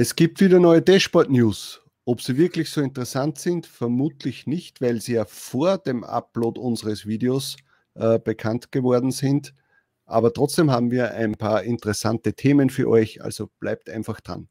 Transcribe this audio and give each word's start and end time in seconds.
Es 0.00 0.14
gibt 0.14 0.40
wieder 0.40 0.60
neue 0.60 0.80
Dashboard-News. 0.80 1.80
Ob 2.04 2.22
sie 2.22 2.36
wirklich 2.36 2.70
so 2.70 2.80
interessant 2.80 3.36
sind, 3.36 3.66
vermutlich 3.66 4.46
nicht, 4.46 4.80
weil 4.80 5.00
sie 5.00 5.14
ja 5.14 5.24
vor 5.24 5.76
dem 5.76 6.04
Upload 6.04 6.60
unseres 6.60 7.04
Videos 7.04 7.56
äh, 7.96 8.20
bekannt 8.20 8.70
geworden 8.70 9.10
sind. 9.10 9.54
Aber 10.06 10.32
trotzdem 10.32 10.70
haben 10.70 10.92
wir 10.92 11.14
ein 11.14 11.34
paar 11.34 11.64
interessante 11.64 12.34
Themen 12.34 12.70
für 12.70 12.88
euch, 12.88 13.24
also 13.24 13.50
bleibt 13.58 13.90
einfach 13.90 14.20
dran. 14.20 14.48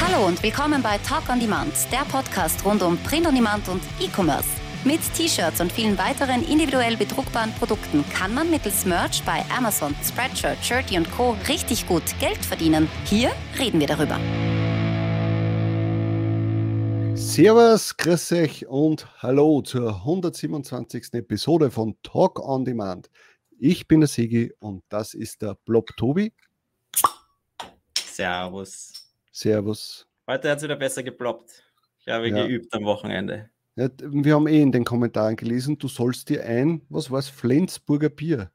Hallo 0.00 0.26
und 0.26 0.42
willkommen 0.42 0.82
bei 0.82 0.98
Talk 0.98 1.30
on 1.30 1.38
Demand, 1.38 1.72
der 1.92 2.04
Podcast 2.10 2.64
rund 2.64 2.82
um 2.82 2.98
Print 3.04 3.28
on 3.28 3.36
Demand 3.36 3.68
und 3.68 3.82
E-Commerce. 4.00 4.65
Mit 4.86 5.00
T-Shirts 5.14 5.60
und 5.60 5.72
vielen 5.72 5.98
weiteren 5.98 6.46
individuell 6.46 6.96
bedruckbaren 6.96 7.50
Produkten 7.54 8.04
kann 8.10 8.32
man 8.32 8.48
mittels 8.52 8.86
Merch 8.86 9.20
bei 9.24 9.44
Amazon, 9.50 9.96
Spreadshirt, 10.00 10.64
Shirty 10.64 10.96
und 10.96 11.10
Co. 11.10 11.36
richtig 11.48 11.88
gut 11.88 12.04
Geld 12.20 12.38
verdienen. 12.44 12.88
Hier 13.04 13.32
reden 13.58 13.80
wir 13.80 13.88
darüber. 13.88 14.16
Servus, 17.16 17.96
grüß 17.96 18.30
euch 18.30 18.68
und 18.68 19.08
hallo 19.20 19.60
zur 19.62 19.88
127. 19.92 21.14
Episode 21.14 21.72
von 21.72 21.96
Talk 22.04 22.38
on 22.38 22.64
Demand. 22.64 23.10
Ich 23.58 23.88
bin 23.88 23.98
der 23.98 24.08
Sigi 24.08 24.54
und 24.60 24.84
das 24.88 25.14
ist 25.14 25.42
der 25.42 25.56
Blob 25.64 25.96
Tobi. 25.96 26.32
Servus. 27.98 28.92
Servus. 29.32 30.06
Heute 30.28 30.48
hat 30.48 30.58
es 30.58 30.62
wieder 30.62 30.76
besser 30.76 31.02
geploppt. 31.02 31.64
Ich 31.98 32.06
habe 32.06 32.28
ja. 32.28 32.46
geübt 32.46 32.72
am 32.72 32.84
Wochenende. 32.84 33.50
Ja, 33.76 33.90
wir 34.00 34.34
haben 34.34 34.46
eh 34.46 34.62
in 34.62 34.72
den 34.72 34.84
Kommentaren 34.84 35.36
gelesen, 35.36 35.78
du 35.78 35.86
sollst 35.88 36.30
dir 36.30 36.44
ein, 36.44 36.80
was 36.88 37.10
war 37.10 37.18
es, 37.18 37.28
Flensburger 37.28 38.08
Bier 38.08 38.50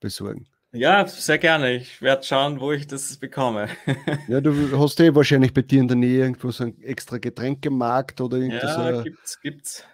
besorgen. 0.00 0.48
Ja, 0.72 1.06
sehr 1.06 1.38
gerne. 1.38 1.74
Ich 1.74 2.02
werde 2.02 2.24
schauen, 2.24 2.60
wo 2.60 2.72
ich 2.72 2.86
das 2.86 3.16
bekomme. 3.16 3.68
ja, 4.28 4.40
du 4.40 4.78
hast 4.78 5.00
eh 5.00 5.14
wahrscheinlich 5.14 5.54
bei 5.54 5.62
dir 5.62 5.80
in 5.80 5.88
der 5.88 5.96
Nähe 5.96 6.18
irgendwo 6.18 6.50
so 6.50 6.64
ein 6.64 6.82
extra 6.82 7.18
Getränkemarkt 7.18 8.20
oder 8.20 8.38
irgendwas. 8.38 8.76
Ja, 8.76 8.96
so 8.96 9.02
gibt's, 9.04 9.40
gibt's. 9.40 9.84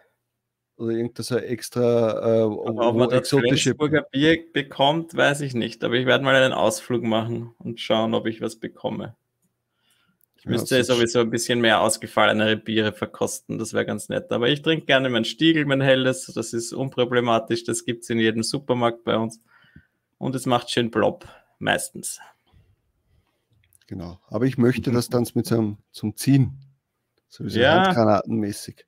Oder 0.77 0.93
irgendwas 0.93 1.27
so 1.27 1.37
extra 1.37 2.41
äh, 2.41 2.43
ob 2.43 2.97
man 2.97 3.11
das 3.11 3.29
Flensburger 3.29 4.07
Bier 4.11 4.39
bekommt, 4.53 5.15
weiß 5.15 5.43
ich 5.43 5.55
nicht. 5.55 5.85
Aber 5.85 5.95
ich 5.95 6.07
werde 6.07 6.25
mal 6.25 6.35
einen 6.35 6.55
Ausflug 6.55 7.03
machen 7.03 7.55
und 7.59 7.79
schauen, 7.79 8.15
ob 8.15 8.27
ich 8.27 8.41
was 8.41 8.57
bekomme. 8.57 9.15
Ich 10.43 10.47
müsste 10.47 10.77
ja, 10.77 10.83
sowieso 10.83 11.21
ein 11.21 11.31
bisschen 11.31 11.61
mehr 11.61 11.81
ausgefallenere 11.81 12.57
Biere 12.57 12.93
verkosten, 12.93 13.59
das 13.59 13.75
wäre 13.75 13.87
ganz 13.87 14.09
nett. 14.09 14.33
Aber 14.33 14.49
ich 14.49 14.61
trinke 14.61 14.87
gerne 14.87 15.09
mein 15.09 15.25
Stiegel, 15.25 15.65
mein 15.67 15.81
helles, 15.81 16.27
das 16.35 16.53
ist 16.53 16.73
unproblematisch, 16.73 17.63
das 17.63 17.85
gibt 17.85 18.03
es 18.03 18.11
in 18.11 18.19
jedem 18.19 18.43
Supermarkt 18.43 19.05
bei 19.05 19.17
uns. 19.17 19.41
Und 20.19 20.35
es 20.35 20.45
macht 20.45 20.69
schön 20.69 20.91
plopp, 20.91 21.29
meistens. 21.61 22.19
Genau, 23.87 24.19
aber 24.27 24.47
ich 24.47 24.59
möchte 24.59 24.91
das 24.91 25.09
dann 25.09 25.29
mit 25.35 25.47
so 25.47 25.55
einem, 25.57 25.79
zum 25.93 26.17
Ziehen, 26.17 26.59
sowieso 27.29 27.61
ja. 27.61 27.85
handgranatenmäßig. 27.85 28.85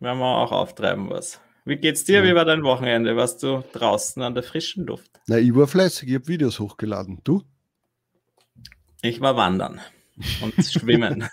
Werden 0.00 0.18
wir 0.18 0.36
auch 0.36 0.52
auftreiben 0.52 1.08
was. 1.08 1.40
Wie 1.64 1.76
geht's 1.76 2.04
dir? 2.04 2.18
Ja. 2.18 2.24
Wie 2.24 2.34
war 2.34 2.44
dein 2.44 2.62
Wochenende? 2.62 3.16
Warst 3.16 3.42
du 3.42 3.64
draußen 3.72 4.22
an 4.22 4.34
der 4.34 4.42
frischen 4.42 4.84
Luft? 4.84 5.18
Na, 5.28 5.38
ich 5.38 5.54
war 5.54 5.66
fleißig, 5.66 6.10
ich 6.10 6.14
habe 6.14 6.28
Videos 6.28 6.60
hochgeladen. 6.60 7.22
Du? 7.24 7.42
Ich 9.00 9.22
war 9.22 9.34
wandern 9.34 9.80
und 10.42 10.54
schwimmen 10.64 11.28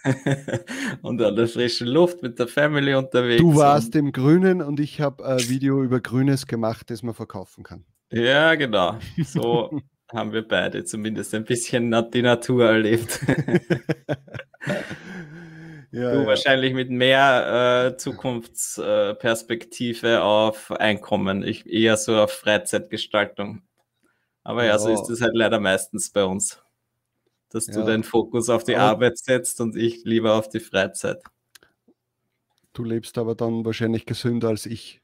und 1.02 1.22
an 1.22 1.36
der 1.36 1.47
frischen 1.47 1.88
Luft 1.88 2.22
mit 2.22 2.39
der 2.39 2.47
Family 2.47 2.94
unterwegs. 2.94 3.41
Du 3.41 3.55
warst 3.55 3.95
im 3.95 4.11
Grünen 4.11 4.61
und 4.61 4.80
ich 4.80 5.02
habe 5.02 5.25
ein 5.25 5.50
Video 5.50 5.83
über 5.83 6.00
Grünes 6.00 6.47
gemacht, 6.47 6.89
das 6.89 7.03
man 7.03 7.13
verkaufen 7.13 7.63
kann. 7.63 7.86
Ja, 8.11 8.56
genau. 8.56 8.97
So 9.17 9.81
haben 10.11 10.33
wir 10.33 10.47
beide 10.47 10.83
zumindest 10.83 11.33
ein 11.33 11.45
bisschen 11.45 11.95
die 12.13 12.22
Natur 12.22 12.66
erlebt. 12.66 13.19
ja, 15.91 16.12
du 16.12 16.22
ja. 16.22 16.28
wahrscheinlich 16.28 16.74
mit 16.74 16.90
mehr 16.90 17.91
äh, 17.94 17.97
Zukunftsperspektive 17.97 20.07
äh, 20.07 20.18
auf 20.18 20.72
Einkommen, 20.72 21.44
ich 21.44 21.66
eher 21.66 21.97
so 21.97 22.18
auf 22.18 22.31
Freizeitgestaltung. 22.31 23.63
Aber 24.44 24.63
ja, 24.63 24.74
ja 24.74 24.79
so 24.79 24.90
ist 24.90 25.09
es 25.09 25.22
halt 25.22 25.35
leider 25.35 25.59
meistens 25.59 26.12
bei 26.12 26.24
uns 26.24 26.62
dass 27.55 27.67
du 27.67 27.85
deinen 27.85 28.03
Fokus 28.03 28.49
auf 28.49 28.66
die 28.66 28.75
aber 28.75 28.89
Arbeit 28.89 29.17
setzt 29.17 29.61
und 29.61 29.77
ich 29.77 30.03
lieber 30.03 30.33
auf 30.35 30.49
die 30.49 30.59
Freizeit. 30.59 31.23
Du 32.73 32.83
lebst 32.83 33.17
aber 33.17 33.33
dann 33.33 33.63
wahrscheinlich 33.63 34.05
gesünder 34.05 34.49
als 34.49 34.66
ich. 34.66 35.01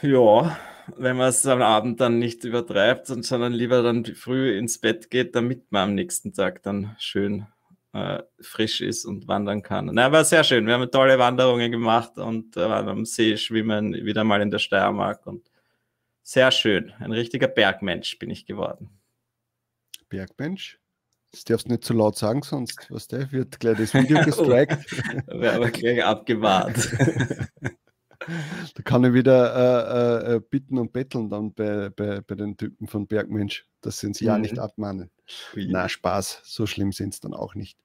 Ja, 0.00 0.56
wenn 0.96 1.16
man 1.16 1.28
es 1.28 1.44
am 1.44 1.60
Abend 1.60 2.00
dann 2.00 2.20
nicht 2.20 2.44
übertreibt, 2.44 3.08
sondern 3.08 3.52
lieber 3.52 3.82
dann 3.82 4.04
früh 4.04 4.56
ins 4.56 4.78
Bett 4.78 5.10
geht, 5.10 5.34
damit 5.34 5.72
man 5.72 5.88
am 5.90 5.94
nächsten 5.96 6.32
Tag 6.32 6.62
dann 6.62 6.94
schön 7.00 7.46
äh, 7.92 8.22
frisch 8.40 8.80
ist 8.80 9.04
und 9.04 9.26
wandern 9.26 9.62
kann. 9.62 9.90
Na, 9.92 10.12
war 10.12 10.24
sehr 10.24 10.44
schön. 10.44 10.68
Wir 10.68 10.74
haben 10.74 10.88
tolle 10.88 11.18
Wanderungen 11.18 11.72
gemacht 11.72 12.16
und 12.16 12.56
äh, 12.56 12.60
waren 12.60 12.88
am 12.88 13.04
See 13.04 13.36
schwimmen, 13.36 13.92
wieder 13.92 14.22
mal 14.22 14.40
in 14.40 14.52
der 14.52 14.60
Steiermark 14.60 15.26
und 15.26 15.50
sehr 16.22 16.52
schön. 16.52 16.92
Ein 17.00 17.10
richtiger 17.10 17.48
Bergmensch 17.48 18.18
bin 18.20 18.30
ich 18.30 18.46
geworden. 18.46 18.90
Bergmensch? 20.08 20.78
Das 21.32 21.44
darfst 21.44 21.66
du 21.66 21.72
nicht 21.72 21.84
zu 21.84 21.92
laut 21.92 22.16
sagen, 22.16 22.42
sonst 22.42 22.86
was 22.90 23.06
der 23.06 23.30
wird 23.32 23.60
gleich 23.60 23.78
das 23.78 23.94
Video 23.94 24.20
gestrikt. 24.24 24.86
Wäre 25.26 25.56
aber 25.56 25.70
gleich 25.70 26.02
abgewahrt. 26.02 26.76
da 28.74 28.82
kann 28.82 29.04
ich 29.04 29.12
wieder 29.12 30.26
äh, 30.26 30.34
äh, 30.34 30.40
bitten 30.40 30.78
und 30.78 30.92
betteln 30.92 31.28
dann 31.28 31.52
bei, 31.52 31.90
bei, 31.90 32.20
bei 32.22 32.34
den 32.34 32.56
Typen 32.56 32.86
von 32.86 33.06
Bergmensch, 33.06 33.66
dass 33.80 34.00
sie 34.00 34.06
uns 34.06 34.20
ja 34.20 34.38
nicht 34.38 34.54
mhm. 34.54 34.60
abmahnen. 34.60 35.10
Na, 35.54 35.88
Spaß, 35.88 36.40
so 36.44 36.66
schlimm 36.66 36.92
sind 36.92 37.14
es 37.14 37.20
dann 37.20 37.34
auch 37.34 37.54
nicht. 37.54 37.78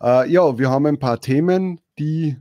Äh, 0.00 0.30
ja, 0.30 0.58
wir 0.58 0.70
haben 0.70 0.86
ein 0.86 0.98
paar 0.98 1.20
Themen, 1.20 1.80
die 1.98 2.36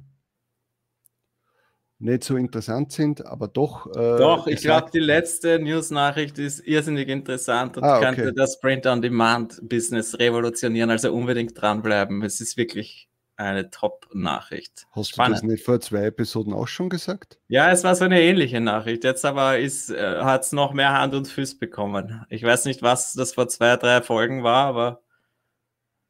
nicht 2.04 2.24
so 2.24 2.36
interessant 2.36 2.92
sind, 2.92 3.26
aber 3.26 3.48
doch. 3.48 3.88
Äh, 3.88 4.18
doch, 4.18 4.48
ich 4.48 4.62
glaube, 4.62 4.92
die 4.94 5.00
letzte 5.00 5.60
News-Nachricht 5.60 6.38
ist 6.38 6.60
irrsinnig 6.60 7.08
interessant 7.10 7.78
und 7.78 7.84
ah, 7.84 7.98
okay. 7.98 8.16
könnte 8.16 8.34
das 8.34 8.60
Print-on-Demand-Business 8.60 10.20
revolutionieren. 10.20 10.90
Also 10.90 11.14
unbedingt 11.14 11.60
dranbleiben. 11.60 12.22
Es 12.24 12.42
ist 12.42 12.58
wirklich 12.58 13.10
eine 13.36 13.70
Top-Nachricht. 13.70 14.86
Hast 14.92 15.12
Spannend. 15.12 15.38
du 15.38 15.42
das 15.42 15.52
nicht 15.52 15.66
vor 15.66 15.80
zwei 15.80 16.06
Episoden 16.06 16.54
auch 16.54 16.68
schon 16.68 16.90
gesagt? 16.90 17.40
Ja, 17.48 17.72
es 17.72 17.84
war 17.84 17.96
so 17.96 18.06
eine 18.06 18.22
ähnliche 18.22 18.60
Nachricht. 18.60 19.04
Jetzt 19.04 19.26
aber 19.26 19.58
äh, 19.58 19.70
hat 19.70 20.44
es 20.44 20.52
noch 20.52 20.74
mehr 20.74 20.94
Hand 20.94 21.16
und 21.16 21.28
Fuß 21.28 21.58
bekommen. 21.58 22.26
Ich 22.30 22.44
weiß 22.44 22.66
nicht, 22.66 22.82
was 22.82 23.14
das 23.14 23.34
vor 23.34 23.48
zwei, 23.48 23.78
drei 23.78 24.02
Folgen 24.02 24.44
war, 24.44 24.68
aber 24.68 25.02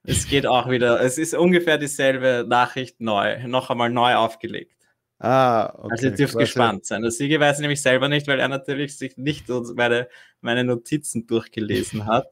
es 0.03 0.27
geht 0.27 0.45
auch 0.45 0.69
wieder. 0.69 0.99
Es 0.99 1.17
ist 1.17 1.33
ungefähr 1.33 1.77
dieselbe 1.77 2.45
Nachricht 2.47 2.99
neu, 2.99 3.47
noch 3.47 3.69
einmal 3.69 3.89
neu 3.89 4.15
aufgelegt. 4.15 4.73
Ah, 5.19 5.73
okay. 5.77 5.87
Also 5.91 6.05
ihr 6.07 6.13
dürft 6.13 6.37
gespannt 6.37 6.85
sein. 6.85 7.01
Der 7.01 7.11
Sieger 7.11 7.39
weiß 7.39 7.59
nämlich 7.59 7.81
selber 7.81 8.09
nicht, 8.09 8.27
weil 8.27 8.39
er 8.39 8.49
natürlich 8.49 8.97
sich 8.97 9.17
nicht 9.17 9.47
meine, 9.75 10.09
meine 10.41 10.63
Notizen 10.63 11.27
durchgelesen 11.27 12.05
hat. 12.07 12.27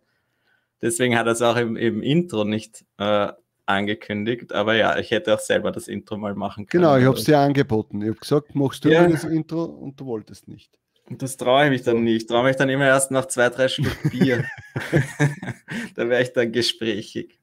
Deswegen 0.82 1.18
hat 1.18 1.28
er 1.28 1.34
es 1.34 1.42
auch 1.42 1.58
im, 1.58 1.78
im 1.78 2.02
Intro 2.02 2.44
nicht 2.44 2.84
äh, 2.98 3.30
angekündigt. 3.66 4.54
Aber 4.54 4.76
ja, 4.76 4.98
ich 4.98 5.12
hätte 5.12 5.34
auch 5.34 5.40
selber 5.40 5.72
das 5.72 5.88
Intro 5.88 6.18
mal 6.18 6.36
machen 6.36 6.66
können. 6.68 6.84
Genau, 6.84 6.98
ich 6.98 7.06
habe 7.06 7.18
es 7.18 7.24
dir 7.24 7.40
angeboten. 7.40 8.02
Ich 8.02 8.10
habe 8.10 8.20
gesagt, 8.20 8.56
machst 8.56 8.84
du 8.84 8.90
ja. 8.90 9.08
das 9.08 9.24
Intro 9.24 9.64
und 9.64 10.00
du 10.00 10.06
wolltest 10.06 10.48
nicht. 10.48 10.78
Und 11.10 11.22
das 11.22 11.38
traue 11.38 11.66
ich 11.66 11.70
mich 11.72 11.84
dann 11.84 12.04
nicht. 12.04 12.24
Ich 12.24 12.28
traue 12.28 12.44
mich 12.44 12.56
dann 12.56 12.70
immer 12.70 12.86
erst 12.86 13.12
nach 13.12 13.26
zwei, 13.28 13.50
drei 13.50 13.68
Schluck 13.68 13.98
Bier. 14.12 14.46
da 15.96 16.10
wäre 16.10 16.22
ich 16.22 16.34
dann 16.34 16.52
gesprächig. 16.52 17.40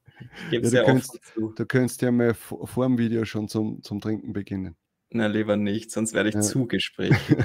Ja, 0.50 0.60
du, 0.60 0.70
könntest, 0.84 1.20
du 1.36 1.66
könntest 1.66 2.02
ja 2.02 2.10
mal 2.10 2.34
vor 2.34 2.86
dem 2.86 2.98
Video 2.98 3.24
schon 3.24 3.48
zum, 3.48 3.82
zum 3.82 4.00
Trinken 4.00 4.32
beginnen. 4.32 4.74
Na, 5.10 5.26
lieber 5.26 5.56
nicht, 5.56 5.90
sonst 5.90 6.12
werde 6.12 6.28
ich 6.28 6.34
ja. 6.34 6.42
zu 6.42 6.66
gesprächig. 6.66 7.36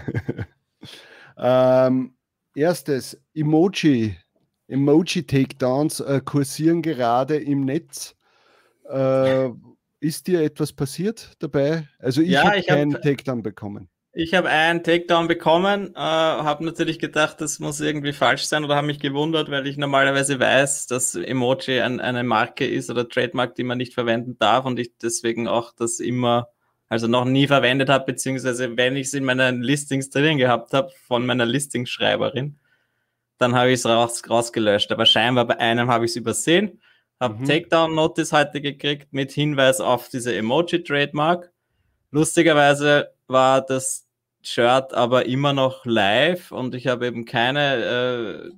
ähm, 1.38 2.16
erstes, 2.56 3.22
Emoji. 3.34 4.18
Emoji-Takedowns 4.68 6.00
äh, 6.02 6.22
kursieren 6.24 6.82
gerade 6.82 7.38
im 7.38 7.66
Netz. 7.66 8.16
Äh, 8.90 9.50
ist 10.00 10.28
dir 10.28 10.42
etwas 10.42 10.74
passiert 10.74 11.32
dabei? 11.40 11.88
Also 12.00 12.22
ich 12.22 12.32
ja, 12.32 12.44
habe 12.44 12.62
keinen 12.64 12.96
hab, 12.96 13.02
Takedown 13.02 13.44
bekommen. 13.44 13.90
Ich 14.12 14.34
habe 14.34 14.50
einen 14.50 14.84
Takedown 14.84 15.28
bekommen, 15.28 15.96
äh, 15.96 16.00
habe 16.00 16.66
natürlich 16.66 17.00
gedacht, 17.00 17.42
das 17.42 17.60
muss 17.60 17.80
irgendwie 17.80 18.14
falsch 18.14 18.44
sein 18.44 18.64
oder 18.64 18.76
habe 18.76 18.88
mich 18.88 19.00
gewundert, 19.00 19.50
weil 19.50 19.66
ich 19.66 19.78
normalerweise 19.78 20.40
weiß, 20.40 20.88
dass 20.88 21.16
Emoji 21.16 21.82
ein, 21.82 22.00
eine 22.00 22.24
Marke 22.24 22.68
ist 22.68 22.90
oder 22.90 23.08
Trademark, 23.08 23.56
die 23.56 23.64
man 23.64 23.78
nicht 23.78 23.94
verwenden 23.94 24.38
darf 24.38 24.66
und 24.66 24.78
ich 24.78 24.98
deswegen 25.02 25.48
auch 25.48 25.74
das 25.74 26.00
immer 26.00 26.50
also 26.94 27.08
noch 27.08 27.26
nie 27.26 27.48
verwendet 27.48 27.90
habe, 27.90 28.06
beziehungsweise 28.06 28.78
wenn 28.78 28.96
ich 28.96 29.08
es 29.08 29.14
in 29.16 29.26
meinen 29.26 29.64
Listings 29.64 30.12
drin 30.12 30.38
gehabt 30.38 30.74
habe, 30.74 30.92
von 31.08 31.26
meiner 31.26 31.46
Listingsschreiberin, 31.46 32.60
dann 33.40 33.56
habe 33.56 33.72
ich 33.72 33.80
es 33.80 33.86
raus, 33.88 34.22
rausgelöscht. 34.30 34.92
Aber 34.92 35.08
scheinbar 35.08 35.46
bei 35.46 35.60
einem 35.60 35.90
habe 35.90 36.06
ich 36.06 36.12
es 36.12 36.16
übersehen, 36.18 36.80
habe 37.20 37.40
mhm. 37.40 37.46
Takedown-Notice 37.46 38.32
heute 38.32 38.62
gekriegt 38.62 39.12
mit 39.12 39.32
Hinweis 39.32 39.82
auf 39.82 40.08
diese 40.10 40.36
Emoji-Trademark. 40.36 41.52
Lustigerweise 42.12 43.12
war 43.26 43.62
das 43.62 44.08
Shirt 44.44 44.94
aber 44.94 45.26
immer 45.26 45.54
noch 45.54 45.84
live 45.86 46.52
und 46.52 46.76
ich 46.76 46.86
habe 46.86 47.08
eben 47.08 47.26
keine, 47.26 48.52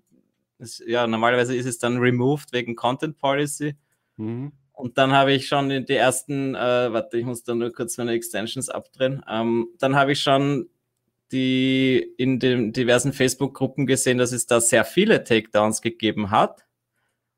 äh, 0.60 0.62
es, 0.62 0.84
ja, 0.86 1.08
normalerweise 1.08 1.56
ist 1.56 1.68
es 1.68 1.78
dann 1.78 2.00
removed 2.00 2.52
wegen 2.52 2.76
Content 2.76 3.18
Policy. 3.18 3.76
Mhm. 4.18 4.52
Und 4.76 4.98
dann 4.98 5.14
habe 5.14 5.34
ich 5.34 5.48
schon 5.48 5.70
die 5.70 5.94
ersten, 5.94 6.54
äh, 6.56 6.92
warte, 6.92 7.18
ich 7.18 7.26
muss 7.26 7.44
da 7.44 7.56
nur 7.56 7.72
kurz 7.72 7.98
meine 7.98 8.12
Extensions 8.12 8.70
abdrehen. 8.70 9.24
Ähm, 9.30 9.70
dann 9.80 9.96
habe 9.96 10.12
ich 10.12 10.22
schon 10.22 10.70
die 11.32 11.98
in 12.18 12.40
den 12.40 12.72
diversen 12.74 13.14
Facebook-Gruppen 13.14 13.86
gesehen, 13.88 14.18
dass 14.18 14.32
es 14.32 14.46
da 14.46 14.62
sehr 14.62 14.86
viele 14.86 15.24
Takedowns 15.24 15.82
gegeben 15.82 16.30
hat. 16.30 16.66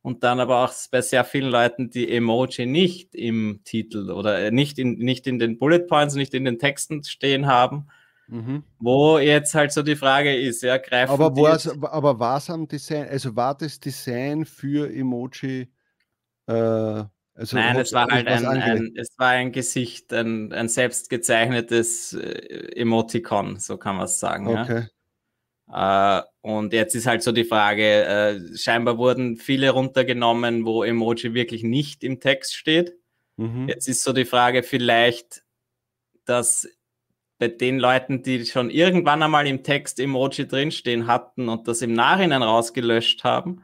Und 0.02 0.24
dann 0.24 0.40
aber 0.40 0.64
auch 0.64 0.74
bei 0.90 1.02
sehr 1.02 1.26
vielen 1.26 1.52
Leuten 1.52 1.90
die 1.90 2.10
Emoji 2.10 2.66
nicht 2.66 3.14
im 3.14 3.62
Titel 3.66 4.10
oder 4.12 4.40
äh, 4.40 4.52
nicht 4.52 4.80
in, 4.80 4.94
nicht 4.94 5.28
in 5.28 5.38
den 5.38 5.58
Bullet 5.58 5.80
Points, 5.80 6.16
nicht 6.16 6.34
in 6.34 6.46
den 6.46 6.60
Texten 6.60 7.04
stehen 7.04 7.46
haben. 7.46 7.88
Mhm. 8.28 8.64
Wo 8.80 9.20
jetzt 9.20 9.54
halt 9.54 9.72
so 9.72 9.84
die 9.84 9.96
Frage 9.96 10.36
ist, 10.36 10.64
ja, 10.64 10.78
greifen 10.78 11.12
aber, 11.12 11.36
was, 11.36 11.68
aber 11.68 12.20
was 12.20 12.50
am 12.50 12.68
Design, 12.68 13.08
also 13.10 13.36
war 13.36 13.58
das 13.58 13.80
Design 13.80 14.46
für 14.46 14.94
Emoji 14.94 15.68
äh, 16.48 17.04
also 17.38 17.56
Nein, 17.56 17.78
es 17.78 17.94
war 17.94 18.08
halt 18.08 18.28
ein, 18.28 18.46
ein, 18.48 18.94
es 18.96 19.18
war 19.20 19.30
ein 19.30 19.52
Gesicht, 19.52 20.12
ein, 20.12 20.52
ein 20.52 20.70
selbst 20.70 21.12
gezeichnetes 21.12 22.14
äh, 22.14 22.72
Emoticon, 22.76 23.60
so 23.60 23.78
kann 23.78 23.98
man 23.98 24.06
es 24.06 24.20
sagen. 24.20 24.48
Okay. 24.48 24.88
Ja? 25.70 26.20
Äh, 26.20 26.24
und 26.42 26.74
jetzt 26.74 26.96
ist 26.96 27.06
halt 27.06 27.22
so 27.22 27.32
die 27.32 27.44
Frage, 27.44 28.06
äh, 28.06 28.58
scheinbar 28.58 28.98
wurden 28.98 29.38
viele 29.38 29.70
runtergenommen, 29.70 30.66
wo 30.66 30.84
Emoji 30.84 31.36
wirklich 31.36 31.62
nicht 31.62 32.04
im 32.04 32.20
Text 32.20 32.56
steht. 32.56 32.96
Mhm. 33.36 33.70
Jetzt 33.70 33.88
ist 33.88 34.02
so 34.02 34.14
die 34.14 34.26
Frage 34.26 34.64
vielleicht, 34.64 35.44
dass 36.26 36.68
bei 37.38 37.50
den 37.50 37.78
Leuten, 37.78 38.24
die 38.24 38.48
schon 38.48 38.72
irgendwann 38.72 39.22
einmal 39.22 39.46
im 39.46 39.62
Text 39.62 40.00
Emoji 40.00 40.48
drinstehen 40.48 41.06
hatten 41.06 41.50
und 41.50 41.68
das 41.68 41.84
im 41.84 41.94
Nachhinein 41.94 42.42
rausgelöscht 42.42 43.24
haben, 43.24 43.64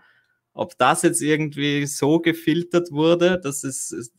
ob 0.53 0.77
das 0.77 1.01
jetzt 1.01 1.21
irgendwie 1.21 1.85
so 1.85 2.19
gefiltert 2.19 2.91
wurde, 2.91 3.39
dass 3.39 3.63
es 3.63 4.11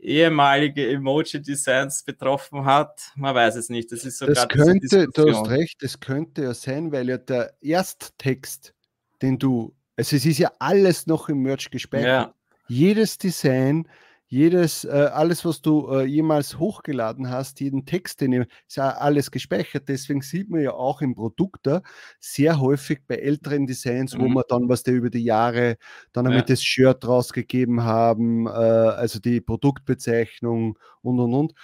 ehemalige 0.00 0.88
Emoji-Designs 0.88 2.02
betroffen 2.04 2.64
hat, 2.64 3.12
man 3.16 3.34
weiß 3.34 3.56
es 3.56 3.68
nicht. 3.68 3.92
Das 3.92 4.04
ist 4.04 4.18
so 4.18 4.26
das 4.26 4.48
könnte, 4.48 5.08
du 5.08 5.30
hast 5.30 5.48
recht, 5.50 5.82
das 5.82 6.00
könnte 6.00 6.42
ja 6.44 6.54
sein, 6.54 6.90
weil 6.90 7.08
ja 7.08 7.18
der 7.18 7.54
Ersttext, 7.60 8.74
den 9.20 9.38
du, 9.38 9.74
also 9.96 10.16
es 10.16 10.24
ist 10.24 10.38
ja 10.38 10.52
alles 10.58 11.06
noch 11.06 11.28
im 11.28 11.42
Merch 11.42 11.70
gespeichert. 11.70 12.06
Ja. 12.06 12.34
Jedes 12.68 13.18
Design 13.18 13.86
jedes, 14.32 14.84
äh, 14.84 15.10
alles, 15.12 15.44
was 15.44 15.60
du 15.60 15.88
äh, 15.90 16.04
jemals 16.04 16.56
hochgeladen 16.56 17.30
hast, 17.30 17.58
jeden 17.58 17.84
Text, 17.84 18.20
den 18.20 18.32
ist 18.32 18.76
ja 18.76 18.90
alles 18.90 19.32
gespeichert. 19.32 19.88
Deswegen 19.88 20.22
sieht 20.22 20.48
man 20.48 20.60
ja 20.60 20.72
auch 20.72 21.02
im 21.02 21.16
Produkt 21.16 21.66
da 21.66 21.82
sehr 22.20 22.60
häufig 22.60 23.00
bei 23.08 23.16
älteren 23.16 23.66
Designs, 23.66 24.14
mhm. 24.14 24.20
wo 24.20 24.28
man 24.28 24.44
dann, 24.48 24.68
was 24.68 24.84
der 24.84 24.94
über 24.94 25.10
die 25.10 25.24
Jahre 25.24 25.78
dann 26.12 26.30
ja. 26.30 26.42
das 26.42 26.62
Shirt 26.62 27.06
rausgegeben 27.08 27.82
haben, 27.82 28.46
äh, 28.46 28.50
also 28.50 29.18
die 29.18 29.40
Produktbezeichnung 29.40 30.78
und 31.02 31.18
und 31.18 31.34
und, 31.34 31.54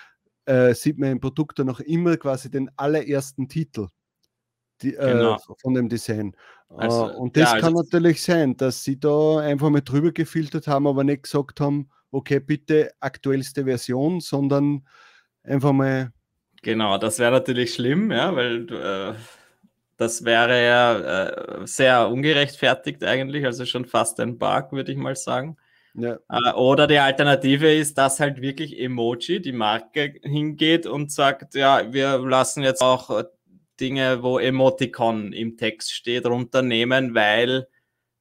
äh, 0.46 0.74
sieht 0.74 0.98
man 0.98 1.12
im 1.12 1.20
Produkt 1.20 1.60
dann 1.60 1.68
noch 1.68 1.78
immer 1.78 2.16
quasi 2.16 2.50
den 2.50 2.68
allerersten 2.76 3.48
Titel. 3.48 3.86
Die, 4.82 4.92
äh, 4.94 5.12
genau. 5.12 5.38
von 5.62 5.72
dem 5.72 5.88
Design. 5.88 6.34
Äh, 6.70 6.74
also, 6.74 7.06
und 7.16 7.36
das 7.36 7.44
ja, 7.44 7.52
also 7.52 7.64
kann 7.64 7.74
natürlich 7.74 8.22
sein, 8.22 8.56
dass 8.56 8.82
sie 8.82 8.98
da 8.98 9.38
einfach 9.38 9.70
mal 9.70 9.82
drüber 9.82 10.10
gefiltert 10.10 10.66
haben, 10.66 10.88
aber 10.88 11.04
nicht 11.04 11.22
gesagt 11.22 11.60
haben, 11.60 11.90
okay, 12.16 12.40
bitte 12.40 12.92
aktuellste 13.00 13.64
Version, 13.64 14.20
sondern 14.20 14.86
einfach 15.42 15.72
mal. 15.72 16.12
Genau, 16.62 16.98
das 16.98 17.18
wäre 17.18 17.32
natürlich 17.32 17.74
schlimm, 17.74 18.10
ja, 18.10 18.34
weil 18.34 18.66
äh, 18.72 19.14
das 19.96 20.24
wäre 20.24 20.64
ja 20.64 20.98
äh, 20.98 21.66
sehr 21.66 22.08
ungerechtfertigt 22.08 23.04
eigentlich, 23.04 23.44
also 23.44 23.64
schon 23.66 23.84
fast 23.84 24.18
ein 24.20 24.38
Bug, 24.38 24.72
würde 24.72 24.92
ich 24.92 24.98
mal 24.98 25.14
sagen. 25.16 25.56
Ja. 25.94 26.18
Äh, 26.28 26.52
oder 26.54 26.86
die 26.86 26.98
Alternative 26.98 27.72
ist, 27.72 27.96
dass 27.98 28.18
halt 28.18 28.40
wirklich 28.40 28.78
Emoji, 28.78 29.40
die 29.40 29.52
Marke, 29.52 30.14
hingeht 30.22 30.86
und 30.86 31.12
sagt, 31.12 31.54
ja, 31.54 31.92
wir 31.92 32.18
lassen 32.18 32.62
jetzt 32.62 32.82
auch 32.82 33.24
Dinge, 33.78 34.22
wo 34.22 34.38
Emoticon 34.38 35.32
im 35.32 35.56
Text 35.56 35.92
steht, 35.92 36.26
runternehmen, 36.26 37.14
weil 37.14 37.68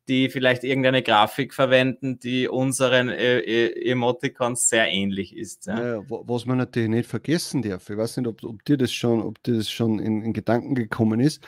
die 0.07 0.29
vielleicht 0.29 0.63
irgendeine 0.63 1.01
Grafik 1.01 1.53
verwenden, 1.53 2.19
die 2.19 2.47
unseren 2.47 3.09
äh, 3.09 3.39
äh, 3.39 3.89
Emoticons 3.91 4.69
sehr 4.69 4.87
ähnlich 4.87 5.35
ist. 5.35 5.67
Ja. 5.67 5.95
Ja, 5.95 6.03
was 6.07 6.45
man 6.45 6.57
natürlich 6.57 6.89
nicht 6.89 7.09
vergessen 7.09 7.61
darf, 7.61 7.89
ich 7.89 7.97
weiß 7.97 8.17
nicht, 8.17 8.27
ob, 8.27 8.43
ob 8.43 8.63
dir 8.65 8.77
das 8.77 8.91
schon, 8.91 9.21
ob 9.21 9.41
dir 9.43 9.55
das 9.55 9.69
schon 9.69 9.99
in, 9.99 10.21
in, 10.21 10.33
Gedanken 10.33 10.75
gekommen 10.75 11.19
ist, 11.19 11.45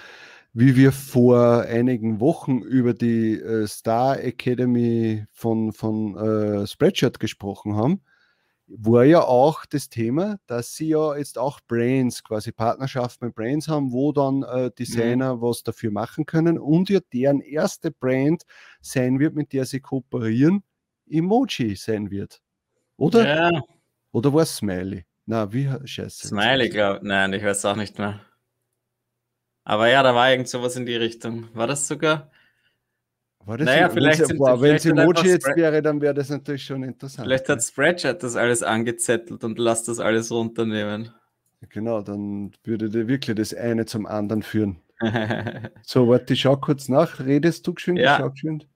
wie 0.54 0.76
wir 0.76 0.92
vor 0.92 1.62
einigen 1.62 2.20
Wochen 2.20 2.60
über 2.60 2.94
die 2.94 3.34
äh, 3.34 3.68
Star 3.68 4.20
Academy 4.20 5.26
von, 5.32 5.72
von 5.72 6.16
äh, 6.16 6.68
Spreadshirt 6.68 7.20
gesprochen 7.20 7.76
haben 7.76 8.02
war 8.68 9.06
ja 9.06 9.22
auch 9.22 9.66
das 9.66 9.90
Thema, 9.90 10.40
dass 10.46 10.76
sie 10.76 10.90
ja 10.90 11.16
jetzt 11.16 11.38
auch 11.38 11.62
Brains, 11.68 12.24
quasi 12.24 12.52
Partnerschaft 12.52 13.22
mit 13.22 13.34
Brains 13.34 13.68
haben, 13.68 13.92
wo 13.92 14.12
dann 14.12 14.44
äh, 14.44 14.72
Designer 14.72 15.38
mhm. 15.38 15.42
was 15.42 15.64
dafür 15.64 15.92
machen 15.92 16.26
können 16.26 16.60
und 16.60 16.90
ja 16.90 17.00
deren 17.14 17.40
erste 17.40 17.92
Brand 17.92 18.44
sein 18.82 19.20
wird, 19.20 19.36
mit 19.36 19.54
der 19.54 19.66
sie 19.66 19.80
kooperieren, 19.80 20.64
Emoji 21.10 21.76
sein 21.76 22.12
wird. 22.12 22.42
Oder? 22.98 23.52
Ja. 23.52 23.62
Oder 24.12 24.34
war 24.34 24.42
es 24.42 24.58
Smiley? 24.58 25.06
Na, 25.26 25.52
wie 25.52 25.70
scheiße. 25.86 26.28
Smiley, 26.28 26.70
glaube 26.70 27.06
Nein, 27.06 27.34
ich 27.34 27.44
weiß 27.44 27.64
auch 27.66 27.76
nicht 27.76 27.98
mehr. 27.98 28.20
Aber 29.64 29.90
ja, 29.90 30.02
da 30.04 30.16
war 30.16 30.32
irgend 30.32 30.48
sowas 30.48 30.76
in 30.76 30.86
die 30.86 30.96
Richtung. 30.96 31.50
War 31.54 31.68
das 31.68 31.88
sogar? 31.88 32.32
War 33.48 33.58
das 33.58 33.66
naja, 33.66 33.90
vielleicht 33.90 34.26
sind, 34.26 34.38
boah, 34.38 34.62
wenn 34.62 34.76
es 34.76 34.86
Emoji 34.86 35.30
jetzt 35.30 35.48
wäre, 35.56 35.82
dann 35.82 36.02
wäre 36.02 36.14
das 36.14 36.30
natürlich 36.30 36.66
schon 36.66 36.84
interessant. 36.84 37.26
Vielleicht 37.26 37.48
hat 37.48 37.64
Spreadshirt 37.64 38.22
das 38.22 38.36
alles 38.36 38.62
angezettelt 38.62 39.42
und 39.46 39.58
lasst 39.58 39.88
das 39.88 40.00
alles 40.00 40.32
runternehmen. 40.32 41.14
Genau, 41.70 42.02
dann 42.02 42.52
würde 42.66 43.08
wirklich 43.08 43.38
das 43.38 43.54
eine 43.54 43.86
zum 43.86 44.06
anderen 44.06 44.44
führen. 44.44 44.82
so, 45.82 46.10
warte, 46.10 46.34
ich 46.34 46.42
schau 46.42 46.58
kurz 46.58 46.90
nach. 46.90 47.22
Redest 47.22 47.66
du 47.66 47.74
geschwind? 47.74 48.00
Ja. 48.00 48.28
geschwind? 48.28 48.68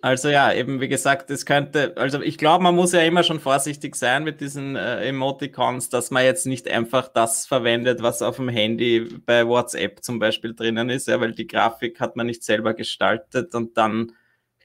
Also 0.00 0.28
ja, 0.28 0.52
eben 0.52 0.80
wie 0.80 0.88
gesagt, 0.88 1.28
es 1.30 1.44
könnte, 1.44 1.94
also 1.96 2.22
ich 2.22 2.38
glaube, 2.38 2.62
man 2.62 2.76
muss 2.76 2.92
ja 2.92 3.00
immer 3.00 3.24
schon 3.24 3.40
vorsichtig 3.40 3.96
sein 3.96 4.22
mit 4.22 4.40
diesen 4.40 4.76
äh, 4.76 5.06
Emoticons, 5.06 5.90
dass 5.90 6.10
man 6.12 6.24
jetzt 6.24 6.46
nicht 6.46 6.70
einfach 6.70 7.08
das 7.08 7.46
verwendet, 7.46 8.00
was 8.00 8.22
auf 8.22 8.36
dem 8.36 8.48
Handy 8.48 9.08
bei 9.26 9.46
WhatsApp 9.46 10.02
zum 10.02 10.20
Beispiel 10.20 10.54
drinnen 10.54 10.88
ist, 10.88 11.08
ja, 11.08 11.20
weil 11.20 11.32
die 11.32 11.48
Grafik 11.48 12.00
hat 12.00 12.14
man 12.16 12.26
nicht 12.26 12.44
selber 12.44 12.74
gestaltet 12.74 13.54
und 13.54 13.76
dann 13.76 14.12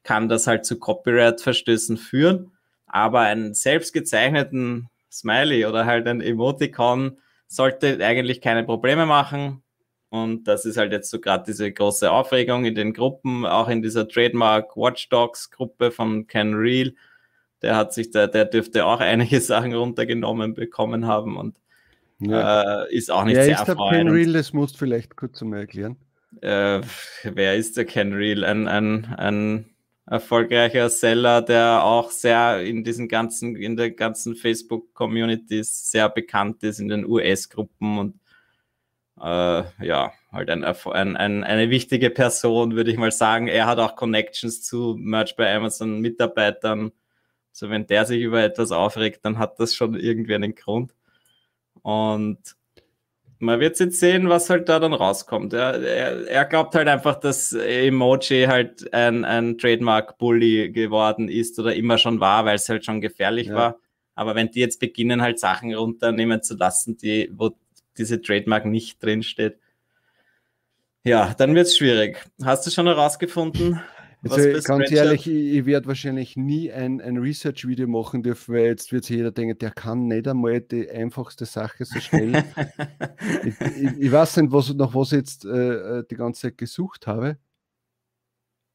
kann 0.06 0.30
das 0.30 0.48
halt 0.48 0.66
zu 0.66 0.80
Copyright-Verstößen 0.80 1.98
führen. 1.98 2.52
Aber 2.86 3.22
einen 3.22 3.54
selbst 3.54 3.92
gezeichneten 3.92 4.88
Smiley 5.12 5.66
oder 5.66 5.86
halt 5.86 6.08
ein 6.08 6.22
Emoticon 6.22 7.18
sollte 7.48 8.04
eigentlich 8.06 8.40
keine 8.40 8.64
Probleme 8.64 9.06
machen. 9.06 9.64
Und 10.10 10.46
das 10.46 10.64
ist 10.64 10.78
halt 10.78 10.94
jetzt 10.94 11.10
so 11.10 11.20
gerade 11.20 11.44
diese 11.46 11.70
große 11.72 12.10
Aufregung 12.10 12.64
in 12.64 12.76
den 12.76 12.94
Gruppen, 12.94 13.46
auch 13.46 13.68
in 13.68 13.82
dieser 13.82 14.08
Trademark 14.08 14.78
Watchdogs 14.78 15.52
Gruppe 15.52 15.92
von 15.92 16.28
Ken 16.28 16.54
Real. 16.54 16.94
Der 17.62 17.76
hat 17.76 17.94
sich 17.94 18.12
da, 18.12 18.28
der 18.28 18.46
dürfte 18.46 18.86
auch 18.86 19.00
einige 19.00 19.42
Sachen 19.42 19.74
runtergenommen 19.74 20.54
bekommen 20.54 21.08
haben 21.08 21.36
und 21.36 21.58
ja. 22.20 22.84
äh, 22.84 22.96
ist 22.96 23.12
auch 23.12 23.26
nicht 23.26 23.36
wer 23.36 23.46
sehr 23.46 23.60
ist 23.60 23.66
der 23.66 23.76
Ken 23.76 24.08
Real? 24.08 24.34
Das 24.34 24.54
musst 24.54 24.76
du 24.76 24.80
vielleicht 24.80 25.18
kurz 25.18 25.42
mal 25.42 25.60
erklären. 25.60 25.98
Äh, 26.42 26.82
wer 27.24 27.56
ist 27.56 27.76
der 27.76 27.86
Ken 27.86 28.14
Real? 28.14 28.46
Ein, 28.46 28.68
ein, 28.68 29.06
ein 29.18 29.75
erfolgreicher 30.06 30.90
Seller, 30.90 31.42
der 31.42 31.84
auch 31.84 32.12
sehr 32.12 32.62
in 32.62 32.84
diesen 32.84 33.08
ganzen, 33.08 33.56
in 33.56 33.76
der 33.76 33.92
ganzen 33.92 34.36
Facebook-Communities 34.36 35.92
sehr 35.92 36.10
bekannt 36.10 36.64
ist, 36.64 36.80
in 36.80 36.90
den 36.90 37.06
US-Gruppen 37.06 37.98
und 37.98 38.20
äh, 39.20 39.64
ja, 39.86 40.12
halt 40.32 40.50
ein, 40.50 40.64
ein, 40.64 41.18
ein, 41.18 41.44
eine 41.44 41.70
wichtige 41.70 42.10
Person, 42.10 42.76
würde 42.76 42.92
ich 42.92 42.98
mal 42.98 43.12
sagen. 43.12 43.48
Er 43.48 43.66
hat 43.66 43.80
auch 43.80 43.96
Connections 43.96 44.62
zu 44.62 44.96
Merch 45.00 45.36
bei 45.36 45.54
Amazon 45.56 46.02
Mitarbeitern. 46.02 46.92
So, 47.52 47.70
wenn 47.70 47.88
der 47.88 48.06
sich 48.06 48.22
über 48.22 48.44
etwas 48.44 48.72
aufregt, 48.72 49.24
dann 49.24 49.40
hat 49.40 49.60
das 49.60 49.74
schon 49.74 49.96
irgendwie 49.96 50.36
einen 50.36 50.56
Grund. 50.56 50.94
Und 51.82 52.40
man 53.40 53.60
wird 53.60 53.80
jetzt 53.80 54.00
sehen, 54.00 54.30
was 54.30 54.50
halt 54.50 54.70
da 54.70 54.80
dann 54.80 54.94
rauskommt. 54.94 55.54
Er, 55.54 55.82
er, 55.82 56.28
er 56.28 56.46
glaubt 56.46 56.76
halt 56.76 56.88
einfach, 56.88 57.16
dass 57.16 57.54
Emoji 57.54 58.46
halt 58.46 58.92
ein, 58.94 59.26
ein 59.26 59.58
Trademark-Bully 59.58 60.72
geworden 60.72 61.30
ist 61.30 61.60
oder 61.60 61.76
immer 61.76 61.98
schon 61.98 62.20
war, 62.20 62.46
weil 62.46 62.56
es 62.56 62.70
halt 62.70 62.86
schon 62.86 63.02
gefährlich 63.02 63.48
ja. 63.48 63.56
war. 63.56 63.76
Aber 64.16 64.36
wenn 64.36 64.52
die 64.52 64.62
jetzt 64.62 64.80
beginnen, 64.80 65.22
halt 65.22 65.40
Sachen 65.40 65.74
runternehmen 65.74 66.42
zu 66.42 66.56
lassen, 66.56 66.98
die, 66.98 67.30
wo 67.34 67.52
diese 67.98 68.22
Trademark 68.22 68.66
nicht 68.66 69.04
drinsteht, 69.04 69.58
ja, 71.04 71.36
dann 71.38 71.54
wird 71.54 71.68
es 71.68 71.78
schwierig. 71.78 72.26
Hast 72.44 72.66
du 72.66 72.72
schon 72.72 72.88
herausgefunden, 72.88 73.80
Also 74.30 74.74
ganz 74.74 74.92
ehrlich, 74.92 75.28
ich, 75.28 75.58
ich 75.58 75.66
werde 75.66 75.88
wahrscheinlich 75.88 76.36
nie 76.36 76.72
ein, 76.72 77.00
ein 77.02 77.18
Research-Video 77.18 77.88
machen 77.88 78.24
dürfen, 78.24 78.56
weil 78.56 78.66
jetzt 78.66 78.92
wird 78.92 79.06
sich 79.06 79.18
jeder 79.18 79.32
denken, 79.32 79.58
der 79.58 79.72
kann 79.72 80.08
nicht 80.08 80.28
einmal 80.28 80.62
die 80.62 80.90
einfachste 80.90 81.46
Sache 81.46 81.86
so 81.86 82.00
schnell. 82.00 82.34
ich, 83.46 83.60
ich, 83.62 83.98
ich, 84.00 84.12
weiß 84.12 84.38
nicht, 84.38 84.52
was, 84.52 84.74
nach 84.74 84.96
was 84.96 85.12
ich 85.12 85.20
jetzt 85.20 85.46
äh, 85.46 86.00
äh 86.00 86.04
die 86.10 86.16
ganze 86.16 86.44
Zeit 86.44 86.58
gesucht 86.58 87.08
habe. 87.08 87.38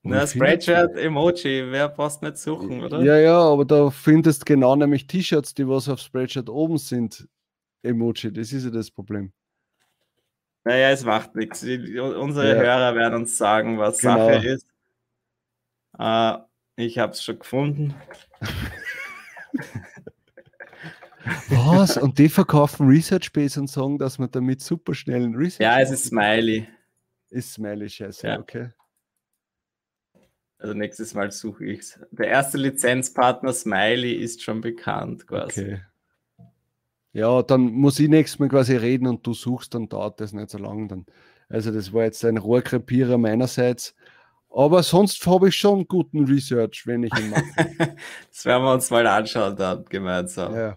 Na, 0.03 0.27
Spreadshirt, 0.27 0.97
Emoji, 0.97 1.71
wer 1.71 1.89
passt 1.89 2.23
nicht 2.23 2.39
suchen, 2.39 2.83
oder? 2.83 3.03
Ja, 3.03 3.19
ja, 3.19 3.39
aber 3.39 3.67
da 3.67 3.91
findest 3.91 4.47
genau 4.47 4.75
nämlich 4.75 5.07
T-Shirts, 5.07 5.53
die 5.55 5.69
was 5.69 5.89
auf 5.91 6.01
Spreadshirt 6.01 6.49
oben 6.49 6.79
sind, 6.79 7.29
Emoji. 7.83 8.33
Das 8.33 8.53
ist 8.53 8.65
ja 8.65 8.71
das 8.71 8.91
Problem. 8.91 9.33
Naja, 10.65 10.91
es 10.91 11.05
macht 11.05 11.35
nichts. 11.35 11.63
Unsere 11.63 12.55
ja. 12.55 12.63
Hörer 12.63 12.95
werden 12.95 13.15
uns 13.15 13.37
sagen, 13.37 13.79
was 13.79 14.01
genau. 14.01 14.29
Sache 14.29 14.47
ist. 14.47 14.70
Äh, 16.01 16.39
ich 16.77 16.99
habe 16.99 17.13
es 17.13 17.23
schon 17.23 17.39
gefunden. 17.39 17.95
Was? 21.51 21.99
Und 21.99 22.19
die 22.19 22.31
verkaufen 22.31 22.89
Research 22.89 23.33
Base 23.33 23.61
und 23.61 23.69
sagen, 23.69 23.99
dass 23.99 24.19
man 24.19 24.31
damit 24.31 24.63
super 24.63 24.95
schnell 24.95 25.23
ein 25.25 25.35
Research. 25.35 25.61
Ja, 25.61 25.79
es 25.81 25.91
ist 25.91 26.07
Smiley. 26.07 26.67
Ist 27.29 27.53
Smiley, 27.53 27.89
scheiße, 27.89 28.27
ja. 28.27 28.39
okay. 28.41 28.71
Also 30.59 30.75
nächstes 30.75 31.15
Mal 31.15 31.31
suche 31.31 31.65
ich 31.67 31.81
es. 31.81 32.01
Der 32.11 32.29
erste 32.29 32.59
Lizenzpartner 32.59 33.53
Smiley 33.53 34.13
ist 34.15 34.43
schon 34.43 34.61
bekannt 34.61 35.27
quasi. 35.27 35.61
Okay. 35.61 35.81
Ja, 37.13 37.43
dann 37.43 37.73
muss 37.73 37.99
ich 37.99 38.09
nächstes 38.09 38.39
Mal 38.39 38.49
quasi 38.49 38.77
reden 38.77 39.07
und 39.07 39.27
du 39.27 39.35
suchst, 39.35 39.75
dann 39.75 39.89
dauert 39.89 40.21
das 40.21 40.33
nicht 40.33 40.51
so 40.51 40.59
lange. 40.59 40.89
Dann. 40.89 41.07
Also 41.49 41.73
das 41.73 41.93
war 41.93 42.05
jetzt 42.05 42.25
ein 42.25 42.39
Rohrkrepierer 42.39 43.19
meinerseits. 43.19 43.95
Aber 44.53 44.83
sonst 44.83 45.25
habe 45.27 45.49
ich 45.49 45.57
schon 45.57 45.87
guten 45.87 46.25
Research, 46.25 46.87
wenn 46.87 47.05
ich 47.05 47.17
ihn 47.19 47.31
mache. 47.31 47.45
das 48.31 48.45
werden 48.45 48.65
wir 48.65 48.73
uns 48.73 48.91
mal 48.91 49.07
anschauen 49.07 49.57
dann 49.57 49.85
gemeinsam. 49.85 50.55
Ja. 50.55 50.77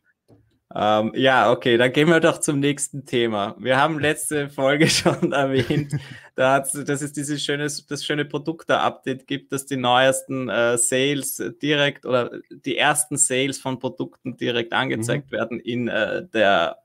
Ähm, 0.75 1.11
ja, 1.15 1.51
okay, 1.51 1.77
dann 1.77 1.91
gehen 1.91 2.07
wir 2.07 2.19
doch 2.19 2.39
zum 2.39 2.59
nächsten 2.59 3.05
Thema. 3.05 3.55
Wir 3.59 3.77
haben 3.77 3.99
letzte 3.99 4.49
Folge 4.49 4.87
schon 4.89 5.31
erwähnt, 5.31 5.95
da 6.35 6.59
dass 6.59 6.73
es 6.73 7.13
dieses 7.13 7.43
schöne, 7.43 7.67
das 7.67 8.05
schöne 8.05 8.25
Produkte-Update 8.25 9.27
gibt, 9.27 9.51
dass 9.51 9.67
die 9.67 9.77
neuesten 9.77 10.49
äh, 10.49 10.77
Sales 10.77 11.41
direkt 11.61 12.05
oder 12.05 12.31
die 12.49 12.77
ersten 12.77 13.17
Sales 13.17 13.59
von 13.59 13.77
Produkten 13.77 14.35
direkt 14.37 14.73
angezeigt 14.73 15.31
mhm. 15.31 15.35
werden 15.35 15.59
in, 15.59 15.87
äh, 15.87 16.27
der, 16.27 16.77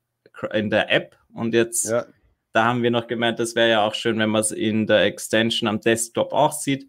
in 0.52 0.68
der 0.68 0.92
App. 0.92 1.16
Und 1.32 1.54
jetzt, 1.54 1.88
ja. 1.88 2.04
Da 2.52 2.64
haben 2.64 2.82
wir 2.82 2.90
noch 2.90 3.06
gemeint, 3.06 3.38
das 3.38 3.54
wäre 3.54 3.70
ja 3.70 3.86
auch 3.86 3.94
schön, 3.94 4.18
wenn 4.18 4.30
man 4.30 4.40
es 4.40 4.50
in 4.50 4.86
der 4.86 5.02
Extension 5.02 5.68
am 5.68 5.80
Desktop 5.80 6.32
auch 6.32 6.52
sieht. 6.52 6.88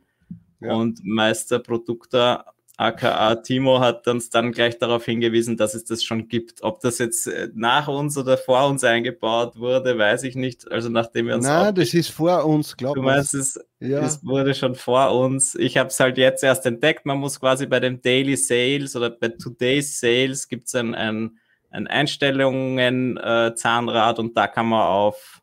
Ja. 0.61 0.73
Und 0.73 1.03
Meister 1.03 1.59
Produkte 1.59 2.43
aka 2.79 3.35
Timo 3.35 3.81
hat 3.81 4.07
uns 4.07 4.29
dann 4.29 4.53
gleich 4.53 4.77
darauf 4.77 5.03
hingewiesen, 5.03 5.57
dass 5.57 5.73
es 5.73 5.83
das 5.83 6.01
schon 6.01 6.29
gibt. 6.29 6.63
Ob 6.63 6.79
das 6.79 6.97
jetzt 6.97 7.27
äh, 7.27 7.49
nach 7.53 7.89
uns 7.89 8.17
oder 8.17 8.37
vor 8.37 8.67
uns 8.67 8.85
eingebaut 8.85 9.59
wurde, 9.59 9.97
weiß 9.97 10.23
ich 10.23 10.35
nicht. 10.35 10.71
Also 10.71 10.87
nachdem 10.87 11.27
wir 11.27 11.35
uns. 11.35 11.45
Nein, 11.45 11.75
das 11.75 11.93
ist 11.93 12.09
vor 12.09 12.45
uns, 12.45 12.77
glaube 12.77 12.99
ich. 12.99 13.03
Du 13.03 13.05
meinst, 13.05 13.33
es, 13.33 13.59
ja. 13.79 13.99
es 13.99 14.25
wurde 14.25 14.53
schon 14.53 14.75
vor 14.75 15.13
uns. 15.13 15.55
Ich 15.55 15.77
habe 15.77 15.89
es 15.89 15.99
halt 15.99 16.17
jetzt 16.17 16.41
erst 16.41 16.65
entdeckt. 16.65 17.05
Man 17.05 17.17
muss 17.17 17.37
quasi 17.37 17.65
bei 17.65 17.81
dem 17.81 18.01
Daily 18.01 18.37
Sales 18.37 18.95
oder 18.95 19.09
bei 19.09 19.27
Today's 19.27 19.99
Sales 19.99 20.47
gibt 20.47 20.67
es 20.67 20.75
ein, 20.75 20.95
ein, 20.95 21.37
ein 21.71 21.85
Einstellungen 21.85 23.17
äh, 23.17 23.53
Zahnrad 23.55 24.19
und 24.19 24.37
da 24.37 24.47
kann 24.47 24.67
man 24.67 24.87
auf 24.87 25.41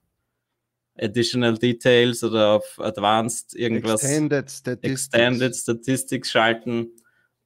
Additional 0.98 1.56
Details 1.56 2.22
oder 2.24 2.52
auf 2.52 2.78
Advanced 2.78 3.54
irgendwas 3.54 4.02
Extended 4.02 4.50
Statistics, 4.50 4.92
Extended 4.92 5.56
Statistics 5.56 6.30
schalten 6.30 6.90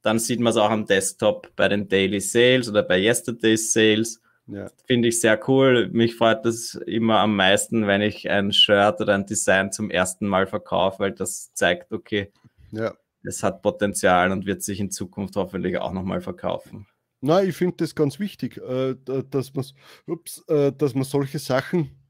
dann 0.01 0.19
sieht 0.19 0.39
man 0.39 0.51
es 0.51 0.57
auch 0.57 0.69
am 0.69 0.85
Desktop 0.85 1.55
bei 1.55 1.67
den 1.67 1.87
Daily 1.87 2.19
Sales 2.19 2.69
oder 2.69 2.83
bei 2.83 2.99
Yesterday's 2.99 3.73
Sales. 3.73 4.21
Ja. 4.47 4.69
Finde 4.85 5.09
ich 5.09 5.21
sehr 5.21 5.39
cool. 5.47 5.89
Mich 5.89 6.15
freut 6.15 6.45
das 6.45 6.73
immer 6.73 7.19
am 7.19 7.35
meisten, 7.35 7.87
wenn 7.87 8.01
ich 8.01 8.29
ein 8.29 8.51
Shirt 8.51 8.99
oder 8.99 9.13
ein 9.13 9.25
Design 9.25 9.71
zum 9.71 9.91
ersten 9.91 10.27
Mal 10.27 10.47
verkaufe, 10.47 10.99
weil 10.99 11.11
das 11.11 11.53
zeigt, 11.53 11.91
okay, 11.91 12.31
ja. 12.71 12.93
es 13.23 13.43
hat 13.43 13.61
Potenzial 13.61 14.31
und 14.31 14.45
wird 14.45 14.63
sich 14.63 14.79
in 14.79 14.91
Zukunft 14.91 15.35
hoffentlich 15.35 15.77
auch 15.77 15.93
nochmal 15.93 16.21
verkaufen. 16.21 16.87
Na, 17.21 17.43
ich 17.43 17.55
finde 17.55 17.75
das 17.77 17.93
ganz 17.93 18.19
wichtig, 18.19 18.57
äh, 18.57 18.95
dass 19.05 19.53
man, 19.53 19.65
ups, 20.07 20.43
äh, 20.47 20.71
dass 20.73 20.95
man 20.95 21.03
solche 21.03 21.37
Sachen 21.37 22.00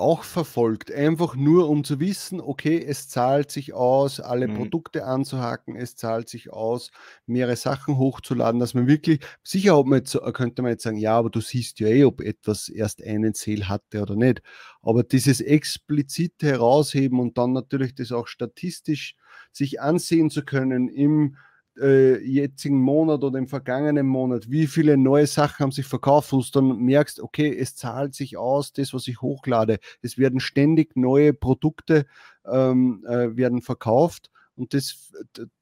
auch 0.00 0.24
verfolgt, 0.24 0.90
einfach 0.92 1.36
nur 1.36 1.68
um 1.68 1.84
zu 1.84 2.00
wissen, 2.00 2.40
okay, 2.40 2.82
es 2.84 3.08
zahlt 3.08 3.50
sich 3.50 3.72
aus, 3.74 4.20
alle 4.20 4.48
mhm. 4.48 4.56
Produkte 4.56 5.04
anzuhaken, 5.04 5.76
es 5.76 5.96
zahlt 5.96 6.28
sich 6.28 6.52
aus, 6.52 6.90
mehrere 7.26 7.56
Sachen 7.56 7.98
hochzuladen, 7.98 8.60
dass 8.60 8.74
man 8.74 8.86
wirklich, 8.86 9.20
sicher 9.42 9.78
ob 9.78 9.86
man 9.86 9.98
jetzt, 9.98 10.18
könnte 10.34 10.62
man 10.62 10.72
jetzt 10.72 10.82
sagen, 10.82 10.96
ja, 10.96 11.16
aber 11.16 11.30
du 11.30 11.40
siehst 11.40 11.78
ja 11.80 11.88
eh, 11.88 12.04
ob 12.04 12.20
etwas 12.20 12.68
erst 12.68 13.02
einen 13.04 13.34
Sale 13.34 13.68
hatte 13.68 14.02
oder 14.02 14.16
nicht. 14.16 14.42
Aber 14.82 15.02
dieses 15.02 15.40
explizite 15.40 16.46
herausheben 16.46 17.20
und 17.20 17.38
dann 17.38 17.52
natürlich 17.52 17.94
das 17.94 18.12
auch 18.12 18.26
statistisch 18.26 19.14
sich 19.52 19.80
ansehen 19.80 20.30
zu 20.30 20.44
können 20.44 20.88
im 20.88 21.36
äh, 21.80 22.18
jetzigen 22.22 22.80
Monat 22.80 23.24
oder 23.24 23.38
im 23.38 23.48
vergangenen 23.48 24.06
Monat, 24.06 24.50
wie 24.50 24.66
viele 24.66 24.96
neue 24.96 25.26
Sachen 25.26 25.64
haben 25.64 25.72
sich 25.72 25.86
verkauft, 25.86 26.32
wo 26.32 26.40
du 26.40 26.46
dann 26.52 26.78
merkst, 26.78 27.20
okay, 27.20 27.56
es 27.56 27.76
zahlt 27.76 28.14
sich 28.14 28.36
aus, 28.36 28.72
das, 28.72 28.92
was 28.92 29.08
ich 29.08 29.20
hochlade. 29.20 29.78
Es 30.02 30.18
werden 30.18 30.40
ständig 30.40 30.96
neue 30.96 31.32
Produkte 31.32 32.06
ähm, 32.46 33.04
äh, 33.08 33.36
werden 33.36 33.62
verkauft. 33.62 34.30
Und 34.56 34.74
das, 34.74 35.12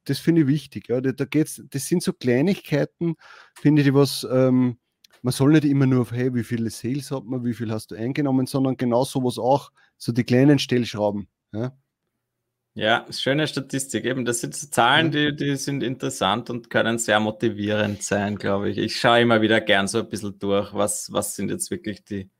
das 0.04 0.18
finde 0.18 0.42
ich 0.42 0.48
wichtig. 0.48 0.88
Ja. 0.88 1.00
Da, 1.00 1.12
da 1.12 1.24
geht's, 1.24 1.62
das 1.70 1.86
sind 1.86 2.02
so 2.02 2.12
Kleinigkeiten, 2.12 3.14
finde 3.54 3.82
ich, 3.82 3.94
was, 3.94 4.26
ähm, 4.30 4.78
man 5.22 5.32
soll 5.32 5.52
nicht 5.52 5.64
immer 5.64 5.86
nur 5.86 6.02
auf, 6.02 6.12
hey, 6.12 6.34
wie 6.34 6.44
viele 6.44 6.70
Sales 6.70 7.10
hat 7.10 7.24
man, 7.24 7.44
wie 7.44 7.54
viel 7.54 7.72
hast 7.72 7.90
du 7.90 7.94
eingenommen, 7.94 8.46
sondern 8.46 8.76
genau 8.76 9.04
sowas 9.04 9.38
auch, 9.38 9.70
so 9.96 10.12
die 10.12 10.24
kleinen 10.24 10.58
Stellschrauben. 10.58 11.28
Ja. 11.52 11.72
Ja, 12.74 13.06
schöne 13.10 13.46
Statistik. 13.48 14.04
Eben, 14.04 14.24
das 14.24 14.40
sind 14.40 14.54
Zahlen, 14.54 15.10
die, 15.10 15.34
die 15.34 15.56
sind 15.56 15.82
interessant 15.82 16.48
und 16.48 16.70
können 16.70 16.98
sehr 16.98 17.18
motivierend 17.18 18.02
sein, 18.02 18.36
glaube 18.36 18.70
ich. 18.70 18.78
Ich 18.78 18.96
schaue 18.96 19.20
immer 19.20 19.40
wieder 19.40 19.60
gern 19.60 19.88
so 19.88 19.98
ein 19.98 20.08
bisschen 20.08 20.38
durch, 20.38 20.72
was, 20.74 21.12
was 21.12 21.34
sind 21.34 21.50
jetzt 21.50 21.70
wirklich 21.70 22.04
die 22.04 22.30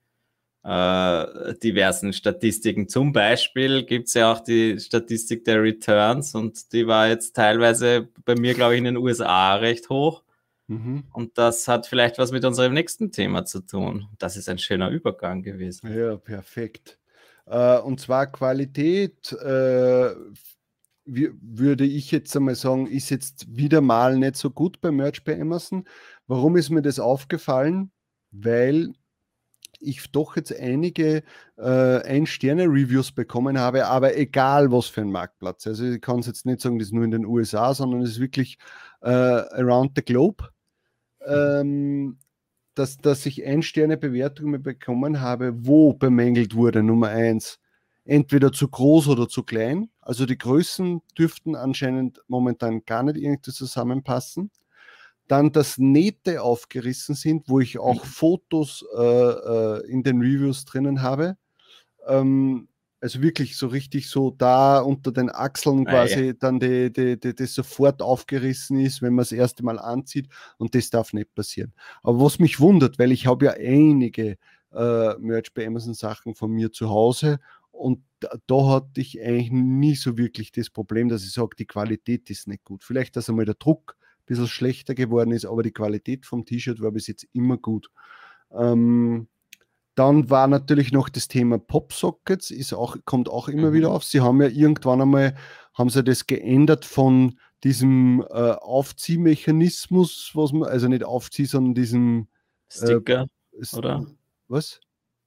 äh, 0.62 1.54
diversen 1.62 2.12
Statistiken. 2.12 2.88
Zum 2.88 3.12
Beispiel 3.12 3.84
gibt 3.84 4.08
es 4.08 4.14
ja 4.14 4.32
auch 4.32 4.40
die 4.40 4.78
Statistik 4.78 5.44
der 5.44 5.62
Returns 5.62 6.34
und 6.34 6.72
die 6.72 6.86
war 6.86 7.08
jetzt 7.08 7.34
teilweise 7.34 8.08
bei 8.24 8.34
mir, 8.34 8.54
glaube 8.54 8.74
ich, 8.74 8.78
in 8.78 8.84
den 8.84 8.96
USA 8.96 9.56
recht 9.56 9.88
hoch. 9.88 10.22
Mhm. 10.66 11.04
Und 11.12 11.38
das 11.38 11.66
hat 11.66 11.86
vielleicht 11.86 12.18
was 12.18 12.30
mit 12.30 12.44
unserem 12.44 12.74
nächsten 12.74 13.10
Thema 13.10 13.44
zu 13.44 13.60
tun. 13.60 14.08
Das 14.18 14.36
ist 14.36 14.48
ein 14.48 14.58
schöner 14.58 14.90
Übergang 14.90 15.42
gewesen. 15.42 15.90
Ja, 15.92 16.16
perfekt. 16.16 16.98
Äh, 17.48 17.78
und 17.78 18.00
zwar 18.00 18.26
Qualität, 18.26 19.32
äh, 19.32 20.14
würde 21.04 21.84
ich 21.84 22.10
jetzt 22.10 22.36
einmal 22.36 22.54
sagen, 22.54 22.86
ist 22.86 23.08
jetzt 23.10 23.56
wieder 23.56 23.80
mal 23.80 24.18
nicht 24.18 24.36
so 24.36 24.50
gut 24.50 24.80
bei 24.80 24.90
Merch 24.90 25.24
bei 25.24 25.40
Amazon. 25.40 25.84
Warum 26.26 26.56
ist 26.56 26.68
mir 26.70 26.82
das 26.82 26.98
aufgefallen? 26.98 27.90
Weil 28.30 28.92
ich 29.80 30.10
doch 30.10 30.36
jetzt 30.36 30.54
einige 30.54 31.22
äh, 31.56 32.02
Ein-Sterne-Reviews 32.02 33.12
bekommen 33.12 33.58
habe, 33.58 33.86
aber 33.86 34.16
egal 34.16 34.70
was 34.70 34.86
für 34.86 35.00
ein 35.00 35.10
Marktplatz. 35.10 35.66
Also 35.66 35.84
ich 35.84 36.00
kann 36.00 36.18
es 36.18 36.26
jetzt 36.26 36.46
nicht 36.46 36.60
sagen, 36.60 36.78
das 36.78 36.88
ist 36.88 36.94
nur 36.94 37.04
in 37.04 37.10
den 37.10 37.24
USA, 37.24 37.72
sondern 37.72 38.02
es 38.02 38.10
ist 38.10 38.20
wirklich 38.20 38.58
äh, 39.00 39.08
around 39.08 39.92
the 39.96 40.02
globe. 40.02 40.48
Ähm, 41.24 42.18
dass, 42.78 42.98
dass 42.98 43.26
ich 43.26 43.44
Ein-Sterne-Bewertungen 43.44 44.62
bekommen 44.62 45.20
habe, 45.20 45.66
wo 45.66 45.94
bemängelt 45.94 46.54
wurde, 46.54 46.82
Nummer 46.82 47.08
eins, 47.08 47.58
entweder 48.04 48.52
zu 48.52 48.68
groß 48.68 49.08
oder 49.08 49.28
zu 49.28 49.42
klein. 49.42 49.90
Also 50.00 50.26
die 50.26 50.38
Größen 50.38 51.02
dürften 51.18 51.56
anscheinend 51.56 52.22
momentan 52.28 52.84
gar 52.84 53.02
nicht 53.02 53.16
irgendwie 53.16 53.50
zusammenpassen. 53.50 54.50
Dann, 55.26 55.52
dass 55.52 55.76
Nähte 55.78 56.42
aufgerissen 56.42 57.14
sind, 57.14 57.48
wo 57.48 57.60
ich 57.60 57.78
auch 57.78 58.04
mhm. 58.04 58.08
Fotos 58.08 58.84
äh, 58.96 59.02
äh, 59.02 59.86
in 59.90 60.04
den 60.04 60.20
Reviews 60.20 60.64
drinnen 60.64 61.02
habe. 61.02 61.36
Ähm, 62.06 62.68
also 63.00 63.22
wirklich 63.22 63.56
so 63.56 63.68
richtig 63.68 64.08
so 64.08 64.30
da 64.30 64.80
unter 64.80 65.12
den 65.12 65.30
Achseln 65.30 65.86
ah, 65.86 65.90
quasi 65.90 66.26
ja. 66.26 66.32
dann 66.32 66.58
die, 66.58 66.92
die, 66.92 67.18
die, 67.18 67.34
das 67.34 67.54
sofort 67.54 68.02
aufgerissen 68.02 68.80
ist, 68.80 69.02
wenn 69.02 69.14
man 69.14 69.22
das 69.22 69.32
erste 69.32 69.64
Mal 69.64 69.78
anzieht 69.78 70.28
und 70.56 70.74
das 70.74 70.90
darf 70.90 71.12
nicht 71.12 71.34
passieren. 71.34 71.72
Aber 72.02 72.20
was 72.20 72.38
mich 72.38 72.60
wundert, 72.60 72.98
weil 72.98 73.12
ich 73.12 73.26
habe 73.26 73.46
ja 73.46 73.52
einige 73.52 74.36
äh, 74.72 75.14
Merch 75.18 75.54
bei 75.54 75.66
Amazon 75.66 75.94
Sachen 75.94 76.34
von 76.34 76.50
mir 76.50 76.72
zu 76.72 76.90
Hause 76.90 77.38
und 77.70 78.02
da, 78.20 78.30
da, 78.46 78.66
hatte 78.66 79.00
ich 79.00 79.20
eigentlich 79.22 79.52
nie 79.52 79.94
so 79.94 80.18
wirklich 80.18 80.50
das 80.50 80.70
Problem, 80.70 81.08
dass 81.08 81.22
ich 81.22 81.32
sage, 81.32 81.54
die 81.56 81.66
Qualität 81.66 82.28
ist 82.30 82.48
nicht 82.48 82.64
gut. 82.64 82.82
Vielleicht, 82.82 83.14
dass 83.14 83.28
einmal 83.28 83.44
der 83.44 83.54
Druck 83.54 83.96
ein 83.96 84.24
bisschen 84.26 84.48
schlechter 84.48 84.96
geworden 84.96 85.30
ist, 85.30 85.44
aber 85.44 85.62
die 85.62 85.72
Qualität 85.72 86.26
vom 86.26 86.44
T-Shirt 86.44 86.80
war 86.80 86.90
bis 86.90 87.06
jetzt 87.06 87.28
immer 87.32 87.56
gut. 87.56 87.88
Ähm, 88.50 89.28
dann 89.98 90.30
war 90.30 90.46
natürlich 90.46 90.92
noch 90.92 91.08
das 91.08 91.26
Thema 91.26 91.58
Popsockets, 91.58 92.52
ist 92.52 92.72
auch, 92.72 92.96
kommt 93.04 93.28
auch 93.28 93.48
immer 93.48 93.70
mhm. 93.70 93.74
wieder 93.74 93.90
auf. 93.90 94.04
Sie 94.04 94.20
haben 94.20 94.40
ja 94.40 94.48
irgendwann 94.48 95.02
einmal, 95.02 95.34
haben 95.74 95.90
sie 95.90 96.04
das 96.04 96.26
geändert 96.26 96.84
von 96.84 97.38
diesem 97.64 98.24
äh, 98.30 98.52
Aufziehmechanismus, 98.52 100.30
was 100.34 100.52
man, 100.52 100.68
also 100.68 100.86
nicht 100.86 101.02
aufziehen, 101.02 101.46
sondern 101.46 101.74
diesem 101.74 102.28
Sticker, 102.70 103.26
äh, 103.52 103.76
oder? 103.76 104.06
Was? 104.46 104.80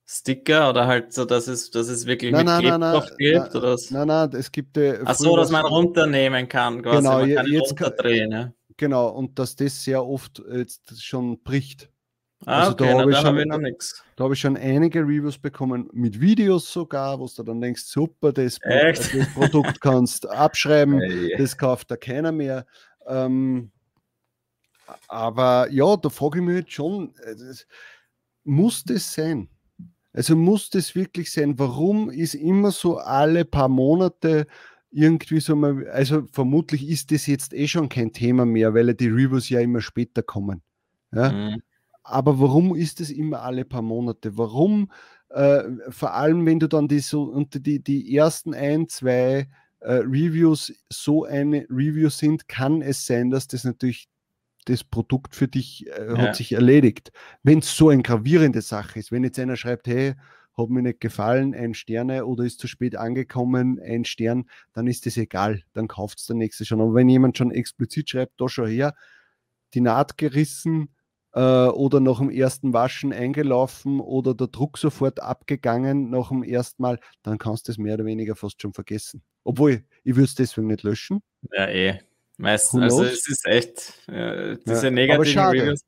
Sticker 0.06 0.70
oder 0.70 0.88
halt 0.88 1.12
so, 1.12 1.26
dass 1.26 1.48
es, 1.48 1.72
dass 1.72 1.90
es 1.90 2.06
wirklich 2.06 2.32
nein, 2.32 2.46
mit 2.46 2.64
nein, 2.64 2.80
Klebstoff 2.80 3.06
nein, 3.10 3.18
gibt? 3.18 3.38
Nein, 3.38 3.56
oder 3.56 3.74
was? 3.74 3.92
nein, 3.92 4.08
nein, 4.08 4.30
es 4.34 4.52
gibt. 4.52 4.78
Äh, 4.78 5.00
Ach 5.04 5.16
so, 5.16 5.36
dass 5.36 5.52
man 5.52 5.66
runternehmen 5.66 6.48
kann, 6.48 6.82
quasi. 6.82 6.98
Genau, 6.98 7.20
man 7.20 7.36
kann 7.36 7.48
jetzt 7.48 7.72
runterdrehen. 7.72 8.32
Ja. 8.32 8.54
Genau, 8.78 9.10
und 9.10 9.38
dass 9.38 9.56
das 9.56 9.84
sehr 9.84 10.06
oft 10.06 10.42
jetzt 10.52 11.04
schon 11.04 11.42
bricht. 11.44 11.90
Ah, 12.46 12.62
also 12.62 12.72
okay, 12.72 12.86
da 12.86 13.00
habe 13.00 13.12
ich, 13.12 13.18
hab 13.18 14.20
habe 14.20 14.34
ich 14.34 14.40
schon 14.40 14.58
einige 14.58 15.02
Reviews 15.02 15.38
bekommen, 15.38 15.90
mit 15.94 16.20
Videos 16.20 16.72
sogar, 16.72 17.20
wo 17.20 17.28
du 17.28 17.44
dann 17.44 17.62
denkst, 17.62 17.84
super, 17.84 18.34
das, 18.34 18.58
das 18.60 19.34
Produkt 19.34 19.80
kannst 19.80 20.28
abschreiben, 20.28 21.00
hey. 21.02 21.36
das 21.38 21.56
kauft 21.56 21.92
da 21.92 21.98
keiner 21.98 22.32
mehr. 22.32 22.66
Ähm, 23.06 23.72
aber 25.08 25.68
ja, 25.72 25.96
da 25.98 26.10
frage 26.10 26.40
ich 26.40 26.46
mich 26.46 26.56
jetzt 26.56 26.72
schon, 26.72 27.14
äh, 27.24 27.36
muss 28.44 28.84
das 28.84 29.14
sein? 29.14 29.48
Also 30.14 30.36
muss 30.36 30.70
das 30.70 30.96
wirklich 30.96 31.32
sein? 31.32 31.58
Warum 31.58 32.10
ist 32.10 32.34
immer 32.34 32.72
so 32.72 32.98
alle 32.98 33.46
paar 33.46 33.70
Monate 33.70 34.48
irgendwie 34.90 35.40
so 35.40 35.56
mal, 35.56 35.88
also 35.90 36.26
vermutlich 36.32 36.90
ist 36.90 37.12
das 37.12 37.28
jetzt 37.28 37.54
eh 37.54 37.68
schon 37.68 37.88
kein 37.88 38.12
Thema 38.12 38.46
mehr, 38.46 38.74
weil 38.74 38.94
die 38.94 39.08
Reviews 39.08 39.48
ja 39.50 39.62
immer 39.62 39.80
später 39.80 40.22
kommen. 40.22 40.62
Ja? 41.14 41.32
Mhm. 41.32 41.62
Aber 42.04 42.40
warum 42.40 42.76
ist 42.76 43.00
es 43.00 43.10
immer 43.10 43.42
alle 43.42 43.66
paar 43.66 43.82
Monate? 43.82 44.38
Warum, 44.38 44.92
äh, 45.30 45.64
vor 45.90 46.14
allem 46.14 46.46
wenn 46.46 46.60
du 46.60 46.68
dann 46.68 46.88
die 46.88 47.00
so 47.00 47.24
unter 47.24 47.60
die, 47.60 47.84
die 47.84 48.16
ersten 48.16 48.54
ein, 48.54 48.90
zwei 48.90 49.48
äh, 49.80 49.94
Reviews 49.94 50.74
so 50.90 51.26
eine 51.26 51.66
Review 51.70 52.10
sind, 52.10 52.48
kann 52.48 52.82
es 52.82 53.06
sein, 53.06 53.30
dass 53.30 53.48
das 53.48 53.64
natürlich 53.64 54.08
das 54.66 54.84
Produkt 54.84 55.36
für 55.36 55.48
dich 55.48 55.88
äh, 55.88 56.08
ja. 56.08 56.18
hat 56.18 56.36
sich 56.36 56.52
erledigt. 56.54 57.12
Wenn 57.44 57.60
es 57.60 57.76
so 57.76 57.90
eine 57.90 58.04
gravierende 58.04 58.62
Sache 58.62 59.00
ist, 59.00 59.12
wenn 59.12 59.24
jetzt 59.24 59.40
einer 59.40 59.56
schreibt, 59.56 59.88
hey, 59.88 60.16
hat 60.58 60.70
mir 60.70 60.82
nicht 60.82 61.00
gefallen, 61.00 61.56
ein 61.56 61.74
Sterne 61.74 62.26
oder 62.26 62.44
ist 62.44 62.60
zu 62.60 62.68
spät 62.68 62.96
angekommen, 62.96 63.80
ein 63.80 64.06
Stern, 64.06 64.50
dann 64.74 64.88
ist 64.88 65.06
das 65.06 65.18
egal, 65.18 65.64
dann 65.74 65.88
kauft 65.88 66.20
es 66.20 66.26
der 66.26 66.36
nächste 66.36 66.66
schon. 66.66 66.82
Aber 66.82 66.94
wenn 66.94 67.10
jemand 67.10 67.38
schon 67.38 67.52
explizit 67.52 68.10
schreibt, 68.10 68.40
da 68.40 68.50
schon 68.50 68.68
her, 68.68 68.94
die 69.74 69.82
Naht 69.82 70.18
gerissen 70.18 70.90
äh, 71.34 71.40
oder 71.40 72.00
nach 72.00 72.20
dem 72.20 72.30
ersten 72.30 72.74
Waschen 72.74 73.14
eingelaufen 73.14 74.00
oder 74.00 74.34
der 74.34 74.48
Druck 74.48 74.78
sofort 74.78 75.22
abgegangen 75.22 76.10
nach 76.10 76.30
dem 76.30 76.44
ersten 76.44 76.82
Mal, 76.82 77.00
dann 77.24 77.38
kannst 77.38 77.68
du 77.68 77.72
es 77.72 77.78
mehr 77.78 77.96
oder 77.96 78.06
weniger 78.06 78.36
fast 78.36 78.62
schon 78.62 78.74
vergessen. 78.74 79.22
Obwohl, 79.44 79.84
ich 80.04 80.16
würde 80.16 80.26
es 80.26 80.36
deswegen 80.36 80.68
nicht 80.68 80.84
löschen. 80.84 81.22
Ja, 81.52 81.68
eh. 81.68 82.00
Meistens, 82.38 82.82
also 82.82 83.04
es 83.04 83.28
ist 83.30 83.46
echt, 83.46 84.08
äh, 84.08 84.58
diese 84.66 84.86
ja, 84.86 84.92
negativen 84.92 85.44
Reviews 85.44 85.82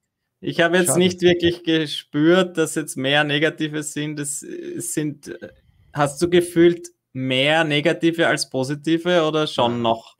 ich 0.46 0.60
habe 0.60 0.76
jetzt 0.76 0.88
Schade. 0.88 1.00
nicht 1.00 1.22
wirklich 1.22 1.64
gespürt, 1.64 2.58
dass 2.58 2.76
jetzt 2.76 2.98
mehr 2.98 3.24
Negative 3.24 3.82
sind. 3.82 4.20
Es 4.20 4.42
sind, 4.42 5.34
hast 5.94 6.22
du 6.22 6.30
gefühlt 6.30 6.90
mehr 7.14 7.64
Negative 7.64 8.28
als 8.28 8.50
Positive 8.50 9.24
oder 9.24 9.48
schon 9.48 9.82
noch? 9.82 10.18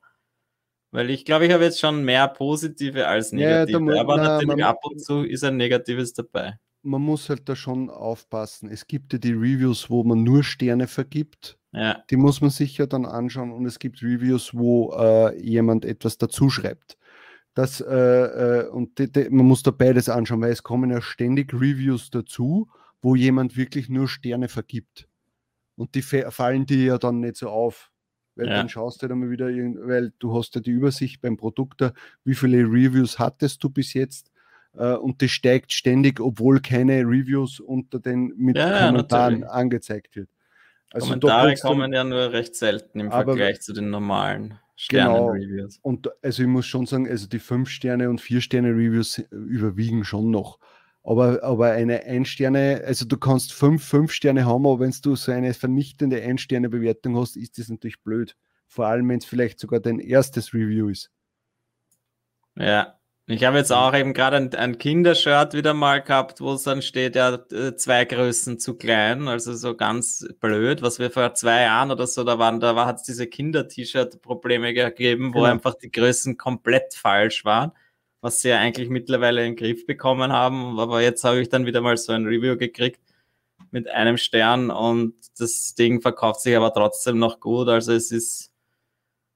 Weil 0.94 1.10
ich 1.10 1.24
glaube, 1.24 1.44
ich 1.44 1.52
habe 1.52 1.64
jetzt 1.64 1.80
schon 1.80 2.04
mehr 2.04 2.28
Positive 2.28 3.08
als 3.08 3.32
Negative. 3.32 3.94
Ja, 3.96 4.00
aber 4.00 4.16
na, 4.16 4.22
natürlich 4.38 4.64
ab 4.64 4.78
und 4.84 5.00
zu 5.00 5.24
ist 5.24 5.42
ein 5.42 5.56
Negatives 5.56 6.12
dabei. 6.12 6.56
Man 6.82 7.02
muss 7.02 7.28
halt 7.28 7.48
da 7.48 7.56
schon 7.56 7.90
aufpassen. 7.90 8.70
Es 8.70 8.86
gibt 8.86 9.12
ja 9.12 9.18
die 9.18 9.32
Reviews, 9.32 9.90
wo 9.90 10.04
man 10.04 10.22
nur 10.22 10.44
Sterne 10.44 10.86
vergibt. 10.86 11.58
Ja. 11.72 12.04
Die 12.10 12.16
muss 12.16 12.40
man 12.40 12.50
sich 12.50 12.78
ja 12.78 12.86
dann 12.86 13.06
anschauen. 13.06 13.50
Und 13.50 13.66
es 13.66 13.80
gibt 13.80 14.04
Reviews, 14.04 14.54
wo 14.54 14.92
äh, 14.92 15.36
jemand 15.42 15.84
etwas 15.84 16.16
dazu 16.16 16.48
schreibt. 16.48 16.96
Das, 17.54 17.80
äh, 17.80 17.92
äh, 17.92 18.68
und 18.68 18.96
die, 19.00 19.10
die, 19.10 19.30
man 19.30 19.46
muss 19.46 19.64
da 19.64 19.72
beides 19.72 20.08
anschauen, 20.08 20.42
weil 20.42 20.52
es 20.52 20.62
kommen 20.62 20.92
ja 20.92 21.02
ständig 21.02 21.52
Reviews 21.52 22.10
dazu, 22.10 22.68
wo 23.02 23.16
jemand 23.16 23.56
wirklich 23.56 23.88
nur 23.88 24.06
Sterne 24.06 24.46
vergibt. 24.46 25.08
Und 25.74 25.96
die 25.96 26.02
fallen 26.02 26.66
dir 26.66 26.84
ja 26.84 26.98
dann 26.98 27.18
nicht 27.18 27.36
so 27.36 27.48
auf. 27.48 27.90
Weil 28.36 28.48
ja. 28.48 28.54
dann 28.54 28.68
schaust 28.68 29.02
du 29.02 29.08
dann 29.08 29.20
mal 29.20 29.30
wieder, 29.30 29.46
weil 29.46 30.12
du 30.18 30.36
hast 30.36 30.54
ja 30.54 30.60
die 30.60 30.70
Übersicht 30.70 31.20
beim 31.20 31.36
Produkt 31.36 31.80
da, 31.80 31.92
wie 32.24 32.34
viele 32.34 32.58
Reviews 32.58 33.18
hattest 33.18 33.62
du 33.62 33.70
bis 33.70 33.94
jetzt 33.94 34.32
äh, 34.76 34.94
und 34.94 35.20
die 35.20 35.28
steigt 35.28 35.72
ständig, 35.72 36.20
obwohl 36.20 36.60
keine 36.60 37.02
Reviews 37.02 37.60
unter 37.60 38.00
den 38.00 38.32
mit 38.36 38.56
ja, 38.56 38.86
Kommentaren 38.86 39.40
natürlich. 39.40 39.52
angezeigt 39.52 40.16
wird. 40.16 40.28
Also 40.92 41.08
Kommentare 41.08 41.54
kommen 41.56 41.92
ja 41.92 42.04
nur 42.04 42.32
recht 42.32 42.54
selten 42.54 43.00
im 43.00 43.10
Vergleich 43.10 43.60
zu 43.60 43.72
den 43.72 43.90
normalen. 43.90 44.58
Sterne-Reviews. 44.76 45.76
Genau. 45.76 45.88
Und 45.88 46.10
also 46.22 46.42
ich 46.42 46.48
muss 46.48 46.66
schon 46.66 46.86
sagen, 46.86 47.08
also 47.08 47.28
die 47.28 47.38
5 47.38 47.68
Sterne 47.68 48.10
und 48.10 48.20
4 48.20 48.40
Sterne 48.40 48.70
Reviews 48.70 49.18
überwiegen 49.30 50.04
schon 50.04 50.30
noch. 50.30 50.58
Aber, 51.04 51.42
aber 51.42 51.72
eine 51.72 52.04
Ein-Sterne, 52.04 52.82
also 52.86 53.04
du 53.04 53.18
kannst 53.18 53.52
5 53.52 53.84
5 53.84 54.10
Sterne 54.10 54.46
haben, 54.46 54.66
aber 54.66 54.80
wenn 54.80 54.94
du 55.02 55.14
so 55.16 55.32
eine 55.32 55.52
vernichtende 55.52 56.22
Ein-Sterne-Bewertung 56.22 57.18
hast, 57.18 57.36
ist 57.36 57.58
das 57.58 57.68
natürlich 57.68 58.02
blöd. 58.02 58.34
Vor 58.66 58.86
allem, 58.86 59.08
wenn 59.10 59.18
es 59.18 59.26
vielleicht 59.26 59.60
sogar 59.60 59.80
dein 59.80 60.00
erstes 60.00 60.54
Review 60.54 60.88
ist. 60.88 61.10
Ja, 62.56 62.98
ich 63.26 63.42
habe 63.44 63.56
jetzt 63.56 63.72
auch 63.72 63.94
eben 63.94 64.12
gerade 64.12 64.36
ein, 64.36 64.54
ein 64.54 64.76
Kindershirt 64.76 65.54
wieder 65.54 65.72
mal 65.72 66.02
gehabt, 66.02 66.42
wo 66.42 66.52
es 66.52 66.64
dann 66.64 66.82
steht, 66.82 67.16
ja, 67.16 67.34
äh, 67.52 67.74
zwei 67.74 68.04
Größen 68.04 68.58
zu 68.58 68.76
klein, 68.76 69.28
also 69.28 69.54
so 69.54 69.74
ganz 69.74 70.26
blöd, 70.40 70.82
was 70.82 70.98
wir 70.98 71.10
vor 71.10 71.32
zwei 71.34 71.62
Jahren 71.62 71.90
oder 71.90 72.06
so 72.06 72.22
da 72.22 72.38
waren, 72.38 72.60
da 72.60 72.76
war, 72.76 72.84
hat 72.84 72.96
es 72.96 73.02
diese 73.02 73.26
Kinder-T-Shirt-Probleme 73.26 74.74
gegeben, 74.74 75.32
wo 75.32 75.40
genau. 75.40 75.52
einfach 75.52 75.74
die 75.74 75.90
Größen 75.90 76.36
komplett 76.36 76.94
falsch 76.94 77.46
waren, 77.46 77.72
was 78.24 78.40
sie 78.40 78.48
ja 78.48 78.58
eigentlich 78.58 78.88
mittlerweile 78.88 79.44
in 79.44 79.52
den 79.52 79.56
Griff 79.56 79.86
bekommen 79.86 80.32
haben, 80.32 80.80
aber 80.80 81.02
jetzt 81.02 81.24
habe 81.24 81.40
ich 81.42 81.50
dann 81.50 81.66
wieder 81.66 81.82
mal 81.82 81.98
so 81.98 82.12
ein 82.12 82.24
Review 82.24 82.56
gekriegt 82.56 83.00
mit 83.70 83.86
einem 83.88 84.16
Stern 84.16 84.70
und 84.70 85.14
das 85.38 85.74
Ding 85.74 86.00
verkauft 86.00 86.40
sich 86.40 86.56
aber 86.56 86.72
trotzdem 86.72 87.18
noch 87.18 87.38
gut, 87.38 87.68
also 87.68 87.92
es 87.92 88.10
ist 88.10 88.50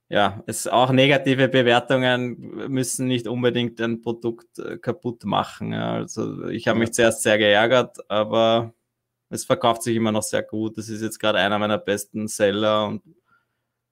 ja, 0.09 0.43
es 0.47 0.67
auch 0.67 0.91
negative 0.91 1.49
Bewertungen 1.49 2.71
müssen 2.73 3.09
nicht 3.09 3.29
unbedingt 3.29 3.79
ein 3.81 4.01
Produkt 4.01 4.59
äh, 4.59 4.79
kaputt 4.79 5.25
machen. 5.25 5.75
Also 5.75 6.49
ich 6.49 6.67
habe 6.67 6.79
mich 6.79 6.93
zuerst 6.93 7.23
sehr 7.23 7.37
geärgert, 7.37 7.99
aber 8.11 8.73
es 9.29 9.45
verkauft 9.45 9.83
sich 9.83 9.97
immer 9.97 10.13
noch 10.13 10.23
sehr 10.23 10.43
gut. 10.43 10.79
Das 10.79 10.89
ist 10.89 11.03
jetzt 11.03 11.19
gerade 11.19 11.39
einer 11.41 11.59
meiner 11.59 11.77
besten 11.77 12.27
Seller 12.27 12.87
und 12.87 13.03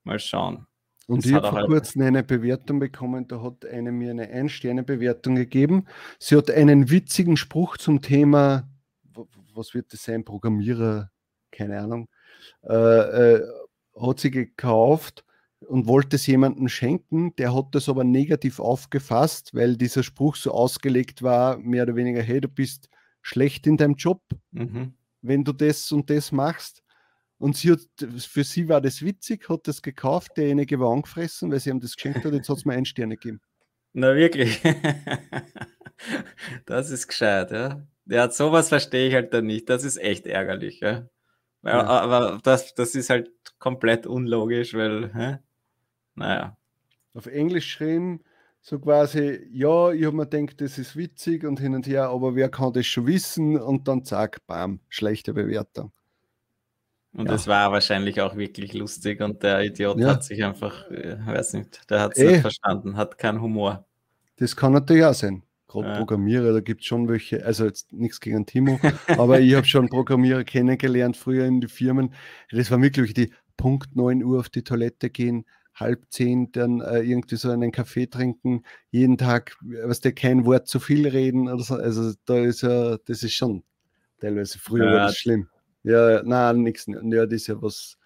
mal 0.05 0.19
schauen. 0.19 0.67
Und 1.07 1.25
das 1.25 1.31
ich 1.31 1.35
habe 1.35 1.49
vor 1.49 1.59
halt 1.59 1.69
kurzem 1.69 2.03
eine 2.03 2.25
Bewertung 2.25 2.81
bekommen, 2.81 3.29
da 3.29 3.41
hat 3.41 3.65
eine 3.65 3.93
mir 3.93 4.11
eine 4.11 4.29
Ein-Sterne-Bewertung 4.29 5.37
gegeben. 5.37 5.87
Sie 6.19 6.37
hat 6.37 6.51
einen 6.51 6.91
witzigen 6.91 7.37
Spruch 7.37 7.77
zum 7.77 8.03
Thema, 8.03 8.69
was 9.55 9.73
wird 9.73 9.93
das 9.93 10.03
sein, 10.03 10.25
Programmierer, 10.25 11.11
keine 11.53 11.81
Ahnung, 11.81 12.09
äh, 12.63 12.75
äh, 12.75 13.43
hat 14.01 14.21
sie 14.21 14.31
gekauft 14.31 15.25
und 15.61 15.87
wollte 15.87 16.17
es 16.17 16.27
jemandem 16.27 16.69
schenken, 16.69 17.35
der 17.37 17.55
hat 17.55 17.69
das 17.73 17.89
aber 17.89 18.05
negativ 18.05 18.61
aufgefasst, 18.61 19.55
weil 19.55 19.77
dieser 19.77 20.03
Spruch 20.03 20.37
so 20.37 20.51
ausgelegt 20.51 21.23
war, 21.23 21.57
mehr 21.59 21.85
oder 21.85 21.97
weniger, 21.97 22.23
hey, 22.23 22.41
du 22.41 22.49
bist 22.49 22.89
schlecht 23.23 23.67
in 23.67 23.77
deinem 23.77 23.95
Job, 23.95 24.23
mhm. 24.51 24.95
wenn 25.23 25.45
du 25.45 25.53
das 25.53 25.91
und 25.93 26.11
das 26.11 26.33
machst. 26.33 26.83
Und 27.39 27.57
sie 27.57 27.73
hat, 27.73 27.81
für 28.19 28.45
sie 28.45 28.69
war 28.69 28.81
das 28.81 29.03
witzig, 29.03 29.49
hat 29.49 29.69
das 29.69 29.83
gekauft, 29.83 30.33
derjenige 30.37 30.81
war 30.81 30.93
angefressen, 30.93 31.51
weil 31.51 31.61
sie 31.61 31.71
ihm 31.71 31.81
das 31.81 31.95
geschenkt 31.95 32.25
hat, 32.25 32.33
jetzt 32.33 32.49
hat 32.49 32.57
es 32.57 32.65
mir 32.65 32.73
einen 32.73 32.87
Stern 32.87 33.11
gegeben. 33.11 33.41
Na 33.93 34.15
wirklich. 34.15 34.61
das 36.67 36.91
ist 36.91 37.09
gescheit, 37.09 37.51
ja. 37.51 37.87
Ja, 38.07 38.31
sowas 38.31 38.69
verstehe 38.69 39.09
ich 39.09 39.15
halt 39.15 39.35
dann 39.35 39.47
nicht. 39.47 39.69
Das 39.69 39.85
ist 39.85 39.97
echt 39.97 40.27
ärgerlich, 40.27 40.81
ja. 40.81 41.09
ja. 41.63 41.83
Aber 41.83 42.39
das, 42.43 42.75
das 42.75 42.95
ist 42.95 43.11
halt 43.11 43.31
komplett 43.59 44.07
unlogisch, 44.07 44.75
weil, 44.75 45.13
hä? 45.15 45.39
Naja. 46.15 46.57
Auf 47.15 47.27
Englisch 47.27 47.67
geschrieben, 47.67 48.23
so 48.61 48.79
quasi, 48.79 49.47
ja, 49.51 49.93
ich 49.93 50.05
habe 50.05 50.17
mir 50.17 50.27
gedacht, 50.27 50.61
das 50.61 50.77
ist 50.77 50.97
witzig 50.97 51.45
und 51.45 51.61
hin 51.61 51.75
und 51.75 51.87
her, 51.87 52.09
aber 52.09 52.35
wer 52.35 52.49
kann 52.49 52.73
das 52.73 52.87
schon 52.87 53.07
wissen? 53.07 53.59
Und 53.59 53.89
dann 53.89 54.05
zack, 54.05 54.47
bam, 54.47 54.81
schlechte 54.89 55.33
Bewertung. 55.33 55.93
Und 57.17 57.27
ja. 57.27 57.33
das 57.33 57.47
war 57.47 57.73
wahrscheinlich 57.73 58.21
auch 58.21 58.37
wirklich 58.37 58.75
lustig 58.75 59.23
und 59.23 59.43
der 59.43 59.65
Idiot 59.65 59.99
ja. 59.99 60.09
hat 60.11 60.25
sich 60.25 60.45
einfach, 60.45 60.91
äh, 60.91 61.17
weiß 61.25 61.55
nicht, 61.55 61.91
der 61.91 62.01
hat 62.01 62.13
es 62.15 62.23
nicht 62.23 62.41
verstanden, 62.43 62.99
hat 62.99 63.17
keinen 63.17 63.41
Humor. 63.41 63.87
Das 64.37 64.55
kann 64.55 64.75
natürlich 64.75 65.05
auch 65.05 65.15
sein. 65.15 65.43
Gerade 65.67 65.89
ja. 65.89 65.97
Programmierer, 65.97 66.53
da 66.53 66.61
gibt 66.61 66.83
es 66.83 66.87
schon 66.87 67.09
welche, 67.09 67.45
also 67.45 67.65
jetzt 67.65 67.91
nichts 67.93 68.21
gegen 68.21 68.45
Timo, 68.45 68.79
aber 69.19 69.41
ich 69.41 69.55
habe 69.55 69.67
schon 69.67 69.89
Programmierer 69.89 70.45
kennengelernt 70.45 71.17
früher 71.17 71.47
in 71.47 71.63
den 71.63 71.71
Firmen. 71.71 72.13
Das 72.51 72.71
war 72.71 72.83
wirklich 72.83 73.15
die 73.15 73.33
Punkt 73.57 73.97
9 73.97 74.23
Uhr 74.23 74.39
auf 74.39 74.51
die 74.51 74.63
Toilette 74.63 75.09
gehen, 75.09 75.47
halb 75.75 76.05
zehn 76.11 76.53
dann 76.53 76.83
äh, 76.83 77.01
irgendwie 77.01 77.37
so 77.37 77.51
einen 77.51 77.73
Kaffee 77.73 78.09
trinken, 78.09 78.63
jeden 78.91 79.17
Tag, 79.17 79.57
was 79.85 80.01
der 80.01 80.13
kein 80.13 80.45
Wort 80.45 80.69
zu 80.69 80.81
viel 80.81 81.09
reden 81.09 81.49
oder 81.49 81.63
so. 81.63 81.77
Also 81.77 82.13
da 82.27 82.37
ist 82.37 82.61
ja, 82.61 82.99
das 82.99 83.23
ist 83.23 83.33
schon 83.33 83.65
teilweise 84.21 84.59
früher 84.59 84.85
ja. 84.85 84.93
war 84.93 85.07
das 85.07 85.17
schlimm. 85.17 85.49
Ja, 85.87 86.21
nein, 86.25 86.65
nichts. 86.65 86.87
Ja, 86.89 87.27
das 87.27 87.33
ist 87.33 87.47
ja 87.47 87.63
was, 87.63 87.97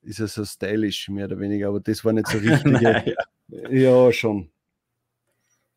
ist 0.00 0.18
er 0.18 0.26
so 0.26 0.44
stylisch, 0.44 1.08
mehr 1.08 1.26
oder 1.26 1.38
weniger, 1.38 1.68
aber 1.68 1.78
das 1.78 2.04
war 2.04 2.12
nicht 2.12 2.26
so 2.26 2.38
richtig. 2.38 2.82
ja. 2.82 3.70
ja, 3.70 4.12
schon. 4.12 4.50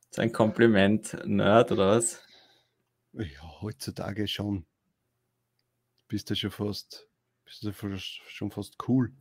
Sein 0.10 0.32
Kompliment, 0.32 1.16
Nerd 1.24 1.72
oder 1.72 1.98
was? 1.98 2.20
Ja, 3.14 3.62
heutzutage 3.62 4.28
schon. 4.28 4.66
Bist 6.08 6.32
du 6.32 6.36
schon 6.36 6.50
fast, 6.50 7.08
bist 7.44 7.64
du 7.64 7.72
schon 8.00 8.50
fast 8.50 8.76
cool. 8.88 9.14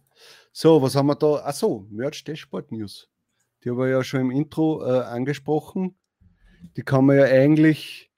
So, 0.50 0.80
was 0.80 0.96
haben 0.96 1.08
wir 1.08 1.16
da? 1.16 1.44
Achso, 1.44 1.86
Merch 1.90 2.24
Dashboard 2.24 2.72
News. 2.72 3.10
Die 3.62 3.68
haben 3.68 3.76
wir 3.76 3.88
ja 3.88 4.02
schon 4.02 4.22
im 4.22 4.30
Intro 4.30 4.82
äh, 4.82 5.02
angesprochen. 5.02 5.94
Die 6.78 6.82
kann 6.84 7.04
man 7.04 7.18
ja 7.18 7.24
eigentlich, 7.24 8.10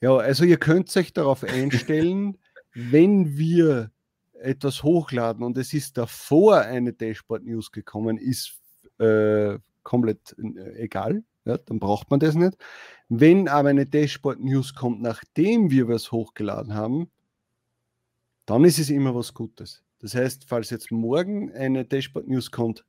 ja, 0.00 0.16
also 0.16 0.44
ihr 0.44 0.58
könnt 0.58 0.96
euch 0.96 1.12
darauf 1.12 1.42
einstellen, 1.42 2.38
wenn 2.74 3.36
wir 3.36 3.90
etwas 4.34 4.82
hochladen 4.82 5.44
und 5.44 5.56
es 5.56 5.72
ist 5.72 5.96
davor 5.96 6.60
eine 6.60 6.92
Dashboard 6.92 7.44
News 7.44 7.70
gekommen, 7.70 8.18
ist 8.18 8.58
äh, 8.98 9.58
komplett 9.82 10.36
äh, 10.38 10.82
egal. 10.82 11.24
Ja, 11.44 11.58
dann 11.58 11.80
braucht 11.80 12.10
man 12.10 12.20
das 12.20 12.34
nicht. 12.34 12.56
Wenn 13.08 13.48
aber 13.48 13.70
eine 13.70 13.86
Dashboard 13.86 14.40
News 14.40 14.74
kommt, 14.74 15.02
nachdem 15.02 15.70
wir 15.70 15.88
was 15.88 16.12
hochgeladen 16.12 16.74
haben, 16.74 17.10
dann 18.46 18.64
ist 18.64 18.78
es 18.78 18.90
immer 18.90 19.14
was 19.14 19.34
Gutes. 19.34 19.82
Das 19.98 20.14
heißt, 20.14 20.44
falls 20.46 20.70
jetzt 20.70 20.90
morgen 20.90 21.52
eine 21.52 21.84
Dashboard 21.84 22.28
News 22.28 22.50
kommt 22.50 22.84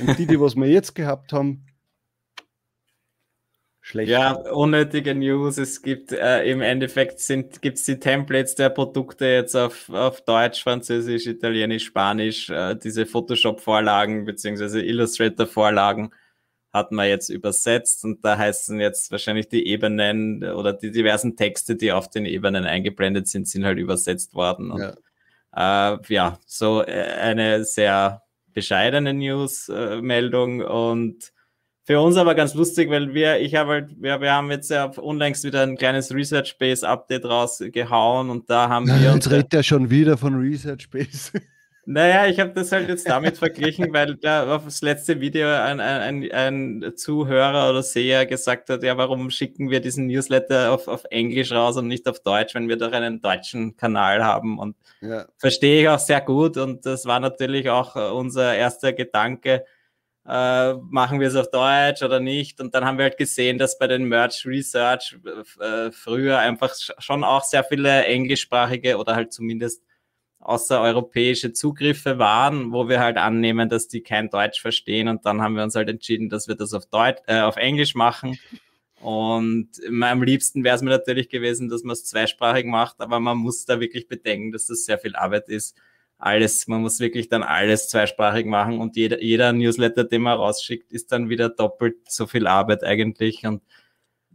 und 0.00 0.18
die, 0.18 0.26
die 0.26 0.40
was 0.40 0.56
wir 0.56 0.68
jetzt 0.68 0.94
gehabt 0.94 1.32
haben, 1.32 1.66
schlecht. 3.90 4.10
Ja, 4.10 4.32
unnötige 4.32 5.14
News. 5.14 5.58
Es 5.58 5.82
gibt 5.82 6.12
äh, 6.12 6.44
im 6.44 6.62
Endeffekt 6.62 7.20
gibt 7.60 7.78
es 7.78 7.84
die 7.84 7.98
Templates 7.98 8.54
der 8.54 8.70
Produkte 8.70 9.26
jetzt 9.26 9.54
auf, 9.54 9.90
auf 9.90 10.22
Deutsch, 10.22 10.62
Französisch, 10.62 11.26
Italienisch, 11.26 11.84
Spanisch. 11.84 12.48
Äh, 12.50 12.76
diese 12.76 13.06
Photoshop-Vorlagen 13.06 14.24
bzw. 14.24 14.80
Illustrator-Vorlagen 14.80 16.12
hat 16.72 16.92
man 16.92 17.08
jetzt 17.08 17.28
übersetzt 17.28 18.04
und 18.04 18.24
da 18.24 18.38
heißen 18.38 18.78
jetzt 18.80 19.10
wahrscheinlich 19.10 19.48
die 19.48 19.66
Ebenen 19.66 20.44
oder 20.44 20.72
die 20.72 20.92
diversen 20.92 21.36
Texte, 21.36 21.74
die 21.74 21.92
auf 21.92 22.08
den 22.08 22.26
Ebenen 22.26 22.64
eingeblendet 22.64 23.26
sind, 23.26 23.48
sind 23.48 23.64
halt 23.64 23.78
übersetzt 23.78 24.34
worden. 24.34 24.70
Und, 24.70 24.80
ja. 24.80 25.94
Äh, 25.94 25.98
ja, 26.08 26.38
so 26.46 26.82
äh, 26.82 27.16
eine 27.20 27.64
sehr 27.64 28.22
bescheidene 28.52 29.14
News-Meldung 29.14 30.60
und 30.60 31.32
für 31.84 32.00
uns 32.00 32.16
aber 32.16 32.34
ganz 32.34 32.54
lustig, 32.54 32.90
weil 32.90 33.14
wir, 33.14 33.40
ich 33.40 33.54
habe 33.54 33.70
halt, 33.70 33.90
wir, 34.00 34.20
wir 34.20 34.32
haben 34.32 34.50
jetzt 34.50 34.70
ja 34.70 34.84
unlängst 34.84 35.44
wieder 35.44 35.62
ein 35.62 35.76
kleines 35.76 36.14
Research 36.14 36.58
Base 36.58 36.86
Update 36.86 37.24
rausgehauen 37.24 38.30
und 38.30 38.48
da 38.50 38.68
haben 38.68 38.86
wir. 38.86 39.14
Jetzt 39.14 39.30
redet 39.30 39.54
er 39.54 39.62
schon 39.62 39.90
wieder 39.90 40.16
von 40.16 40.34
Research 40.34 40.90
Base. 40.90 41.32
Naja, 41.86 42.26
ich 42.26 42.38
habe 42.38 42.52
das 42.52 42.70
halt 42.70 42.88
jetzt 42.88 43.08
damit 43.08 43.38
verglichen, 43.38 43.88
weil 43.92 44.14
da 44.14 44.54
auf 44.54 44.64
das 44.64 44.80
letzte 44.80 45.20
Video 45.20 45.48
ein, 45.48 45.80
ein, 45.80 46.30
ein, 46.30 46.92
Zuhörer 46.94 47.70
oder 47.70 47.82
Seher 47.82 48.26
gesagt 48.26 48.68
hat, 48.68 48.84
ja, 48.84 48.96
warum 48.96 49.30
schicken 49.30 49.70
wir 49.70 49.80
diesen 49.80 50.06
Newsletter 50.06 50.72
auf, 50.72 50.86
auf 50.86 51.04
Englisch 51.10 51.50
raus 51.50 51.76
und 51.78 51.88
nicht 51.88 52.06
auf 52.06 52.20
Deutsch, 52.20 52.54
wenn 52.54 52.68
wir 52.68 52.76
doch 52.76 52.92
einen 52.92 53.20
deutschen 53.20 53.76
Kanal 53.76 54.22
haben. 54.22 54.60
Und 54.60 54.76
ja. 55.00 55.26
verstehe 55.38 55.82
ich 55.82 55.88
auch 55.88 55.98
sehr 55.98 56.20
gut. 56.20 56.58
Und 56.58 56.86
das 56.86 57.06
war 57.06 57.18
natürlich 57.18 57.70
auch 57.70 57.96
unser 58.14 58.54
erster 58.54 58.92
Gedanke, 58.92 59.64
äh, 60.30 60.74
machen 60.90 61.18
wir 61.18 61.26
es 61.26 61.34
auf 61.34 61.50
Deutsch 61.50 62.02
oder 62.02 62.20
nicht? 62.20 62.60
Und 62.60 62.72
dann 62.74 62.84
haben 62.84 62.98
wir 62.98 63.04
halt 63.04 63.16
gesehen, 63.16 63.58
dass 63.58 63.78
bei 63.78 63.88
den 63.88 64.04
Merch 64.04 64.46
Research 64.46 65.18
äh, 65.60 65.90
früher 65.90 66.38
einfach 66.38 66.72
schon 66.98 67.24
auch 67.24 67.42
sehr 67.42 67.64
viele 67.64 68.04
englischsprachige 68.04 68.96
oder 68.98 69.16
halt 69.16 69.32
zumindest 69.32 69.82
außereuropäische 70.38 71.52
Zugriffe 71.52 72.18
waren, 72.18 72.72
wo 72.72 72.88
wir 72.88 73.00
halt 73.00 73.16
annehmen, 73.16 73.68
dass 73.68 73.88
die 73.88 74.02
kein 74.02 74.30
Deutsch 74.30 74.60
verstehen. 74.60 75.08
Und 75.08 75.26
dann 75.26 75.42
haben 75.42 75.56
wir 75.56 75.64
uns 75.64 75.74
halt 75.74 75.88
entschieden, 75.88 76.28
dass 76.28 76.46
wir 76.46 76.54
das 76.54 76.74
auf, 76.74 76.86
Deutsch, 76.86 77.20
äh, 77.26 77.40
auf 77.40 77.56
Englisch 77.56 77.96
machen. 77.96 78.38
Und 79.00 79.68
am 79.88 80.22
liebsten 80.22 80.62
wäre 80.62 80.76
es 80.76 80.82
mir 80.82 80.90
natürlich 80.90 81.28
gewesen, 81.28 81.68
dass 81.68 81.82
man 81.82 81.94
es 81.94 82.04
zweisprachig 82.04 82.66
macht, 82.66 83.00
aber 83.00 83.18
man 83.18 83.38
muss 83.38 83.64
da 83.64 83.80
wirklich 83.80 84.06
bedenken, 84.06 84.52
dass 84.52 84.66
das 84.66 84.84
sehr 84.84 84.98
viel 84.98 85.16
Arbeit 85.16 85.48
ist. 85.48 85.76
Alles, 86.20 86.68
man 86.68 86.82
muss 86.82 87.00
wirklich 87.00 87.28
dann 87.28 87.42
alles 87.42 87.88
zweisprachig 87.88 88.44
machen 88.44 88.78
und 88.78 88.94
jeder, 88.94 89.22
jeder 89.22 89.52
Newsletter, 89.52 90.04
den 90.04 90.22
man 90.22 90.36
rausschickt, 90.36 90.92
ist 90.92 91.12
dann 91.12 91.30
wieder 91.30 91.48
doppelt 91.48 91.96
so 92.08 92.26
viel 92.26 92.46
Arbeit 92.46 92.84
eigentlich. 92.84 93.46
Und 93.46 93.62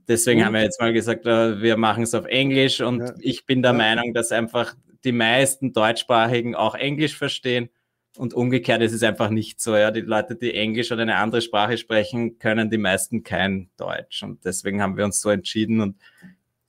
deswegen 0.07 0.39
und? 0.39 0.47
haben 0.47 0.53
wir 0.53 0.63
jetzt 0.63 0.81
mal 0.81 0.93
gesagt, 0.93 1.25
äh, 1.27 1.61
wir 1.61 1.77
machen 1.77 2.03
es 2.03 2.15
auf 2.15 2.25
Englisch 2.25 2.81
und 2.81 3.01
ja. 3.01 3.13
ich 3.19 3.45
bin 3.45 3.61
der 3.61 3.71
ja. 3.71 3.77
Meinung, 3.77 4.13
dass 4.15 4.31
einfach 4.31 4.75
die 5.03 5.11
meisten 5.11 5.73
Deutschsprachigen 5.73 6.55
auch 6.55 6.75
Englisch 6.75 7.15
verstehen. 7.15 7.69
Und 8.17 8.33
umgekehrt 8.33 8.81
ist 8.81 8.93
es 8.93 9.03
einfach 9.03 9.29
nicht 9.29 9.61
so. 9.61 9.75
Ja, 9.75 9.91
die 9.91 10.01
Leute, 10.01 10.35
die 10.35 10.53
Englisch 10.53 10.91
oder 10.91 11.01
eine 11.01 11.17
andere 11.17 11.41
Sprache 11.41 11.77
sprechen, 11.77 12.39
können 12.39 12.69
die 12.69 12.77
meisten 12.77 13.23
kein 13.23 13.69
Deutsch. 13.77 14.23
Und 14.23 14.43
deswegen 14.45 14.81
haben 14.81 14.97
wir 14.97 15.05
uns 15.05 15.19
so 15.19 15.29
entschieden. 15.29 15.81
Und 15.81 15.97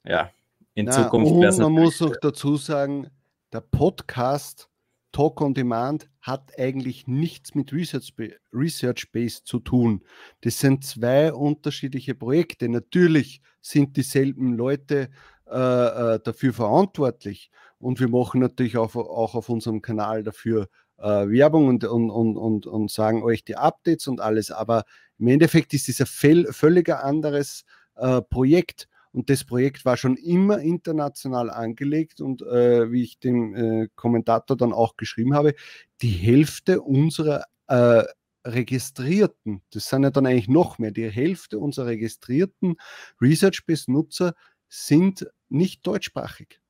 ja, 0.05 0.31
in 0.75 0.87
Na, 0.87 0.93
Zukunft 0.93 1.45
es. 1.45 1.59
Man 1.59 1.73
muss 1.73 2.01
noch 2.01 2.17
dazu 2.21 2.57
sagen, 2.57 3.09
der 3.53 3.61
Podcast 3.61 4.69
Talk 5.17 5.41
on 5.41 5.55
Demand 5.55 6.11
hat 6.21 6.53
eigentlich 6.59 7.07
nichts 7.07 7.55
mit 7.55 7.73
Research, 7.73 8.13
Research 8.53 9.13
Base 9.13 9.45
zu 9.45 9.61
tun. 9.61 10.05
Das 10.43 10.61
sind 10.61 10.85
zwei 10.85 11.33
unterschiedliche 11.33 12.15
Projekte. 12.15 12.69
Natürlich 12.69 13.41
sind 13.63 13.97
dieselben 13.97 14.53
Leute 14.53 15.09
äh, 15.47 15.57
äh, 15.57 16.21
dafür 16.23 16.53
verantwortlich. 16.53 17.51
Und 17.79 17.99
wir 17.99 18.09
machen 18.09 18.43
natürlich 18.43 18.77
auch, 18.77 18.95
auch 18.95 19.35
auf 19.35 19.49
unserem 19.49 19.81
Kanal 19.81 20.23
dafür 20.23 20.69
äh, 20.99 21.07
Werbung 21.07 21.69
und, 21.69 21.85
und, 21.85 22.11
und, 22.11 22.67
und, 22.67 22.91
sagen 22.91 23.23
euch 23.23 23.43
die 23.43 23.57
Updates 23.57 24.09
und 24.09 24.21
alles. 24.21 24.51
Aber 24.51 24.85
im 25.19 25.29
Endeffekt 25.29 25.73
ist 25.73 25.89
es 25.89 25.99
ein 25.99 26.47
völlig 26.53 26.91
anderes 26.91 27.65
äh, 27.95 28.21
Projekt. 28.21 28.87
Und 29.17 29.31
das 29.31 29.45
Projekt 29.45 29.87
war 29.87 29.97
schon 29.97 30.19
immer 30.19 30.59
international 30.59 31.49
angelegt 31.49 32.21
und 32.21 32.43
äh, 32.43 32.93
wie 32.93 33.03
ich 33.03 33.19
dem 33.19 33.55
äh, 33.55 33.89
Kommentator 33.95 34.59
dann 34.59 34.75
auch 34.75 34.99
geschrieben 34.99 35.33
habe, 35.33 35.55
die 36.03 36.11
Hälfte 36.11 36.83
unserer 36.83 37.45
äh, 37.67 38.03
Registrierten, 38.45 39.63
das 39.71 39.89
sind 39.89 40.03
ja 40.03 40.11
dann 40.11 40.27
eigentlich 40.27 40.49
noch 40.49 40.79
mehr, 40.79 40.91
die 40.91 41.09
Hälfte 41.09 41.59
unserer 41.59 41.87
registrierten 41.87 42.77
Research-Based-Nutzer 43.19 44.35
sind 44.69 45.27
nicht 45.49 45.87
deutschsprachig. 45.87 46.61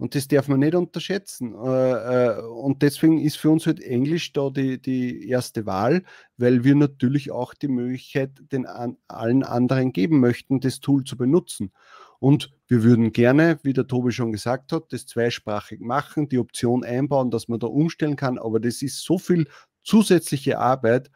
Und 0.00 0.14
das 0.14 0.28
darf 0.28 0.48
man 0.48 0.60
nicht 0.60 0.74
unterschätzen. 0.74 1.54
Äh, 1.54 2.38
äh, 2.38 2.40
und 2.40 2.80
deswegen 2.80 3.20
ist 3.20 3.36
für 3.36 3.50
uns 3.50 3.66
halt 3.66 3.80
Englisch 3.80 4.32
da 4.32 4.48
die, 4.48 4.80
die 4.80 5.28
erste 5.28 5.66
Wahl, 5.66 6.04
weil 6.38 6.64
wir 6.64 6.74
natürlich 6.74 7.30
auch 7.30 7.52
die 7.52 7.68
Möglichkeit 7.68 8.30
den 8.50 8.64
an, 8.64 8.96
allen 9.08 9.42
anderen 9.42 9.92
geben 9.92 10.18
möchten, 10.18 10.58
das 10.60 10.80
Tool 10.80 11.04
zu 11.04 11.18
benutzen. 11.18 11.70
Und 12.18 12.50
wir 12.66 12.82
würden 12.82 13.12
gerne, 13.12 13.58
wie 13.62 13.74
der 13.74 13.86
Tobi 13.86 14.10
schon 14.10 14.32
gesagt 14.32 14.72
hat, 14.72 14.90
das 14.90 15.04
zweisprachig 15.04 15.80
machen, 15.80 16.30
die 16.30 16.38
Option 16.38 16.82
einbauen, 16.82 17.30
dass 17.30 17.48
man 17.48 17.60
da 17.60 17.66
umstellen 17.66 18.16
kann. 18.16 18.38
Aber 18.38 18.58
das 18.58 18.80
ist 18.80 19.04
so 19.04 19.18
viel 19.18 19.48
zusätzliche 19.82 20.58
Arbeit. 20.58 21.10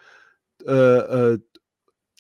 Äh, 0.67 1.39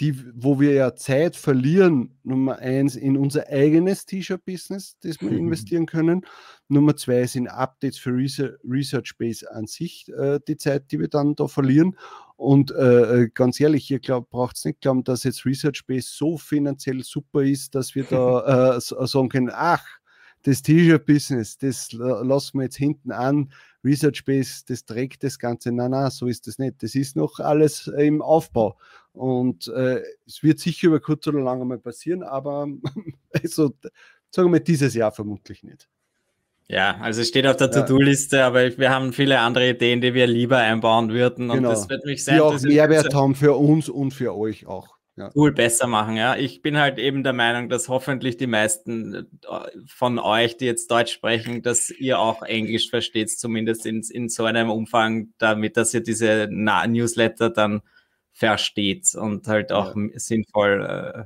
die, 0.01 0.25
wo 0.35 0.59
wir 0.59 0.73
ja 0.73 0.97
Zeit 0.97 1.37
verlieren, 1.37 2.19
Nummer 2.25 2.59
eins, 2.59 2.97
in 2.97 3.17
unser 3.17 3.49
eigenes 3.49 4.07
T-Shirt-Business, 4.07 4.97
das 5.01 5.21
wir 5.21 5.31
investieren 5.31 5.87
können. 5.87 6.27
Nummer 6.69 6.97
zwei 6.97 7.25
in 7.35 7.47
Updates 7.47 7.99
für 7.99 8.13
Research 8.13 9.17
Base 9.19 9.49
an 9.53 9.67
sich, 9.67 10.09
äh, 10.09 10.41
die 10.49 10.57
Zeit, 10.57 10.91
die 10.91 10.99
wir 10.99 11.09
dann 11.09 11.37
da 11.37 11.47
verlieren. 11.47 11.97
Und 12.37 12.73
äh, 12.73 13.23
äh 13.23 13.31
ganz 13.33 13.61
ehrlich, 13.61 13.89
ihr 13.91 14.01
braucht 14.01 14.57
es 14.57 14.65
nicht 14.65 14.81
glauben, 14.81 15.05
dass 15.05 15.23
jetzt 15.23 15.47
Research 15.47 15.87
Base 15.87 16.09
so 16.11 16.39
finanziell 16.39 17.05
super 17.05 17.43
ist, 17.43 17.77
dass 17.77 17.95
wir 17.95 18.05
da 18.05 18.77
äh, 18.77 18.81
sagen 18.81 19.29
können, 19.29 19.51
ach, 19.53 19.85
das 20.43 20.61
T-Shirt-Business, 20.61 21.57
das 21.57 21.93
lassen 21.93 22.59
wir 22.59 22.65
jetzt 22.65 22.77
hinten 22.77 23.13
an. 23.13 23.51
Research 23.83 24.25
Base, 24.27 24.63
das 24.67 24.85
trägt 24.85 25.23
das 25.23 25.39
Ganze. 25.39 25.73
Nein, 25.73 25.93
nein, 25.93 26.11
so 26.11 26.27
ist 26.27 26.47
das 26.47 26.59
nicht. 26.59 26.83
Das 26.83 26.95
ist 26.95 27.17
noch 27.17 27.39
alles 27.39 27.87
im 27.87 28.21
Aufbau. 28.21 28.77
Und 29.14 29.68
äh, 29.68 30.03
es 30.27 30.42
wird 30.42 30.59
sicher 30.59 30.88
über 30.88 31.00
kurz 31.00 31.27
oder 31.27 31.40
lang 31.40 31.61
einmal 31.61 31.79
passieren, 31.79 32.22
aber 32.22 32.66
also, 33.33 33.72
sagen 34.31 34.53
wir 34.53 34.61
dieses 34.61 34.94
Jahr 34.94 35.12
vermutlich 35.12 35.62
nicht. 35.62 35.88
Ja, 36.66 36.96
also 37.00 37.20
es 37.20 37.29
steht 37.29 37.46
auf 37.46 37.57
der 37.57 37.70
To-Do-Liste, 37.70 38.42
aber 38.42 38.77
wir 38.77 38.90
haben 38.90 39.12
viele 39.12 39.38
andere 39.38 39.70
Ideen, 39.70 40.00
die 40.00 40.14
wir 40.14 40.27
lieber 40.27 40.59
einbauen 40.59 41.11
würden. 41.11 41.50
Und 41.50 41.59
genau. 41.59 41.70
das 41.70 41.88
wird 41.88 42.05
mich 42.07 42.24
sehr 42.24 42.37
Die 42.37 42.40
auch 42.40 42.61
Mehrwert 42.61 43.14
haben 43.14 43.35
für 43.35 43.55
uns 43.55 43.88
und 43.88 44.12
für 44.12 44.35
euch 44.35 44.66
auch 44.66 44.96
ja. 45.16 45.31
cool 45.35 45.53
besser 45.53 45.87
machen. 45.87 46.16
Ja, 46.16 46.37
ich 46.37 46.62
bin 46.62 46.79
halt 46.79 46.98
eben 46.98 47.22
der 47.22 47.35
Meinung, 47.35 47.68
dass 47.68 47.88
hoffentlich 47.88 48.38
die 48.38 48.46
meisten 48.46 49.14
äh, 49.14 49.24
von 49.87 50.18
euch, 50.18 50.57
die 50.57 50.64
jetzt 50.64 50.90
Deutsch 50.90 51.12
sprechen, 51.12 51.62
dass 51.62 51.90
ihr 51.90 52.18
auch 52.18 52.42
Englisch 52.42 52.88
versteht, 52.88 53.31
zumindest 53.31 53.85
in, 53.87 54.03
in 54.11 54.29
so 54.31 54.44
einem 54.44 54.70
Umfang, 54.70 55.35
damit 55.38 55.77
dass 55.77 55.92
ihr 55.92 56.03
diese 56.03 56.48
Na 56.50 56.87
Newsletter 56.87 57.50
dann 57.50 57.83
versteht 58.35 59.14
und 59.14 59.47
halt 59.47 59.73
auch 59.73 59.97
ja. 59.97 60.09
sinnvoll 60.16 60.85
äh, 60.85 61.25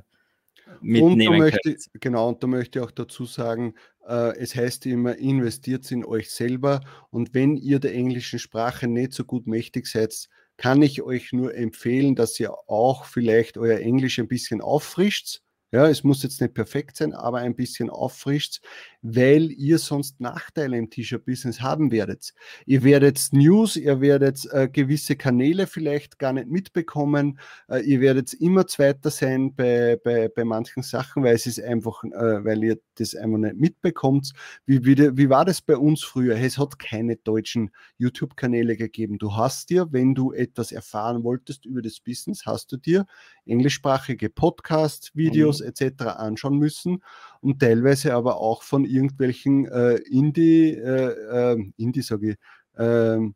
mitnehmen 0.79 1.33
und 1.33 1.39
möchte. 1.39 1.75
Genau, 1.95 2.29
und 2.29 2.41
da 2.41 2.47
möchte 2.47 2.79
ich 2.79 2.85
auch 2.85 2.91
dazu 2.91 3.25
sagen, 3.25 3.73
äh, 4.07 4.37
es 4.37 4.55
heißt 4.55 4.85
immer, 4.85 5.17
investiert 5.17 5.91
in 5.91 6.05
euch 6.05 6.31
selber 6.31 6.81
und 7.09 7.33
wenn 7.33 7.57
ihr 7.57 7.79
der 7.79 7.93
englischen 7.93 8.39
Sprache 8.39 8.87
nicht 8.87 9.13
so 9.13 9.25
gut 9.25 9.47
mächtig 9.47 9.87
seid, 9.87 10.29
kann 10.55 10.81
ich 10.81 11.01
euch 11.01 11.33
nur 11.33 11.55
empfehlen, 11.55 12.15
dass 12.15 12.39
ihr 12.39 12.53
auch 12.69 13.05
vielleicht 13.05 13.57
euer 13.57 13.79
Englisch 13.79 14.19
ein 14.19 14.27
bisschen 14.27 14.61
auffrischt 14.61 15.41
ja, 15.71 15.87
es 15.87 16.03
muss 16.03 16.23
jetzt 16.23 16.41
nicht 16.41 16.53
perfekt 16.53 16.97
sein, 16.97 17.13
aber 17.13 17.39
ein 17.39 17.55
bisschen 17.55 17.89
auffrischt, 17.89 18.61
weil 19.01 19.51
ihr 19.51 19.77
sonst 19.77 20.19
Nachteile 20.19 20.77
im 20.77 20.89
T-Shirt-Business 20.89 21.61
haben 21.61 21.91
werdet. 21.91 22.33
Ihr 22.65 22.83
werdet 22.83 23.29
News, 23.31 23.75
ihr 23.75 24.01
werdet 24.01 24.45
äh, 24.51 24.67
gewisse 24.67 25.15
Kanäle 25.15 25.67
vielleicht 25.67 26.19
gar 26.19 26.33
nicht 26.33 26.47
mitbekommen, 26.47 27.39
äh, 27.69 27.81
ihr 27.81 28.01
werdet 28.01 28.33
immer 28.33 28.67
Zweiter 28.67 29.11
sein 29.11 29.55
bei, 29.55 29.97
bei, 30.03 30.27
bei 30.27 30.43
manchen 30.43 30.83
Sachen, 30.83 31.23
weil 31.23 31.35
es 31.35 31.45
ist 31.45 31.61
einfach, 31.61 32.03
äh, 32.03 32.43
weil 32.43 32.63
ihr 32.63 32.79
das 32.99 33.15
einfach 33.15 33.37
nicht 33.37 33.57
mitbekommt. 33.57 34.31
Wie, 34.65 34.85
wie, 34.85 35.17
wie 35.17 35.29
war 35.29 35.45
das 35.45 35.61
bei 35.61 35.77
uns 35.77 36.03
früher? 36.03 36.37
Es 36.37 36.57
hat 36.57 36.79
keine 36.79 37.15
deutschen 37.17 37.71
YouTube-Kanäle 37.97 38.77
gegeben. 38.77 39.17
Du 39.17 39.35
hast 39.35 39.69
dir, 39.69 39.87
wenn 39.91 40.15
du 40.15 40.31
etwas 40.31 40.71
erfahren 40.71 41.23
wolltest 41.23 41.65
über 41.65 41.81
das 41.81 41.99
Business, 41.99 42.45
hast 42.45 42.71
du 42.71 42.77
dir 42.77 43.05
englischsprachige 43.45 44.29
Podcasts, 44.29 45.15
Videos, 45.15 45.59
Videos 45.59 45.61
etc. 45.61 46.03
anschauen 46.17 46.57
müssen 46.57 47.03
und 47.41 47.59
teilweise 47.59 48.13
aber 48.13 48.37
auch 48.37 48.63
von 48.63 48.85
irgendwelchen 48.85 49.65
äh, 49.65 49.95
Indie, 49.95 50.71
äh, 50.71 51.53
äh, 51.53 51.71
Indie 51.77 52.01
sage 52.01 52.31
ich, 52.31 52.37
ähm, 52.77 53.35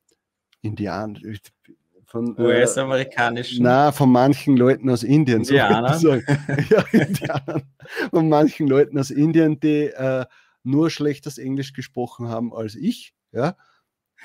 Indian, 0.62 1.20
von 2.14 2.38
äh, 2.38 2.42
US-amerikanischen. 2.42 3.64
Na, 3.64 3.92
von 3.92 4.12
manchen 4.12 4.56
Leuten 4.56 4.88
aus 4.92 5.02
Indien. 5.02 5.40
Indianer. 5.40 5.98
So 5.98 6.14
ja, 6.70 6.86
Indianern. 6.92 7.64
Von 8.12 8.30
manchen 8.30 8.68
Leuten 8.68 9.00
aus 9.00 9.10
Indien, 9.10 9.60
die 9.60 9.86
äh, 9.88 10.26
nur 10.62 10.92
schlechtes 10.92 11.40
Englisch 11.40 11.74
gesprochen 11.74 12.30
haben 12.30 12.54
als 12.54 12.76
ich. 12.76 13.16
Ja. 13.32 13.58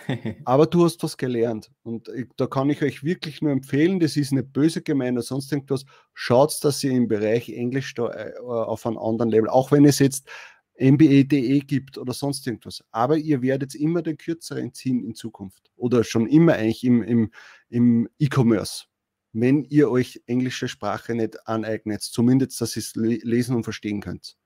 Aber 0.44 0.66
du 0.66 0.84
hast 0.84 1.02
was 1.02 1.16
gelernt. 1.16 1.70
Und 1.82 2.08
ich, 2.08 2.26
da 2.36 2.46
kann 2.46 2.68
ich 2.68 2.82
euch 2.82 3.04
wirklich 3.04 3.40
nur 3.40 3.52
empfehlen, 3.52 4.00
das 4.00 4.18
ist 4.18 4.32
nicht 4.32 4.52
böse 4.52 4.82
gemeint 4.82 5.16
oder 5.16 5.22
sonst 5.22 5.50
irgendwas. 5.50 5.86
Schaut, 6.12 6.62
dass 6.62 6.84
ihr 6.84 6.92
im 6.92 7.08
Bereich 7.08 7.48
Englisch 7.48 7.94
da 7.94 8.10
äh, 8.10 8.38
auf 8.38 8.84
einem 8.84 8.98
anderen 8.98 9.30
Level, 9.30 9.48
auch 9.48 9.72
wenn 9.72 9.86
es 9.86 9.98
jetzt 9.98 10.28
MBA.de 10.78 11.60
gibt 11.60 11.98
oder 11.98 12.12
sonst 12.12 12.46
irgendwas. 12.46 12.84
Aber 12.90 13.16
ihr 13.16 13.42
werdet 13.42 13.74
immer 13.74 14.02
den 14.02 14.16
kürzeren 14.16 14.72
ziehen 14.72 15.04
in 15.04 15.14
Zukunft. 15.14 15.70
Oder 15.76 16.04
schon 16.04 16.26
immer 16.26 16.54
eigentlich 16.54 16.84
im, 16.84 17.02
im, 17.02 17.30
im 17.68 18.08
E-Commerce. 18.18 18.84
Wenn 19.32 19.64
ihr 19.64 19.90
euch 19.90 20.22
englische 20.26 20.68
Sprache 20.68 21.14
nicht 21.14 21.46
aneignet, 21.46 22.02
zumindest, 22.02 22.60
dass 22.60 22.76
ihr 22.76 22.80
es 22.80 22.94
lesen 22.94 23.56
und 23.56 23.64
verstehen 23.64 24.00
könnt. 24.00 24.36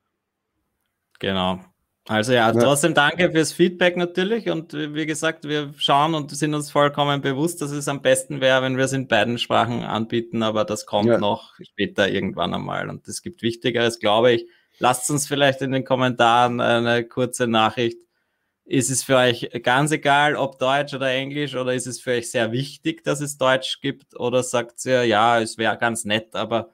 Genau. 1.19 1.61
Also 2.09 2.33
ja, 2.33 2.51
trotzdem 2.53 2.95
danke 2.95 3.31
fürs 3.31 3.53
Feedback 3.53 3.97
natürlich 3.97 4.51
und 4.51 4.73
wie 4.73 5.07
gesagt, 5.07 5.45
wir 5.45 5.73
schauen 5.77 6.15
und 6.15 6.33
sind 6.33 6.53
uns 6.53 6.69
vollkommen 6.69 7.21
bewusst, 7.21 7.63
dass 7.63 7.71
es 7.71 7.87
am 7.87 8.03
besten 8.03 8.41
wäre, 8.41 8.61
wenn 8.63 8.77
wir 8.77 8.87
es 8.87 8.93
in 8.93 9.07
beiden 9.07 9.39
Sprachen 9.39 9.85
anbieten, 9.85 10.43
aber 10.43 10.65
das 10.65 10.85
kommt 10.85 11.07
ja. 11.07 11.19
noch 11.19 11.55
später 11.63 12.11
irgendwann 12.11 12.55
einmal 12.55 12.91
und 12.91 13.07
es 13.07 13.23
gibt 13.23 13.43
Wichtigeres, 13.43 14.01
glaube 14.01 14.33
ich. 14.33 14.47
Lasst 14.83 15.09
uns 15.13 15.29
vielleicht 15.29 15.63
in 15.63 15.71
den 15.71 15.85
Kommentaren 15.85 16.61
eine 16.61 17.05
kurze 17.05 17.47
Nachricht. 17.47 18.01
Ist 18.65 18.91
es 18.91 19.05
für 19.05 19.17
euch 19.17 19.49
ganz 19.63 19.93
egal, 19.93 20.35
ob 20.35 20.59
Deutsch 20.59 20.93
oder 20.93 21.09
Englisch 21.09 21.55
oder 21.55 21.73
ist 21.73 21.87
es 21.87 22.01
für 22.01 22.11
euch 22.11 22.33
sehr 22.33 22.51
wichtig, 22.51 23.05
dass 23.05 23.21
es 23.21 23.39
Deutsch 23.39 23.81
gibt 23.81 24.19
oder 24.19 24.43
sagt 24.43 24.85
ihr, 24.85 25.05
ja, 25.05 25.41
es 25.41 25.57
wäre 25.57 25.79
ganz 25.79 26.05
nett, 26.05 26.35
aber 26.35 26.73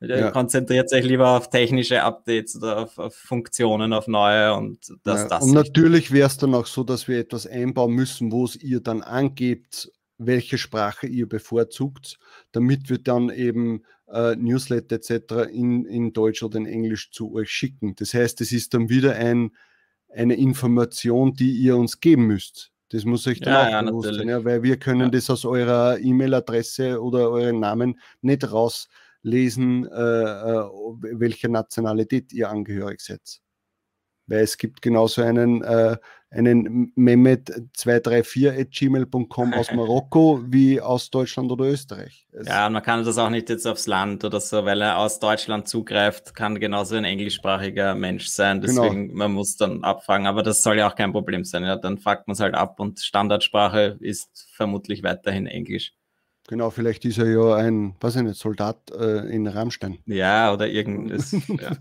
ja. 0.00 0.30
Konzentriert 0.30 0.90
sich 0.90 1.02
lieber 1.06 1.30
auf 1.30 1.48
technische 1.48 2.02
Updates 2.02 2.54
oder 2.56 2.80
auf, 2.80 2.98
auf 2.98 3.14
Funktionen, 3.14 3.94
auf 3.94 4.06
neue 4.06 4.52
und 4.52 4.92
das, 5.04 5.22
ja, 5.22 5.28
das. 5.28 5.44
Und 5.44 5.52
natürlich 5.54 6.12
wäre 6.12 6.26
es 6.26 6.36
dann 6.36 6.54
auch 6.54 6.66
so, 6.66 6.84
dass 6.84 7.08
wir 7.08 7.18
etwas 7.18 7.46
einbauen 7.46 7.94
müssen, 7.94 8.30
wo 8.30 8.44
es 8.44 8.56
ihr 8.56 8.80
dann 8.80 9.00
angebt, 9.00 9.90
welche 10.18 10.58
Sprache 10.58 11.06
ihr 11.06 11.26
bevorzugt, 11.26 12.18
damit 12.52 12.90
wir 12.90 12.98
dann 12.98 13.30
eben 13.30 13.84
äh, 14.08 14.36
Newsletter 14.36 14.96
etc. 14.96 15.50
In, 15.52 15.84
in 15.84 16.12
Deutsch 16.12 16.42
oder 16.42 16.58
in 16.58 16.66
Englisch 16.66 17.10
zu 17.10 17.32
euch 17.34 17.50
schicken. 17.50 17.94
Das 17.96 18.14
heißt, 18.14 18.40
es 18.40 18.52
ist 18.52 18.74
dann 18.74 18.88
wieder 18.88 19.14
ein, 19.14 19.52
eine 20.08 20.34
Information, 20.34 21.34
die 21.34 21.52
ihr 21.52 21.76
uns 21.76 22.00
geben 22.00 22.26
müsst. 22.26 22.72
Das 22.90 23.04
muss 23.04 23.26
euch 23.26 23.40
dann 23.40 23.52
ja, 23.52 23.66
auch 23.66 23.70
ja, 23.70 23.82
bewusst 23.82 24.14
sein, 24.14 24.28
ja, 24.28 24.44
weil 24.44 24.62
wir 24.62 24.78
können 24.78 25.10
das 25.10 25.28
aus 25.28 25.44
eurer 25.44 25.98
E-Mail-Adresse 25.98 27.02
oder 27.02 27.30
euren 27.30 27.58
Namen 27.58 27.98
nicht 28.20 28.50
raus 28.50 28.88
lesen, 29.22 29.86
äh, 29.86 29.98
äh, 29.98 30.68
welcher 31.18 31.48
Nationalität 31.48 32.32
ihr 32.32 32.48
angehörig 32.48 33.00
seid. 33.00 33.40
Weil 34.26 34.40
es 34.40 34.58
gibt 34.58 34.82
genauso 34.82 35.22
einen, 35.22 35.62
äh, 35.62 35.96
einen 36.30 36.92
Mehmet234.gmail.com 36.96 39.54
aus 39.54 39.70
Marokko 39.72 40.42
wie 40.46 40.80
aus 40.80 41.10
Deutschland 41.10 41.52
oder 41.52 41.66
Österreich. 41.66 42.26
Es 42.32 42.48
ja, 42.48 42.68
man 42.68 42.82
kann 42.82 43.04
das 43.04 43.18
auch 43.18 43.30
nicht 43.30 43.48
jetzt 43.48 43.64
aufs 43.66 43.86
Land 43.86 44.24
oder 44.24 44.40
so, 44.40 44.64
weil 44.64 44.82
er 44.82 44.98
aus 44.98 45.20
Deutschland 45.20 45.68
zugreift, 45.68 46.34
kann 46.34 46.58
genauso 46.58 46.96
ein 46.96 47.04
englischsprachiger 47.04 47.94
Mensch 47.94 48.26
sein. 48.26 48.60
Genau. 48.60 48.82
Deswegen, 48.82 49.08
genau. 49.08 49.18
man 49.18 49.32
muss 49.32 49.56
dann 49.56 49.84
abfangen, 49.84 50.26
aber 50.26 50.42
das 50.42 50.62
soll 50.62 50.78
ja 50.78 50.90
auch 50.90 50.96
kein 50.96 51.12
Problem 51.12 51.44
sein. 51.44 51.62
Ja, 51.62 51.76
dann 51.76 51.98
fuckt 51.98 52.26
man 52.26 52.34
es 52.34 52.40
halt 52.40 52.54
ab 52.54 52.80
und 52.80 53.00
Standardsprache 53.00 53.96
ist 54.00 54.48
vermutlich 54.52 55.02
weiterhin 55.02 55.46
Englisch. 55.46 55.92
Genau, 56.48 56.70
vielleicht 56.70 57.04
ist 57.04 57.18
er 57.18 57.28
ja 57.28 57.56
ein, 57.56 57.96
was 58.00 58.16
ich 58.16 58.22
nicht, 58.22 58.38
Soldat 58.38 58.90
äh, 58.92 59.28
in 59.34 59.48
Rammstein. 59.48 59.98
Ja, 60.06 60.52
oder 60.52 60.68
irgendwas. 60.68 61.32
ja. 61.48 61.76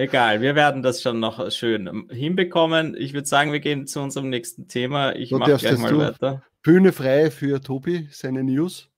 Egal, 0.00 0.40
wir 0.40 0.54
werden 0.54 0.82
das 0.82 1.02
schon 1.02 1.20
noch 1.20 1.50
schön 1.50 2.08
hinbekommen. 2.08 2.96
Ich 2.98 3.12
würde 3.12 3.28
sagen, 3.28 3.52
wir 3.52 3.60
gehen 3.60 3.86
zu 3.86 4.00
unserem 4.00 4.30
nächsten 4.30 4.66
Thema. 4.66 5.14
Ich 5.14 5.30
mache 5.30 5.58
gleich 5.58 5.76
mal 5.76 5.98
weiter. 5.98 6.42
Bühne 6.62 6.92
frei 6.92 7.30
für 7.30 7.60
Tobi, 7.60 8.08
seine 8.10 8.42
News. 8.42 8.88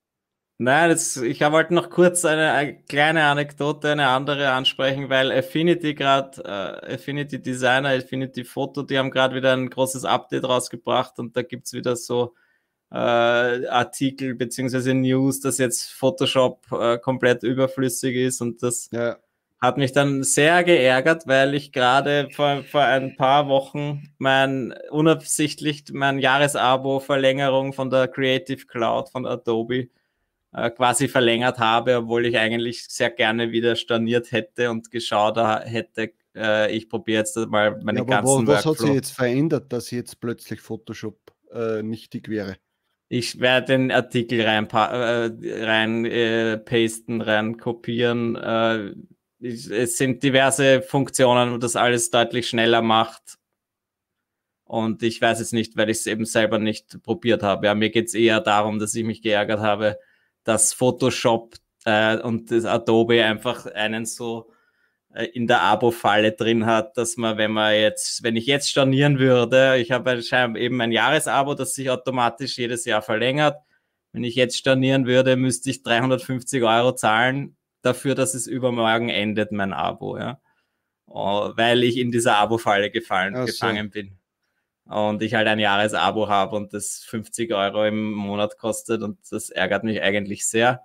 Nein, 0.58 0.90
das, 0.90 1.16
ich 1.16 1.40
wollte 1.40 1.74
noch 1.74 1.90
kurz 1.90 2.24
eine, 2.24 2.52
eine, 2.52 2.84
kleine 2.84 3.24
Anekdote, 3.24 3.90
eine 3.90 4.06
andere 4.06 4.52
ansprechen, 4.52 5.08
weil 5.08 5.32
Affinity 5.32 5.94
gerade, 5.94 6.40
äh, 6.44 6.94
Affinity 6.94 7.42
Designer, 7.42 7.88
Affinity 7.88 8.44
Photo, 8.44 8.84
die 8.84 8.96
haben 8.96 9.10
gerade 9.10 9.34
wieder 9.34 9.54
ein 9.54 9.70
großes 9.70 10.04
Update 10.04 10.44
rausgebracht 10.44 11.18
und 11.18 11.36
da 11.36 11.42
gibt 11.42 11.66
es 11.66 11.72
wieder 11.72 11.96
so 11.96 12.36
äh, 12.92 13.66
Artikel 13.66 14.36
beziehungsweise 14.36 14.94
News, 14.94 15.40
dass 15.40 15.58
jetzt 15.58 15.90
Photoshop 15.94 16.64
äh, 16.70 16.98
komplett 16.98 17.42
überflüssig 17.42 18.14
ist 18.14 18.40
und 18.40 18.62
das 18.62 18.88
ja. 18.92 19.16
Hat 19.62 19.79
mich 19.79 19.92
dann 19.92 20.25
sehr 20.25 20.64
geärgert, 20.64 21.29
weil 21.29 21.55
ich 21.55 21.70
gerade 21.70 22.29
vor, 22.33 22.64
vor 22.64 22.83
ein 22.83 23.14
paar 23.14 23.48
Wochen 23.48 24.12
mein 24.18 24.75
unabsichtlich 24.90 25.85
mein 25.92 26.18
Jahresabo-Verlängerung 26.18 27.72
von 27.72 27.88
der 27.88 28.09
Creative 28.09 28.66
Cloud 28.66 29.11
von 29.11 29.25
Adobe 29.25 29.87
äh, 30.53 30.68
quasi 30.70 31.07
verlängert 31.07 31.61
habe, 31.61 31.98
obwohl 31.98 32.27
ich 32.27 32.37
eigentlich 32.37 32.88
sehr 32.88 33.11
gerne 33.11 33.53
wieder 33.53 33.77
storniert 33.77 34.33
hätte 34.33 34.68
und 34.68 34.90
geschaut 34.90 35.37
hätte, 35.37 36.12
äh, 36.35 36.75
ich 36.77 36.88
probiere 36.88 37.20
jetzt 37.20 37.37
mal 37.37 37.79
meine 37.85 38.01
ja, 38.01 38.05
ganzen 38.05 38.48
was, 38.48 38.66
was 38.66 38.66
hat 38.66 38.79
sich 38.79 38.94
jetzt 38.94 39.12
verändert, 39.12 39.72
dass 39.72 39.92
jetzt 39.92 40.20
plötzlich 40.20 40.61
Photoshop 40.61 41.18
äh, 41.53 41.85
nichtig 41.85 42.29
wäre? 42.29 42.57
Ich 43.09 43.38
werde 43.38 43.66
den 43.66 43.92
Artikel 43.92 44.40
rein, 44.40 44.68
äh, 44.70 45.64
rein 45.64 46.05
äh, 46.05 46.59
pasten, 46.59 47.20
rein 47.20 47.59
kopieren. 47.59 48.35
Äh, 48.35 48.94
es 49.42 49.96
sind 49.96 50.22
diverse 50.22 50.83
Funktionen, 50.83 51.52
wo 51.52 51.59
das 51.59 51.76
alles 51.76 52.11
deutlich 52.11 52.48
schneller 52.48 52.83
macht. 52.83 53.38
Und 54.64 55.02
ich 55.02 55.20
weiß 55.20 55.40
es 55.40 55.52
nicht, 55.52 55.76
weil 55.76 55.90
ich 55.90 55.98
es 55.98 56.07
eben 56.07 56.24
selber 56.24 56.59
nicht 56.59 57.02
probiert 57.02 57.42
habe. 57.42 57.66
Ja, 57.66 57.74
mir 57.74 57.90
geht 57.90 58.09
es 58.09 58.14
eher 58.14 58.40
darum, 58.40 58.78
dass 58.78 58.94
ich 58.94 59.05
mich 59.05 59.20
geärgert 59.20 59.61
habe, 59.61 59.98
dass 60.44 60.72
Photoshop 60.72 61.57
äh, 61.85 62.18
und 62.18 62.50
das 62.50 62.64
Adobe 62.64 63.24
einfach 63.24 63.66
einen 63.66 64.07
so 64.07 64.50
äh, 65.12 65.26
in 65.26 65.46
der 65.46 65.62
Abo-Falle 65.62 66.33
drin 66.33 66.64
hat, 66.64 66.96
dass 66.96 67.16
man, 67.16 67.37
wenn 67.37 67.52
man 67.52 67.74
jetzt, 67.74 68.22
wenn 68.22 68.37
ich 68.37 68.46
jetzt 68.46 68.70
stornieren 68.70 69.18
würde, 69.18 69.76
ich 69.78 69.90
habe 69.90 70.22
eben 70.59 70.81
ein 70.81 70.92
Jahresabo, 70.92 71.55
das 71.55 71.74
sich 71.74 71.90
automatisch 71.90 72.57
jedes 72.57 72.85
Jahr 72.85 73.02
verlängert. 73.02 73.57
Wenn 74.12 74.24
ich 74.24 74.37
jetzt 74.37 74.57
stornieren 74.57 75.07
würde, 75.07 75.37
müsste 75.37 75.70
ich 75.70 75.83
350 75.83 76.62
Euro 76.62 76.94
zahlen 76.94 77.57
dafür, 77.82 78.14
dass 78.14 78.34
es 78.34 78.46
übermorgen 78.46 79.08
endet, 79.08 79.52
mein 79.52 79.72
Abo, 79.72 80.18
ja. 80.18 80.40
Oh, 81.06 81.52
weil 81.56 81.84
ich 81.84 81.98
in 81.98 82.10
dieser 82.10 82.36
Abo-Falle 82.36 82.90
gefallen, 82.90 83.36
so. 83.36 83.44
gefangen 83.44 83.90
bin. 83.90 84.18
Und 84.84 85.22
ich 85.22 85.34
halt 85.34 85.46
ein 85.46 85.58
Jahresabo 85.58 86.28
habe 86.28 86.56
und 86.56 86.72
das 86.72 87.04
50 87.04 87.52
Euro 87.52 87.84
im 87.86 88.12
Monat 88.12 88.58
kostet 88.58 89.02
und 89.02 89.18
das 89.30 89.50
ärgert 89.50 89.84
mich 89.84 90.02
eigentlich 90.02 90.46
sehr. 90.46 90.84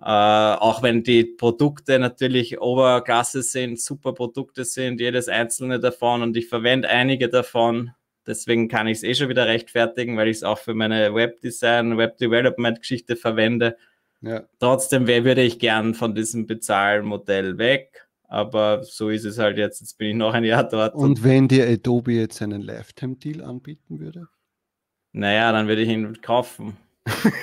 Äh, 0.00 0.04
auch 0.04 0.82
wenn 0.82 1.02
die 1.02 1.24
Produkte 1.24 1.98
natürlich 1.98 2.60
Oberklasse 2.60 3.42
sind, 3.42 3.80
super 3.80 4.12
Produkte 4.14 4.64
sind, 4.64 5.00
jedes 5.00 5.28
einzelne 5.28 5.80
davon 5.80 6.22
und 6.22 6.36
ich 6.36 6.48
verwende 6.48 6.88
einige 6.88 7.28
davon. 7.28 7.90
Deswegen 8.26 8.68
kann 8.68 8.86
ich 8.86 8.98
es 8.98 9.04
eh 9.04 9.14
schon 9.14 9.28
wieder 9.28 9.46
rechtfertigen, 9.46 10.16
weil 10.16 10.28
ich 10.28 10.38
es 10.38 10.42
auch 10.44 10.58
für 10.58 10.74
meine 10.74 11.14
Webdesign, 11.14 11.98
Webdevelopment-Geschichte 11.98 13.16
verwende. 13.16 13.76
Ja. 14.20 14.42
Trotzdem 14.58 15.06
würde 15.06 15.42
ich 15.42 15.58
gern 15.58 15.94
von 15.94 16.14
diesem 16.14 16.46
Bezahlmodell 16.46 17.58
weg. 17.58 18.08
Aber 18.28 18.84
so 18.84 19.08
ist 19.08 19.24
es 19.24 19.38
halt 19.38 19.56
jetzt. 19.56 19.80
Jetzt 19.80 19.96
bin 19.96 20.08
ich 20.08 20.16
noch 20.16 20.34
ein 20.34 20.44
Jahr 20.44 20.64
dort. 20.64 20.94
Und, 20.94 21.02
und 21.02 21.24
wenn 21.24 21.48
dir 21.48 21.66
Adobe 21.66 22.12
jetzt 22.12 22.42
einen 22.42 22.60
Lifetime-Deal 22.60 23.42
anbieten 23.42 24.00
würde? 24.00 24.28
Naja, 25.12 25.50
dann 25.52 25.66
würde 25.66 25.82
ich 25.82 25.88
ihn 25.88 26.20
kaufen. 26.20 26.76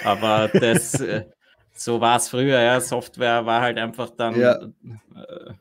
Aber 0.04 0.48
das, 0.48 0.94
äh, 1.02 1.26
so 1.74 2.02
war 2.02 2.18
es 2.18 2.30
früher, 2.30 2.62
ja. 2.62 2.80
Software 2.80 3.46
war 3.46 3.62
halt 3.62 3.80
einfach 3.80 4.12
dann. 4.12 4.40
Ja. 4.40 4.62
Äh, 4.62 5.54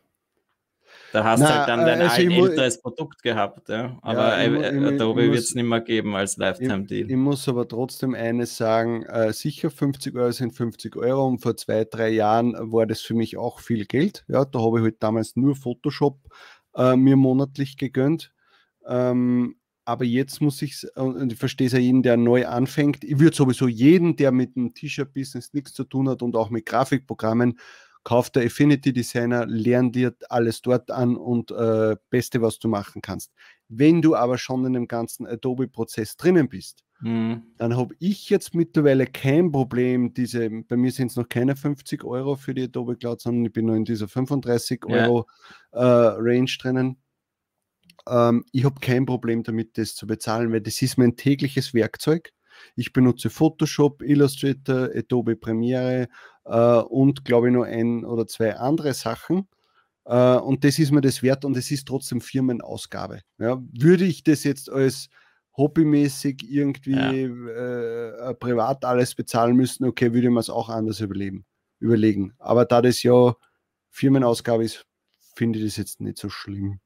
da 1.14 1.22
hast 1.22 1.42
du 1.42 1.48
halt 1.48 1.68
dann 1.68 1.86
dein 1.86 2.00
also 2.00 2.20
ein 2.20 2.30
älteres 2.32 2.82
Produkt 2.82 3.22
gehabt, 3.22 3.68
ja. 3.68 3.96
Aber 4.02 4.36
ja, 4.36 4.52
ich, 4.52 4.84
Adobe 4.84 5.30
wird 5.30 5.38
es 5.38 5.54
nicht 5.54 5.64
mehr 5.64 5.80
geben 5.80 6.16
als 6.16 6.36
Lifetime-Deal. 6.36 7.04
Ich, 7.04 7.10
ich, 7.10 7.16
muss 7.16 7.48
aber 7.48 7.68
trotzdem 7.68 8.16
eines 8.16 8.56
sagen: 8.56 9.04
äh, 9.04 9.32
sicher 9.32 9.70
50 9.70 10.16
Euro 10.16 10.32
sind 10.32 10.56
50 10.56 10.96
Euro 10.96 11.24
und 11.28 11.38
vor 11.38 11.56
zwei, 11.56 11.84
drei 11.84 12.08
Jahren 12.08 12.54
war 12.72 12.86
das 12.86 13.00
für 13.00 13.14
mich 13.14 13.36
auch 13.36 13.60
viel 13.60 13.84
Geld. 13.86 14.24
Ja, 14.26 14.44
da 14.44 14.58
habe 14.58 14.78
ich 14.78 14.84
halt 14.84 14.96
damals 14.98 15.36
nur 15.36 15.54
Photoshop 15.54 16.18
äh, 16.74 16.96
mir 16.96 17.14
monatlich 17.14 17.76
gegönnt. 17.76 18.32
Ähm, 18.84 19.54
aber 19.84 20.04
jetzt 20.04 20.40
muss 20.40 20.62
ich, 20.62 20.84
und 20.96 21.32
ich 21.32 21.38
verstehe 21.38 21.68
es 21.68 21.74
ja 21.74 21.78
jeden, 21.78 22.02
der 22.02 22.16
neu 22.16 22.48
anfängt, 22.48 23.04
ich 23.04 23.20
würde 23.20 23.36
sowieso 23.36 23.68
jeden, 23.68 24.16
der 24.16 24.32
mit 24.32 24.56
dem 24.56 24.74
T-Shirt-Business 24.74 25.52
nichts 25.52 25.74
zu 25.74 25.84
tun 25.84 26.08
hat 26.08 26.22
und 26.22 26.34
auch 26.34 26.50
mit 26.50 26.66
Grafikprogrammen, 26.66 27.60
kauft 28.04 28.36
der 28.36 28.44
Affinity 28.44 28.92
Designer, 28.92 29.46
lern 29.46 29.90
dir 29.90 30.14
alles 30.28 30.62
dort 30.62 30.90
an 30.90 31.16
und 31.16 31.50
äh, 31.50 31.96
Beste, 32.10 32.42
was 32.42 32.58
du 32.58 32.68
machen 32.68 33.02
kannst. 33.02 33.32
Wenn 33.68 34.02
du 34.02 34.14
aber 34.14 34.38
schon 34.38 34.64
in 34.66 34.74
dem 34.74 34.86
ganzen 34.86 35.26
Adobe-Prozess 35.26 36.16
drinnen 36.16 36.48
bist, 36.48 36.84
mhm. 37.00 37.42
dann 37.56 37.76
habe 37.76 37.94
ich 37.98 38.30
jetzt 38.30 38.54
mittlerweile 38.54 39.06
kein 39.06 39.50
Problem, 39.50 40.12
diese, 40.14 40.48
bei 40.50 40.76
mir 40.76 40.92
sind 40.92 41.10
es 41.10 41.16
noch 41.16 41.28
keine 41.28 41.56
50 41.56 42.04
Euro 42.04 42.36
für 42.36 42.54
die 42.54 42.64
Adobe 42.64 42.96
Cloud, 42.96 43.20
sondern 43.20 43.46
ich 43.46 43.52
bin 43.52 43.66
nur 43.66 43.76
in 43.76 43.84
dieser 43.84 44.06
35 44.06 44.84
Euro 44.86 45.26
ja. 45.72 45.80
äh, 45.80 46.16
Range 46.18 46.50
drinnen 46.60 46.98
ähm, 48.06 48.44
ich 48.52 48.64
habe 48.64 48.80
kein 48.80 49.06
Problem 49.06 49.42
damit, 49.42 49.78
das 49.78 49.94
zu 49.94 50.06
bezahlen, 50.06 50.52
weil 50.52 50.60
das 50.60 50.82
ist 50.82 50.98
mein 50.98 51.16
tägliches 51.16 51.74
Werkzeug. 51.74 52.32
Ich 52.76 52.92
benutze 52.92 53.30
Photoshop, 53.30 54.02
Illustrator, 54.02 54.90
Adobe 54.94 55.36
Premiere 55.36 56.08
äh, 56.44 56.78
und 56.78 57.24
glaube 57.24 57.48
ich 57.48 57.54
noch 57.54 57.64
ein 57.64 58.04
oder 58.04 58.26
zwei 58.26 58.56
andere 58.56 58.94
Sachen. 58.94 59.48
Äh, 60.04 60.36
und 60.36 60.64
das 60.64 60.78
ist 60.78 60.92
mir 60.92 61.00
das 61.00 61.22
wert 61.22 61.44
und 61.44 61.56
es 61.56 61.70
ist 61.70 61.88
trotzdem 61.88 62.20
Firmenausgabe. 62.20 63.20
Ja, 63.38 63.62
würde 63.72 64.04
ich 64.04 64.22
das 64.22 64.44
jetzt 64.44 64.70
als 64.70 65.08
hobbymäßig 65.56 66.44
irgendwie 66.50 66.92
ja. 66.92 67.12
äh, 67.12 68.30
äh 68.30 68.34
privat 68.34 68.84
alles 68.84 69.14
bezahlen 69.14 69.56
müssen, 69.56 69.84
okay, 69.84 70.12
würde 70.12 70.26
ich 70.26 70.32
mir 70.32 70.40
es 70.40 70.50
auch 70.50 70.68
anders 70.68 71.00
überleben, 71.00 71.44
überlegen. 71.78 72.34
Aber 72.38 72.64
da 72.64 72.82
das 72.82 73.02
ja 73.02 73.34
Firmenausgabe 73.90 74.64
ist, 74.64 74.84
finde 75.36 75.58
ich 75.58 75.64
das 75.64 75.76
jetzt 75.76 76.00
nicht 76.00 76.18
so 76.18 76.28
schlimm. 76.28 76.80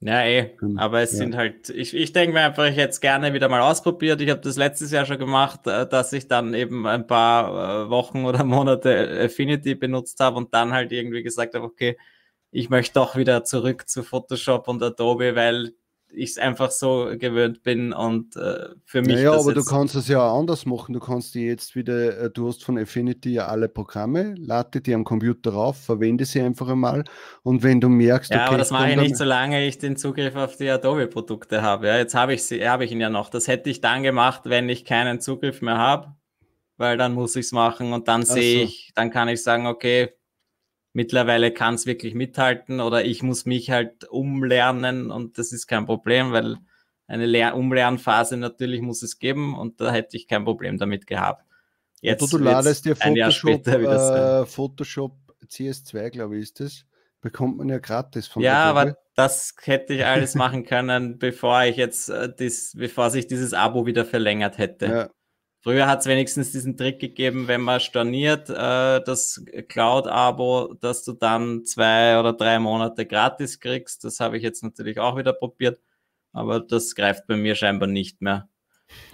Ja, 0.00 0.22
eh. 0.24 0.56
Aber 0.76 1.00
es 1.00 1.12
ja. 1.12 1.18
sind 1.18 1.36
halt, 1.36 1.70
ich, 1.70 1.94
ich 1.94 2.12
denke 2.12 2.34
mir 2.34 2.42
einfach, 2.42 2.66
ich 2.66 2.76
hätte 2.76 2.90
es 2.90 3.00
gerne 3.00 3.32
wieder 3.32 3.48
mal 3.48 3.62
ausprobiert. 3.62 4.20
Ich 4.20 4.28
habe 4.28 4.40
das 4.40 4.56
letztes 4.56 4.90
Jahr 4.90 5.06
schon 5.06 5.18
gemacht, 5.18 5.66
äh, 5.66 5.88
dass 5.88 6.12
ich 6.12 6.28
dann 6.28 6.52
eben 6.52 6.86
ein 6.86 7.06
paar 7.06 7.86
äh, 7.86 7.90
Wochen 7.90 8.24
oder 8.24 8.44
Monate 8.44 9.22
Affinity 9.24 9.74
benutzt 9.74 10.20
habe 10.20 10.36
und 10.36 10.52
dann 10.52 10.72
halt 10.72 10.92
irgendwie 10.92 11.22
gesagt 11.22 11.54
habe, 11.54 11.64
okay, 11.64 11.96
ich 12.50 12.70
möchte 12.70 12.94
doch 12.94 13.16
wieder 13.16 13.44
zurück 13.44 13.88
zu 13.88 14.02
Photoshop 14.02 14.68
und 14.68 14.82
Adobe, 14.82 15.34
weil 15.34 15.72
ich 16.14 16.30
es 16.30 16.38
einfach 16.38 16.70
so 16.70 17.10
gewöhnt 17.18 17.62
bin 17.62 17.92
und 17.92 18.36
äh, 18.36 18.68
für 18.84 19.02
mich. 19.02 19.20
Ja, 19.20 19.30
naja, 19.30 19.40
aber 19.40 19.54
du 19.54 19.64
kannst 19.64 19.94
es 19.94 20.08
ja 20.08 20.20
auch 20.20 20.38
anders 20.38 20.66
machen. 20.66 20.92
Du 20.92 21.00
kannst 21.00 21.34
dir 21.34 21.46
jetzt 21.46 21.74
wieder, 21.74 22.18
äh, 22.18 22.30
du 22.30 22.48
hast 22.48 22.64
von 22.64 22.78
Affinity 22.78 23.34
ja 23.34 23.46
alle 23.46 23.68
Programme, 23.68 24.34
lade 24.38 24.80
die 24.80 24.94
am 24.94 25.04
Computer 25.04 25.52
rauf, 25.52 25.76
verwende 25.78 26.24
sie 26.24 26.40
einfach 26.40 26.68
einmal 26.68 27.04
und 27.42 27.62
wenn 27.62 27.80
du 27.80 27.88
merkst, 27.88 28.30
ja, 28.30 28.38
okay, 28.38 28.48
aber 28.48 28.58
das 28.58 28.70
mache 28.70 28.90
ich 28.90 28.96
nicht, 28.96 29.16
solange 29.16 29.66
ich 29.66 29.78
den 29.78 29.96
Zugriff 29.96 30.36
auf 30.36 30.56
die 30.56 30.68
Adobe-Produkte 30.68 31.62
habe. 31.62 31.88
Ja, 31.88 31.98
jetzt 31.98 32.14
habe 32.14 32.34
ich 32.34 32.44
sie, 32.44 32.66
habe 32.68 32.84
ich 32.84 32.92
ihn 32.92 33.00
ja 33.00 33.10
noch. 33.10 33.30
Das 33.30 33.48
hätte 33.48 33.70
ich 33.70 33.80
dann 33.80 34.02
gemacht, 34.02 34.42
wenn 34.44 34.68
ich 34.68 34.84
keinen 34.84 35.20
Zugriff 35.20 35.62
mehr 35.62 35.78
habe, 35.78 36.14
weil 36.76 36.96
dann 36.96 37.14
muss 37.14 37.36
ich 37.36 37.46
es 37.46 37.52
machen 37.52 37.92
und 37.92 38.08
dann 38.08 38.24
sehe 38.24 38.58
so. 38.58 38.64
ich, 38.64 38.92
dann 38.94 39.10
kann 39.10 39.28
ich 39.28 39.42
sagen, 39.42 39.66
okay, 39.66 40.14
mittlerweile 40.94 41.52
kann 41.52 41.74
es 41.74 41.84
wirklich 41.84 42.14
mithalten 42.14 42.80
oder 42.80 43.04
ich 43.04 43.22
muss 43.22 43.44
mich 43.44 43.70
halt 43.70 44.08
umlernen 44.08 45.10
und 45.10 45.36
das 45.36 45.52
ist 45.52 45.66
kein 45.66 45.84
Problem, 45.84 46.32
weil 46.32 46.56
eine 47.06 47.26
Lehr 47.26 47.54
Umlernphase 47.56 48.38
natürlich 48.38 48.80
muss 48.80 49.02
es 49.02 49.18
geben 49.18 49.54
und 49.58 49.80
da 49.80 49.92
hätte 49.92 50.16
ich 50.16 50.26
kein 50.26 50.44
Problem 50.44 50.78
damit 50.78 51.06
gehabt. 51.06 51.44
Jetzt 52.00 52.32
du, 52.32 52.38
du 52.38 52.44
ladest 52.44 52.84
dir 52.86 52.96
Photoshop, 52.96 53.66
äh, 53.66 54.46
Photoshop 54.46 55.16
CS2, 55.46 56.10
glaube 56.10 56.36
ich, 56.36 56.44
ist 56.44 56.60
das. 56.60 56.84
Bekommt 57.20 57.56
man 57.56 57.68
ja 57.68 57.78
gratis 57.78 58.26
von 58.26 58.42
Ja, 58.42 58.64
aber 58.64 58.96
das 59.16 59.54
hätte 59.62 59.94
ich 59.94 60.04
alles 60.04 60.34
machen 60.34 60.64
können, 60.64 61.18
bevor 61.18 61.64
ich 61.64 61.76
jetzt 61.76 62.08
äh, 62.08 62.32
das, 62.34 62.72
bevor 62.76 63.10
sich 63.10 63.26
dieses 63.26 63.52
Abo 63.54 63.86
wieder 63.86 64.04
verlängert 64.04 64.58
hätte. 64.58 64.86
Ja. 64.86 65.10
Früher 65.64 65.86
hat 65.86 66.00
es 66.00 66.06
wenigstens 66.06 66.52
diesen 66.52 66.76
Trick 66.76 67.00
gegeben, 67.00 67.48
wenn 67.48 67.62
man 67.62 67.80
storniert 67.80 68.50
äh, 68.50 69.00
das 69.02 69.42
Cloud-Abo, 69.68 70.74
dass 70.74 71.04
du 71.04 71.14
dann 71.14 71.64
zwei 71.64 72.20
oder 72.20 72.34
drei 72.34 72.58
Monate 72.58 73.06
gratis 73.06 73.60
kriegst. 73.60 74.04
Das 74.04 74.20
habe 74.20 74.36
ich 74.36 74.42
jetzt 74.42 74.62
natürlich 74.62 75.00
auch 75.00 75.16
wieder 75.16 75.32
probiert, 75.32 75.80
aber 76.34 76.60
das 76.60 76.94
greift 76.94 77.26
bei 77.26 77.36
mir 77.36 77.54
scheinbar 77.54 77.88
nicht 77.88 78.20
mehr. 78.20 78.46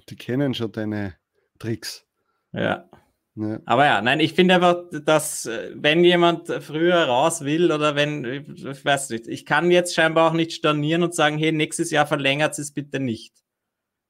Die 0.08 0.16
kennen 0.16 0.52
schon 0.52 0.72
deine 0.72 1.14
Tricks. 1.60 2.04
Ja. 2.52 2.88
ja. 3.36 3.60
Aber 3.64 3.86
ja, 3.86 4.02
nein, 4.02 4.18
ich 4.18 4.34
finde 4.34 4.56
einfach, 4.56 4.82
dass 5.04 5.46
äh, 5.46 5.70
wenn 5.76 6.02
jemand 6.02 6.48
früher 6.48 7.04
raus 7.04 7.44
will 7.44 7.70
oder 7.70 7.94
wenn, 7.94 8.24
ich 8.24 8.84
weiß 8.84 9.10
nicht, 9.10 9.28
ich 9.28 9.46
kann 9.46 9.70
jetzt 9.70 9.94
scheinbar 9.94 10.28
auch 10.28 10.34
nicht 10.34 10.52
stornieren 10.52 11.04
und 11.04 11.14
sagen, 11.14 11.38
hey, 11.38 11.52
nächstes 11.52 11.92
Jahr 11.92 12.08
verlängert 12.08 12.58
es 12.58 12.72
bitte 12.72 12.98
nicht. 12.98 13.36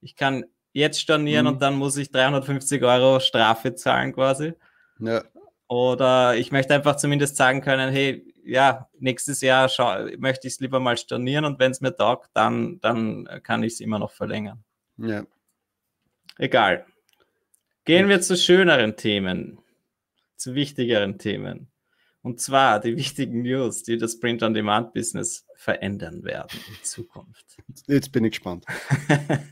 Ich 0.01 0.17
kann 0.17 0.47
jetzt 0.73 1.01
stornieren 1.01 1.47
mhm. 1.47 1.53
und 1.53 1.63
dann 1.63 1.75
muss 1.75 1.97
ich 1.97 2.11
350 2.11 2.83
Euro 2.83 3.21
Strafe 3.21 3.75
zahlen 3.75 4.13
quasi. 4.13 4.55
Ja. 4.99 5.23
Oder 5.69 6.37
ich 6.37 6.51
möchte 6.53 6.75
einfach 6.75 6.97
zumindest 6.97 7.37
sagen 7.37 7.61
können, 7.61 7.93
hey, 7.93 8.27
ja, 8.45 8.89
nächstes 8.99 9.41
Jahr 9.41 9.69
schau, 9.69 10.07
möchte 10.19 10.49
ich 10.49 10.55
es 10.55 10.61
lieber 10.61 10.81
mal 10.81 10.97
stornieren 10.97 11.45
und 11.45 11.59
wenn 11.59 11.71
es 11.71 11.81
mir 11.81 11.95
taugt, 11.95 12.31
dann, 12.35 12.81
dann 12.81 13.29
kann 13.43 13.63
ich 13.63 13.75
es 13.75 13.81
immer 13.81 13.99
noch 13.99 14.11
verlängern. 14.11 14.65
Ja. 14.97 15.25
Egal. 16.39 16.87
Gehen 17.85 18.09
wir 18.09 18.21
zu 18.21 18.37
schöneren 18.37 18.97
Themen, 18.97 19.59
zu 20.37 20.55
wichtigeren 20.55 21.19
Themen. 21.19 21.71
Und 22.23 22.39
zwar 22.39 22.81
die 22.81 22.97
wichtigen 22.97 23.41
News, 23.43 23.83
die 23.83 23.97
das 23.97 24.21
Print-on-Demand-Business 24.21 25.47
verändern 25.57 26.23
werden 26.23 26.61
in 26.69 26.85
Zukunft. 26.85 27.57
Jetzt 27.87 28.13
bin 28.13 28.25
ich 28.25 28.33
gespannt. 28.33 28.67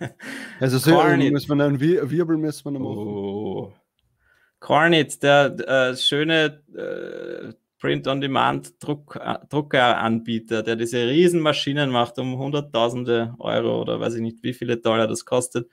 also 0.60 0.76
so 0.76 1.02
müssen 1.02 1.56
wir 1.56 1.64
einen 1.64 1.80
Wirbel 1.80 2.36
müssen 2.36 2.66
wir 2.66 2.72
noch 2.72 2.80
machen. 2.80 2.98
Oh. 2.98 3.72
Cornit, 4.60 5.22
der 5.22 5.56
äh, 5.66 5.96
schöne 5.96 6.62
äh, 6.76 7.54
Print-on-Demand-Druckeranbieter, 7.78 10.62
der 10.62 10.76
diese 10.76 11.08
Riesenmaschinen 11.08 11.88
macht 11.90 12.18
um 12.18 12.36
hunderttausende 12.36 13.34
Euro 13.38 13.80
oder 13.80 13.98
weiß 13.98 14.16
ich 14.16 14.20
nicht, 14.20 14.42
wie 14.42 14.52
viele 14.52 14.76
Dollar 14.76 15.06
das 15.06 15.24
kostet, 15.24 15.70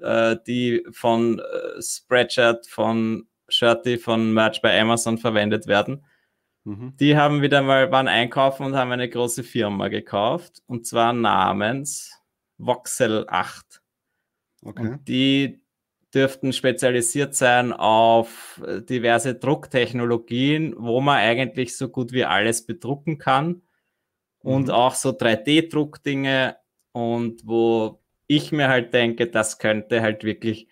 äh, 0.00 0.36
die 0.46 0.86
von 0.92 1.40
äh, 1.40 1.82
Spreadshirt, 1.82 2.68
von 2.68 3.26
Shirty, 3.48 3.98
von 3.98 4.32
Merch 4.32 4.62
bei 4.62 4.80
Amazon 4.80 5.18
verwendet 5.18 5.66
werden 5.66 6.04
Mhm. 6.64 6.94
Die 6.98 7.16
haben 7.16 7.42
wieder 7.42 7.62
mal, 7.62 7.90
waren 7.90 8.08
einkaufen 8.08 8.66
und 8.66 8.76
haben 8.76 8.92
eine 8.92 9.08
große 9.08 9.42
Firma 9.44 9.88
gekauft 9.88 10.62
und 10.66 10.86
zwar 10.86 11.12
namens 11.12 12.12
Voxel 12.58 13.26
8. 13.28 13.82
Okay. 14.62 14.82
Und 14.82 15.08
die 15.08 15.60
dürften 16.14 16.52
spezialisiert 16.52 17.34
sein 17.34 17.72
auf 17.72 18.62
äh, 18.66 18.82
diverse 18.82 19.34
Drucktechnologien, 19.34 20.74
wo 20.78 21.00
man 21.00 21.18
eigentlich 21.18 21.76
so 21.76 21.88
gut 21.88 22.12
wie 22.12 22.24
alles 22.24 22.66
bedrucken 22.66 23.18
kann 23.18 23.62
und 24.40 24.66
mhm. 24.68 24.72
auch 24.72 24.94
so 24.94 25.10
3D-Druckdinge 25.10 26.56
und 26.92 27.46
wo 27.46 28.02
ich 28.26 28.52
mir 28.52 28.68
halt 28.68 28.94
denke, 28.94 29.26
das 29.26 29.58
könnte 29.58 30.02
halt 30.02 30.24
wirklich 30.24 30.68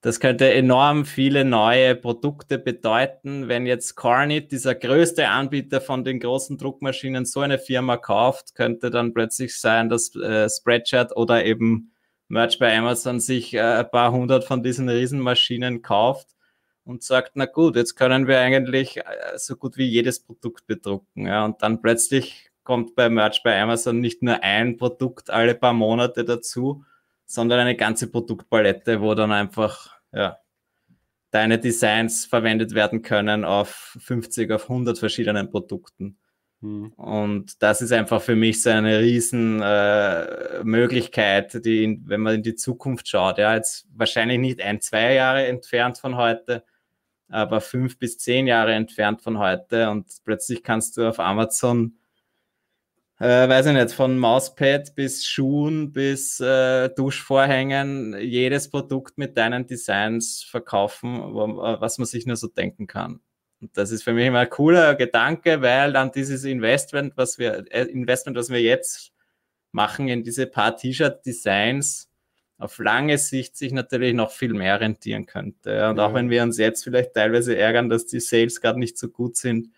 das 0.00 0.20
könnte 0.20 0.52
enorm 0.52 1.04
viele 1.04 1.44
neue 1.44 1.96
Produkte 1.96 2.58
bedeuten, 2.58 3.48
wenn 3.48 3.66
jetzt 3.66 3.96
Cornit, 3.96 4.52
dieser 4.52 4.74
größte 4.76 5.28
Anbieter 5.28 5.80
von 5.80 6.04
den 6.04 6.20
großen 6.20 6.56
Druckmaschinen, 6.56 7.24
so 7.24 7.40
eine 7.40 7.58
Firma 7.58 7.96
kauft, 7.96 8.54
könnte 8.54 8.90
dann 8.90 9.12
plötzlich 9.12 9.58
sein, 9.58 9.88
dass 9.88 10.14
äh, 10.14 10.48
Spreadshirt 10.48 11.16
oder 11.16 11.44
eben 11.44 11.92
Merch 12.28 12.58
bei 12.58 12.76
Amazon 12.76 13.18
sich 13.18 13.54
äh, 13.54 13.60
ein 13.60 13.90
paar 13.90 14.12
hundert 14.12 14.44
von 14.44 14.62
diesen 14.62 14.88
Riesenmaschinen 14.88 15.82
kauft 15.82 16.28
und 16.84 17.02
sagt, 17.02 17.32
na 17.34 17.46
gut, 17.46 17.74
jetzt 17.74 17.96
können 17.96 18.28
wir 18.28 18.38
eigentlich 18.38 18.98
äh, 18.98 19.02
so 19.36 19.56
gut 19.56 19.76
wie 19.78 19.86
jedes 19.86 20.20
Produkt 20.20 20.66
bedrucken. 20.66 21.26
Ja, 21.26 21.44
und 21.44 21.60
dann 21.62 21.82
plötzlich 21.82 22.50
kommt 22.62 22.94
bei 22.94 23.08
Merch 23.10 23.42
bei 23.42 23.60
Amazon 23.60 23.98
nicht 23.98 24.22
nur 24.22 24.44
ein 24.44 24.76
Produkt 24.76 25.30
alle 25.30 25.54
paar 25.56 25.72
Monate 25.72 26.24
dazu, 26.24 26.84
sondern 27.28 27.60
eine 27.60 27.76
ganze 27.76 28.10
Produktpalette, 28.10 29.02
wo 29.02 29.14
dann 29.14 29.32
einfach, 29.32 30.00
ja, 30.12 30.38
deine 31.30 31.58
Designs 31.58 32.24
verwendet 32.24 32.74
werden 32.74 33.02
können 33.02 33.44
auf 33.44 33.98
50, 34.00 34.50
auf 34.50 34.62
100 34.62 34.98
verschiedenen 34.98 35.50
Produkten. 35.50 36.18
Hm. 36.62 36.90
Und 36.94 37.62
das 37.62 37.82
ist 37.82 37.92
einfach 37.92 38.22
für 38.22 38.34
mich 38.34 38.62
so 38.62 38.70
eine 38.70 39.00
riesen 39.00 39.60
äh, 39.62 40.64
Möglichkeit, 40.64 41.64
die, 41.66 42.00
wenn 42.04 42.22
man 42.22 42.36
in 42.36 42.42
die 42.42 42.54
Zukunft 42.54 43.08
schaut, 43.08 43.36
ja, 43.36 43.54
jetzt 43.54 43.86
wahrscheinlich 43.94 44.38
nicht 44.38 44.62
ein, 44.62 44.80
zwei 44.80 45.12
Jahre 45.12 45.46
entfernt 45.46 45.98
von 45.98 46.16
heute, 46.16 46.64
aber 47.28 47.60
fünf 47.60 47.98
bis 47.98 48.16
zehn 48.16 48.46
Jahre 48.46 48.72
entfernt 48.72 49.20
von 49.20 49.38
heute 49.38 49.90
und 49.90 50.06
plötzlich 50.24 50.62
kannst 50.62 50.96
du 50.96 51.06
auf 51.06 51.20
Amazon 51.20 51.97
äh, 53.20 53.48
weiß 53.48 53.66
ich 53.66 53.72
nicht, 53.72 53.92
von 53.92 54.16
Mauspad 54.16 54.94
bis 54.94 55.26
Schuhen 55.26 55.92
bis 55.92 56.40
äh, 56.40 56.88
Duschvorhängen, 56.90 58.16
jedes 58.20 58.70
Produkt 58.70 59.18
mit 59.18 59.36
deinen 59.36 59.66
Designs 59.66 60.44
verkaufen, 60.44 61.34
wo, 61.34 61.56
was 61.56 61.98
man 61.98 62.06
sich 62.06 62.26
nur 62.26 62.36
so 62.36 62.46
denken 62.46 62.86
kann. 62.86 63.20
Und 63.60 63.76
das 63.76 63.90
ist 63.90 64.04
für 64.04 64.12
mich 64.12 64.26
immer 64.26 64.40
ein 64.40 64.50
cooler 64.50 64.94
Gedanke, 64.94 65.62
weil 65.62 65.92
dann 65.92 66.12
dieses 66.12 66.44
Investment, 66.44 67.14
was 67.16 67.38
wir, 67.38 67.64
äh, 67.72 67.84
Investment, 67.84 68.36
was 68.36 68.50
wir 68.50 68.60
jetzt 68.60 69.12
machen 69.72 70.08
in 70.08 70.22
diese 70.22 70.46
paar 70.46 70.76
T-Shirt-Designs, 70.76 72.08
auf 72.58 72.78
lange 72.78 73.18
Sicht 73.18 73.56
sich 73.56 73.72
natürlich 73.72 74.14
noch 74.14 74.32
viel 74.32 74.52
mehr 74.52 74.80
rentieren 74.80 75.26
könnte. 75.26 75.88
Und 75.88 75.96
ja. 75.96 76.06
auch 76.06 76.14
wenn 76.14 76.30
wir 76.30 76.42
uns 76.42 76.58
jetzt 76.58 76.82
vielleicht 76.84 77.14
teilweise 77.14 77.56
ärgern, 77.56 77.88
dass 77.88 78.06
die 78.06 78.20
Sales 78.20 78.60
gerade 78.60 78.78
nicht 78.78 78.98
so 78.98 79.08
gut 79.08 79.36
sind, 79.36 79.70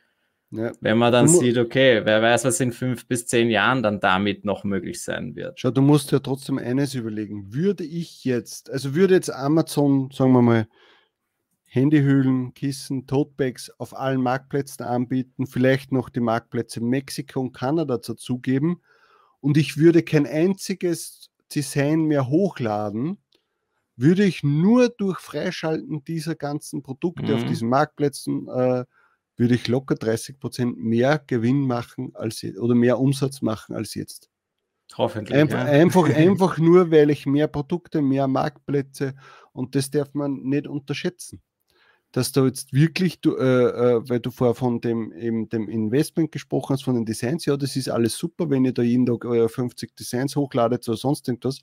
ja. 0.53 0.73
Wenn 0.81 0.99
man 0.99 1.13
dann 1.13 1.29
sieht, 1.29 1.59
okay, 1.59 2.03
wer 2.05 2.21
weiß, 2.23 2.45
was 2.45 2.59
in 2.59 2.73
fünf 2.73 3.07
bis 3.07 3.27
zehn 3.27 3.51
Jahren 3.51 3.83
dann 3.83 4.01
damit 4.01 4.45
noch 4.45 4.65
möglich 4.65 5.03
sein 5.03 5.37
wird. 5.37 5.61
Schau, 5.61 5.71
du 5.71 5.81
musst 5.81 6.11
ja 6.11 6.19
trotzdem 6.19 6.59
eines 6.59 6.95
überlegen. 6.95 7.55
Würde 7.55 7.85
ich 7.85 8.25
jetzt, 8.25 8.69
also 8.69 8.95
würde 8.95 9.15
jetzt 9.15 9.31
Amazon, 9.31 10.11
sagen 10.13 10.33
wir 10.33 10.43
mal, 10.43 10.69
Handyhüllen, 11.65 12.53
Kissen, 12.53 13.07
Totebags 13.07 13.71
auf 13.79 13.97
allen 13.97 14.21
Marktplätzen 14.21 14.85
anbieten, 14.85 15.47
vielleicht 15.47 15.93
noch 15.93 16.09
die 16.09 16.19
Marktplätze 16.19 16.81
Mexiko 16.81 17.41
und 17.41 17.53
Kanada 17.53 17.97
dazugeben 17.97 18.81
und 19.41 19.57
ich 19.57 19.77
würde 19.77 20.03
kein 20.03 20.27
einziges 20.27 21.31
Design 21.55 22.07
mehr 22.07 22.29
hochladen, 22.29 23.19
würde 23.95 24.25
ich 24.25 24.43
nur 24.43 24.89
durch 24.89 25.21
Freischalten 25.21 26.03
dieser 26.03 26.35
ganzen 26.35 26.83
Produkte 26.83 27.27
mhm. 27.27 27.35
auf 27.35 27.45
diesen 27.45 27.69
Marktplätzen 27.69 28.49
äh, 28.49 28.85
würde 29.41 29.55
ich 29.55 29.67
locker 29.69 29.95
30 29.95 30.39
Prozent 30.39 30.77
mehr 30.79 31.19
Gewinn 31.27 31.67
machen 31.67 32.11
als 32.15 32.45
oder 32.45 32.75
mehr 32.75 33.01
Umsatz 33.01 33.41
machen 33.41 33.75
als 33.75 33.95
jetzt. 33.95 34.29
Hoffentlich. 34.97 35.37
Einfach, 35.37 35.59
ja. 35.59 35.65
einfach, 35.65 36.05
einfach 36.15 36.59
nur, 36.59 36.91
weil 36.91 37.09
ich 37.09 37.25
mehr 37.25 37.49
Produkte, 37.49 38.03
mehr 38.03 38.29
Marktplätze 38.29 39.15
und 39.53 39.75
das 39.75 39.91
darf 39.91 40.13
man 40.13 40.43
nicht 40.43 40.67
unterschätzen. 40.67 41.41
Dass 42.13 42.33
du 42.33 42.45
jetzt 42.45 42.75
wirklich, 42.75 43.21
du, 43.21 43.37
äh, 43.37 43.45
äh, 43.45 44.09
weil 44.11 44.21
du 44.21 44.31
vorher 44.31 44.55
von 44.55 44.81
dem, 44.81 45.13
eben 45.13 45.49
dem 45.49 45.69
Investment 45.69 46.33
gesprochen 46.33 46.75
hast, 46.75 46.83
von 46.83 46.97
den 46.97 47.07
Designs, 47.07 47.47
ja, 47.47 47.57
das 47.57 47.77
ist 47.77 47.89
alles 47.89 48.19
super, 48.19 48.51
wenn 48.51 48.65
ihr 48.65 48.75
da 48.75 48.83
jeden 48.83 49.07
Tag 49.07 49.25
äh, 49.25 49.49
50 49.49 49.97
Designs 49.97 50.37
hochladet 50.37 50.87
oder 50.87 50.99
sonst 50.99 51.29
irgendwas. 51.29 51.61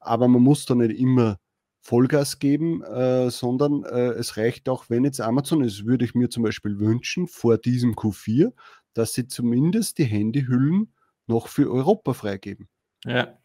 Aber 0.00 0.26
man 0.26 0.42
muss 0.42 0.64
da 0.64 0.74
nicht 0.74 0.98
immer 0.98 1.38
Vollgas 1.86 2.40
geben, 2.40 2.82
äh, 2.82 3.30
sondern 3.30 3.84
äh, 3.84 4.10
es 4.14 4.36
reicht 4.36 4.68
auch, 4.68 4.90
wenn 4.90 5.04
jetzt 5.04 5.20
Amazon, 5.20 5.62
das 5.62 5.84
würde 5.84 6.04
ich 6.04 6.16
mir 6.16 6.28
zum 6.28 6.42
Beispiel 6.42 6.80
wünschen, 6.80 7.28
vor 7.28 7.58
diesem 7.58 7.94
Q4, 7.94 8.52
dass 8.92 9.14
sie 9.14 9.28
zumindest 9.28 9.98
die 9.98 10.04
Handyhüllen 10.04 10.92
noch 11.28 11.46
für 11.46 11.70
Europa 11.70 12.12
freigeben. 12.12 12.68
Ja. 13.04 13.38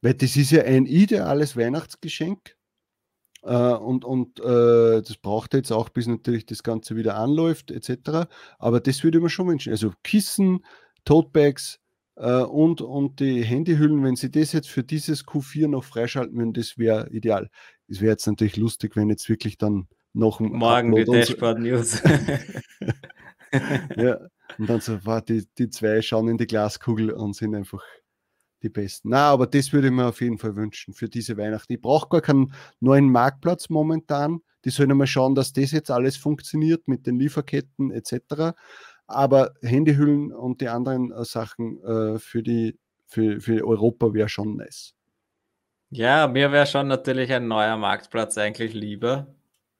Weil 0.00 0.14
das 0.14 0.36
ist 0.36 0.52
ja 0.52 0.62
ein 0.62 0.86
ideales 0.86 1.54
Weihnachtsgeschenk. 1.54 2.56
Äh, 3.42 3.74
und 3.74 4.06
und 4.06 4.40
äh, 4.40 5.02
das 5.02 5.18
braucht 5.18 5.52
jetzt 5.52 5.70
auch, 5.70 5.90
bis 5.90 6.06
natürlich 6.06 6.46
das 6.46 6.62
Ganze 6.62 6.96
wieder 6.96 7.16
anläuft, 7.16 7.70
etc. 7.70 8.26
Aber 8.58 8.80
das 8.80 9.04
würde 9.04 9.20
man 9.20 9.28
schon 9.28 9.48
wünschen. 9.48 9.70
Also 9.70 9.92
Kissen, 10.02 10.64
Totebags, 11.04 11.78
und, 12.26 12.80
und 12.80 13.20
die 13.20 13.42
Handyhüllen, 13.42 14.04
wenn 14.04 14.16
sie 14.16 14.30
das 14.30 14.52
jetzt 14.52 14.68
für 14.68 14.84
dieses 14.84 15.26
Q4 15.26 15.68
noch 15.68 15.84
freischalten 15.84 16.36
würden, 16.36 16.52
das 16.52 16.78
wäre 16.78 17.10
ideal. 17.10 17.50
Es 17.88 18.00
wäre 18.00 18.12
jetzt 18.12 18.26
natürlich 18.26 18.56
lustig, 18.56 18.96
wenn 18.96 19.08
jetzt 19.10 19.28
wirklich 19.28 19.58
dann 19.58 19.88
noch 20.12 20.40
Morgen 20.40 20.94
die 20.94 21.04
Dashboard 21.04 21.58
News. 21.58 22.02
ja, 23.96 24.18
und 24.58 24.68
dann 24.68 24.80
so, 24.80 25.04
war 25.04 25.22
die, 25.22 25.46
die 25.58 25.68
zwei 25.68 26.02
schauen 26.02 26.28
in 26.28 26.38
die 26.38 26.46
Glaskugel 26.46 27.10
und 27.10 27.34
sind 27.34 27.54
einfach 27.54 27.82
die 28.62 28.68
Besten. 28.68 29.10
Na, 29.10 29.30
aber 29.30 29.46
das 29.46 29.72
würde 29.72 29.88
ich 29.88 29.92
mir 29.92 30.06
auf 30.06 30.20
jeden 30.20 30.38
Fall 30.38 30.56
wünschen 30.56 30.94
für 30.94 31.08
diese 31.08 31.36
Weihnachten. 31.36 31.72
Ich 31.72 31.80
brauche 31.80 32.08
gar 32.08 32.20
keinen 32.20 32.52
neuen 32.80 33.10
Marktplatz 33.10 33.68
momentan. 33.68 34.40
Die 34.64 34.70
sollen 34.70 34.96
mal 34.96 35.06
schauen, 35.06 35.34
dass 35.34 35.52
das 35.52 35.72
jetzt 35.72 35.90
alles 35.90 36.16
funktioniert 36.16 36.86
mit 36.86 37.06
den 37.06 37.18
Lieferketten 37.18 37.90
etc. 37.90 38.54
Aber 39.12 39.52
Handyhüllen 39.62 40.32
und 40.32 40.60
die 40.60 40.68
anderen 40.68 41.12
äh, 41.12 41.24
Sachen 41.24 41.82
äh, 41.82 42.18
für, 42.18 42.42
die, 42.42 42.78
für, 43.06 43.40
für 43.40 43.66
Europa 43.66 44.12
wäre 44.14 44.28
schon 44.28 44.56
nice. 44.56 44.94
Ja, 45.90 46.26
mir 46.26 46.50
wäre 46.52 46.66
schon 46.66 46.88
natürlich 46.88 47.32
ein 47.32 47.48
neuer 47.48 47.76
Marktplatz 47.76 48.38
eigentlich 48.38 48.72
lieber. 48.72 49.26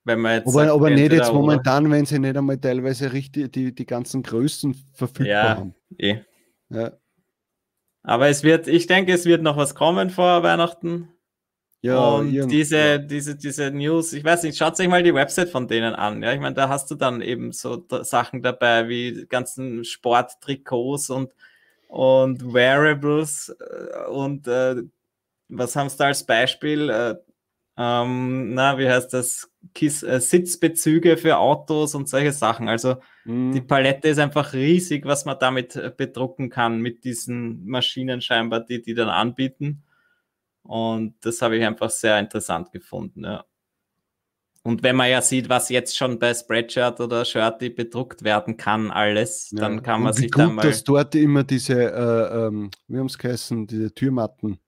Wenn 0.05 0.21
man 0.21 0.35
jetzt 0.35 0.49
aber, 0.49 0.65
sagt, 0.65 0.71
aber 0.73 0.91
nicht 0.91 1.13
jetzt 1.13 1.33
momentan, 1.33 1.91
wenn 1.91 2.05
sie 2.05 2.19
nicht 2.19 2.37
einmal 2.37 2.59
teilweise 2.59 3.13
richtig 3.13 3.53
die, 3.53 3.75
die 3.75 3.87
ganzen 3.87 4.23
Größen 4.23 4.75
verfügbar 4.93 5.27
ja, 5.27 5.57
haben. 5.57 5.75
Eh. 5.97 6.19
Ja. 6.71 6.93
Aber 8.03 8.29
es 8.29 8.43
wird, 8.43 8.67
ich 8.67 8.87
denke, 8.87 9.13
es 9.13 9.27
wird 9.27 9.43
noch 9.43 9.57
was 9.57 9.75
kommen 9.75 10.11
vor 10.11 10.43
Weihnachten. 10.43 11.09
Ja, 11.83 12.11
und 12.11 12.49
diese, 12.49 12.77
ja. 12.77 12.99
diese, 12.99 13.35
diese 13.37 13.73
News, 13.73 14.13
ich 14.13 14.23
weiß 14.23 14.45
nicht, 14.45 14.57
schaut 14.57 14.79
euch 14.79 14.87
mal 14.87 15.03
die 15.03 15.15
Website 15.15 15.49
von 15.49 15.67
denen 15.67 15.95
an. 15.95 16.23
Ja, 16.23 16.33
ich 16.33 16.39
meine, 16.39 16.55
da 16.55 16.69
hast 16.69 16.89
du 16.93 16.95
dann 16.95 17.21
eben 17.21 17.51
so 17.51 17.77
da 17.77 18.05
Sachen 18.05 18.41
dabei 18.41 18.89
wie 18.89 19.27
ganzen 19.29 19.85
Sporttrikots 19.85 21.11
und, 21.11 21.33
und 21.89 22.55
Wearables 22.55 23.49
äh, 23.49 24.09
und 24.09 24.47
äh, 24.47 24.77
was 25.49 25.75
haben 25.75 25.89
sie 25.89 25.99
da 25.99 26.07
als 26.07 26.25
Beispiel? 26.25 26.89
Äh, 26.89 27.17
ähm, 27.77 28.55
na, 28.55 28.79
wie 28.79 28.89
heißt 28.89 29.13
das? 29.13 29.51
Kiss, 29.75 30.03
äh, 30.03 30.21
Sitzbezüge 30.21 31.17
für 31.17 31.39
Autos 31.39 31.95
und 31.95 32.09
solche 32.09 32.33
Sachen. 32.33 32.69
Also 32.69 32.97
mhm. 33.25 33.53
die 33.53 33.61
Palette 33.61 34.09
ist 34.09 34.19
einfach 34.19 34.53
riesig, 34.53 35.05
was 35.05 35.25
man 35.25 35.39
damit 35.41 35.75
äh, 35.77 35.91
bedrucken 35.95 36.49
kann 36.49 36.81
mit 36.81 37.05
diesen 37.05 37.67
Maschinen 37.67 38.21
scheinbar, 38.21 38.61
die 38.61 38.83
die 38.83 38.95
dann 38.95 39.09
anbieten. 39.09 39.83
Und 40.63 41.15
das 41.21 41.43
habe 41.43 41.57
ich 41.57 41.65
einfach 41.65 41.91
sehr 41.91 42.19
interessant 42.19 42.73
gefunden. 42.73 43.25
Ja. 43.25 43.45
Und 44.65 44.85
wenn 44.85 44.95
man 44.95 45.11
ja 45.11 45.21
sieht, 45.23 45.49
was 45.49 45.69
jetzt 45.71 45.97
schon 45.97 46.21
bei 46.21 46.33
Spreadshirt 46.35 47.01
oder 47.01 47.25
Shirty 47.25 47.71
bedruckt 47.71 48.23
werden 48.23 48.57
kann, 48.57 48.93
alles, 48.93 49.51
ja. 49.51 49.61
dann 49.61 49.83
kann 49.83 50.03
man 50.03 50.13
sich 50.13 50.31
gut, 50.31 50.41
da 50.41 50.49
mal. 50.49 50.63
dass 50.63 50.85
dort 50.85 51.15
immer 51.17 51.43
diese, 51.43 51.75
äh, 51.75 52.47
ähm, 52.47 52.71
wie 52.87 52.99
haben 52.99 53.07
es 53.07 53.19
geheißen, 53.19 53.67
diese 53.67 53.93
Türmatten. 53.93 54.61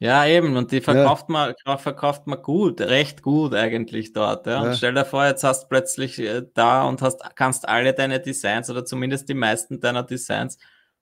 Ja, 0.00 0.24
eben, 0.26 0.56
und 0.56 0.70
die 0.70 0.80
verkauft, 0.80 1.26
ja. 1.28 1.54
man, 1.64 1.78
verkauft 1.78 2.28
man 2.28 2.40
gut, 2.40 2.80
recht 2.80 3.20
gut 3.22 3.52
eigentlich 3.52 4.12
dort. 4.12 4.46
Ja. 4.46 4.62
Und 4.62 4.76
stell 4.76 4.94
dir 4.94 5.04
vor, 5.04 5.26
jetzt 5.26 5.42
hast 5.42 5.64
du 5.64 5.68
plötzlich 5.68 6.20
äh, 6.20 6.44
da 6.54 6.84
und 6.84 7.02
hast, 7.02 7.20
kannst 7.34 7.68
alle 7.68 7.94
deine 7.94 8.20
Designs 8.20 8.70
oder 8.70 8.84
zumindest 8.84 9.28
die 9.28 9.34
meisten 9.34 9.80
deiner 9.80 10.04
Designs 10.04 10.58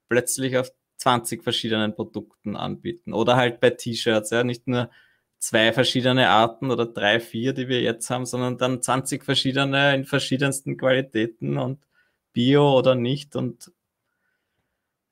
plötzlich 0.09 0.57
auf 0.57 0.71
20 0.97 1.43
verschiedenen 1.43 1.95
Produkten 1.95 2.57
anbieten. 2.57 3.13
Oder 3.13 3.37
halt 3.37 3.61
bei 3.61 3.71
T-Shirts, 3.71 4.31
ja, 4.31 4.45
nicht 4.45 4.67
nur 4.67 4.91
zwei 5.39 5.73
verschiedene 5.73 6.29
Arten 6.29 6.71
oder 6.71 6.87
drei, 6.87 7.21
vier, 7.21 7.53
die 7.53 7.69
wir 7.69 7.81
jetzt 7.81 8.09
haben, 8.11 8.27
sondern 8.27 8.59
dann 8.59 8.83
20 8.83 9.25
verschiedene 9.25 9.95
in 9.95 10.05
verschiedensten 10.05 10.77
Qualitäten 10.77 11.59
und 11.59 11.81
Bio 12.33 12.77
oder 12.77 12.95
nicht. 12.95 13.37
Und 13.37 13.73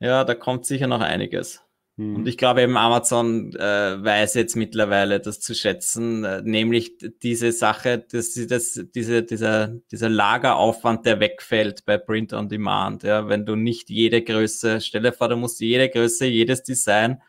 ja, 0.01 0.25
da 0.25 0.35
kommt 0.35 0.67
sicher 0.67 0.87
noch 0.87 1.01
einiges. 1.01 1.64
Hm. 1.97 2.17
Und 2.17 2.27
ich 2.27 2.37
glaube 2.37 2.63
eben 2.63 2.77
Amazon 2.77 3.55
äh, 3.55 4.03
weiß 4.03 4.35
jetzt 4.35 4.57
mittlerweile 4.57 5.21
das 5.21 5.39
zu 5.39 5.55
schätzen, 5.55 6.25
äh, 6.25 6.43
nämlich 6.43 6.99
diese 7.23 7.53
Sache, 7.53 7.99
dass 7.99 8.35
das, 8.49 8.85
diese, 8.95 9.23
dieser, 9.23 9.69
dieser 9.93 10.09
Lageraufwand, 10.09 11.07
der 11.07 11.21
wegfällt 11.21 11.85
bei 11.85 11.97
Print 11.99 12.33
on 12.33 12.49
Demand. 12.49 13.05
Ja, 13.05 13.29
wenn 13.29 13.47
du 13.47 13.55
nicht 13.55 13.91
jede 13.91 14.23
Größe, 14.23 14.81
stelle 14.81 15.13
vor, 15.13 15.29
du 15.29 15.37
musst 15.37 15.61
jede 15.61 15.89
Größe, 15.89 16.27
jedes 16.27 16.65
Design 16.65 17.23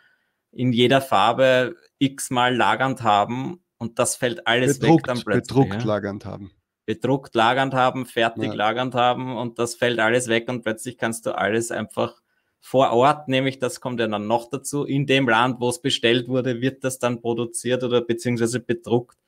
in 0.52 0.72
jeder 0.72 1.02
Farbe 1.02 1.76
x-mal 2.00 2.56
lagernd 2.56 3.04
haben 3.04 3.60
und 3.78 4.00
das 4.00 4.16
fällt 4.16 4.48
alles 4.48 4.80
bedruckt, 4.80 5.08
weg 5.08 5.16
dann 5.16 5.24
plötzlich. 5.24 5.48
Bedruckt 5.48 5.82
ja. 5.82 5.88
lagernd 5.88 6.26
haben. 6.26 6.52
Bedruckt 6.86 7.36
lagernd 7.36 7.74
haben, 7.74 8.06
fertig 8.06 8.46
ja. 8.48 8.54
lagernd 8.54 8.96
haben 8.96 9.36
und 9.36 9.60
das 9.60 9.76
fällt 9.76 10.00
alles 10.00 10.28
weg 10.28 10.50
und 10.50 10.64
plötzlich 10.64 10.98
kannst 10.98 11.26
du 11.26 11.38
alles 11.38 11.72
einfach 11.72 12.22
vor 12.66 12.94
Ort, 12.94 13.28
nämlich 13.28 13.60
das 13.60 13.80
kommt 13.80 14.00
ja 14.00 14.08
dann 14.08 14.26
noch 14.26 14.50
dazu, 14.50 14.86
in 14.86 15.06
dem 15.06 15.30
Land, 15.30 15.60
wo 15.60 15.70
es 15.70 15.80
bestellt 15.80 16.28
wurde, 16.28 16.62
wird 16.62 16.84
das 16.84 16.98
dann 16.98 17.22
produziert 17.22 17.84
oder 17.84 18.02
beziehungsweise 18.02 18.60
bedruckt, 18.60 19.20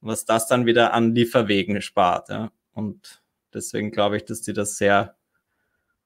was 0.00 0.24
das 0.24 0.46
dann 0.46 0.64
wieder 0.64 0.92
an 0.94 1.12
Lieferwegen 1.12 1.82
spart. 1.82 2.28
Ja. 2.28 2.52
Und 2.74 3.20
deswegen 3.52 3.90
glaube 3.90 4.16
ich, 4.16 4.26
dass 4.26 4.42
die 4.42 4.52
das 4.52 4.78
sehr, 4.78 5.16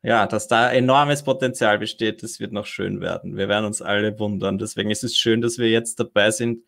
ja, 0.02 0.26
dass 0.26 0.48
da 0.48 0.72
enormes 0.72 1.22
Potenzial 1.22 1.78
besteht. 1.78 2.22
Das 2.22 2.40
wird 2.40 2.52
noch 2.52 2.64
schön 2.64 3.02
werden. 3.02 3.36
Wir 3.36 3.50
werden 3.50 3.66
uns 3.66 3.82
alle 3.82 4.18
wundern. 4.18 4.56
Deswegen 4.56 4.90
ist 4.90 5.04
es 5.04 5.14
schön, 5.14 5.42
dass 5.42 5.58
wir 5.58 5.68
jetzt 5.68 6.00
dabei 6.00 6.30
sind. 6.30 6.64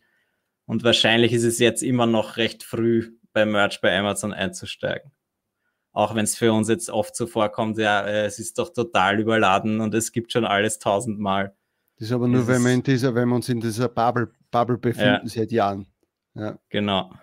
Und 0.67 0.83
wahrscheinlich 0.83 1.33
ist 1.33 1.45
es 1.45 1.57
jetzt 1.57 1.81
immer 1.81 2.05
noch 2.05 2.37
recht 2.37 2.61
früh 2.61 3.13
bei 3.33 3.47
Merch 3.47 3.81
bei 3.81 3.97
Amazon 3.97 4.33
einzusteigen. 4.33 5.11
Auch 5.95 6.13
wenn 6.13 6.25
es 6.25 6.35
für 6.35 6.51
uns 6.51 6.67
jetzt 6.67 6.89
oft 6.89 7.15
so 7.15 7.25
vorkommt, 7.25 7.77
ja, 7.77 8.01
äh, 8.01 8.25
es 8.25 8.37
ist 8.37 8.59
doch 8.59 8.73
total 8.73 9.17
überladen 9.17 9.79
und 9.79 9.95
es 9.95 10.11
gibt 10.11 10.33
schon 10.33 10.43
alles 10.43 10.77
tausendmal. 10.77 11.55
Das 11.95 12.09
ist 12.09 12.11
aber 12.11 12.27
nur, 12.27 12.41
das 12.41 12.49
wenn 12.49 12.63
wir, 12.63 12.73
in 12.73 12.83
dieser, 12.83 13.15
wenn 13.15 13.29
wir 13.29 13.35
uns 13.35 13.47
in 13.47 13.61
dieser 13.61 13.87
Bubble, 13.87 14.29
Bubble 14.51 14.77
befinden 14.77 15.21
ja. 15.23 15.27
seit 15.27 15.53
Jahren. 15.53 15.87
Ja. 16.33 16.59
Genau. 16.67 17.13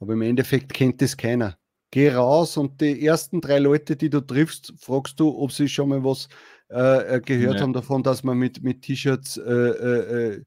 Aber 0.00 0.12
im 0.12 0.20
Endeffekt 0.20 0.74
kennt 0.74 1.00
das 1.00 1.16
keiner. 1.16 1.56
Geh 1.90 2.12
raus 2.12 2.58
und 2.58 2.82
die 2.82 3.06
ersten 3.06 3.40
drei 3.40 3.58
Leute, 3.58 3.96
die 3.96 4.10
du 4.10 4.20
triffst, 4.20 4.74
fragst 4.76 5.18
du, 5.18 5.38
ob 5.38 5.50
sie 5.50 5.66
schon 5.66 5.88
mal 5.88 6.04
was 6.04 6.28
äh, 6.68 7.16
äh 7.16 7.20
gehört 7.22 7.54
ja. 7.54 7.62
haben 7.62 7.72
davon, 7.72 8.02
dass 8.02 8.22
man 8.22 8.36
mit, 8.36 8.62
mit 8.62 8.82
T-Shirts 8.82 9.38
äh, 9.38 9.50
äh, 9.50 10.34
äh, 10.34 10.44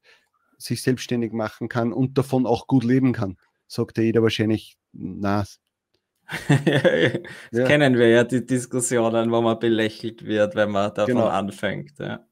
sich 0.58 0.80
selbstständig 0.80 1.32
machen 1.32 1.68
kann 1.68 1.92
und 1.92 2.16
davon 2.18 2.46
auch 2.46 2.68
gut 2.68 2.84
leben 2.84 3.12
kann. 3.12 3.36
Sagt 3.66 3.98
ja 3.98 4.04
jeder 4.04 4.22
wahrscheinlich, 4.22 4.76
na. 4.92 5.44
das 6.48 7.20
ja. 7.52 7.66
kennen 7.66 7.98
wir 7.98 8.08
ja 8.08 8.24
die 8.24 8.44
Diskussionen, 8.44 9.30
wo 9.30 9.40
man 9.40 9.58
belächelt 9.58 10.24
wird, 10.24 10.54
wenn 10.54 10.70
man 10.70 10.92
davon 10.94 11.14
genau. 11.14 11.28
anfängt. 11.28 11.98
Ja. 11.98 12.24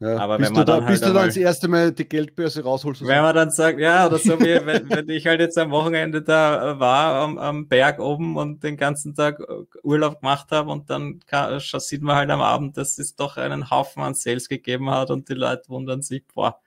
Ja, 0.00 0.16
aber 0.18 0.38
wenn 0.38 0.52
man 0.52 0.64
da, 0.64 0.76
dann 0.76 0.84
halt 0.84 0.92
bis 0.92 1.00
du 1.00 1.12
dann 1.12 1.26
das 1.26 1.36
erste 1.36 1.66
Mal 1.66 1.90
die 1.90 2.08
Geldbörse 2.08 2.62
rausholst. 2.62 3.04
Wenn 3.04 3.20
man 3.20 3.34
dann 3.34 3.50
sagt, 3.50 3.80
ja, 3.80 4.06
oder 4.06 4.18
so 4.18 4.38
wie 4.38 4.44
wenn, 4.66 4.88
wenn 4.88 5.08
ich 5.08 5.26
halt 5.26 5.40
jetzt 5.40 5.58
am 5.58 5.72
Wochenende 5.72 6.22
da 6.22 6.78
war 6.78 7.22
am, 7.24 7.36
am 7.36 7.66
Berg 7.66 7.98
oben 7.98 8.36
und 8.36 8.62
den 8.62 8.76
ganzen 8.76 9.16
Tag 9.16 9.42
Urlaub 9.82 10.20
gemacht 10.20 10.52
habe 10.52 10.70
und 10.70 10.88
dann 10.88 11.18
kann, 11.26 11.58
sieht 11.58 12.02
man 12.02 12.14
halt 12.14 12.30
am 12.30 12.40
Abend, 12.40 12.76
dass 12.76 12.96
es 12.98 13.16
doch 13.16 13.38
einen 13.38 13.70
Haufen 13.70 14.00
an 14.04 14.14
Sales 14.14 14.48
gegeben 14.48 14.88
hat 14.88 15.10
und 15.10 15.28
die 15.28 15.34
Leute 15.34 15.68
wundern 15.68 16.02
sich, 16.02 16.22
boah, 16.32 16.60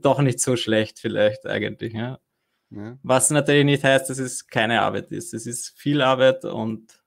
doch 0.00 0.20
nicht 0.22 0.40
so 0.40 0.56
schlecht 0.56 0.98
vielleicht 0.98 1.46
eigentlich. 1.46 1.92
Ja. 1.92 2.20
Ja. 2.70 2.98
Was 3.02 3.30
natürlich 3.30 3.64
nicht 3.64 3.84
heißt, 3.84 4.10
dass 4.10 4.18
es 4.18 4.46
keine 4.46 4.82
Arbeit 4.82 5.10
ist. 5.12 5.34
Es 5.34 5.46
ist 5.46 5.78
viel 5.78 6.02
Arbeit 6.02 6.44
und 6.44 7.00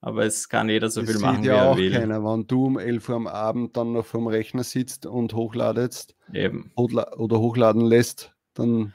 aber 0.00 0.24
es 0.24 0.48
kann 0.48 0.68
jeder 0.68 0.90
so 0.90 1.00
das 1.02 1.10
viel 1.10 1.20
machen, 1.20 1.44
ja 1.44 1.52
wie 1.52 1.56
er 1.56 1.70
auch 1.70 1.76
will. 1.76 1.92
Keiner, 1.92 2.24
wenn 2.24 2.46
du 2.46 2.66
um 2.66 2.78
11 2.78 3.08
Uhr 3.08 3.14
am 3.14 3.26
Abend 3.28 3.76
dann 3.76 3.92
noch 3.92 4.04
vom 4.04 4.26
Rechner 4.26 4.64
sitzt 4.64 5.06
und 5.06 5.32
hochladest 5.32 6.16
Eben. 6.32 6.72
oder 6.74 7.38
hochladen 7.38 7.82
lässt, 7.82 8.34
dann 8.54 8.94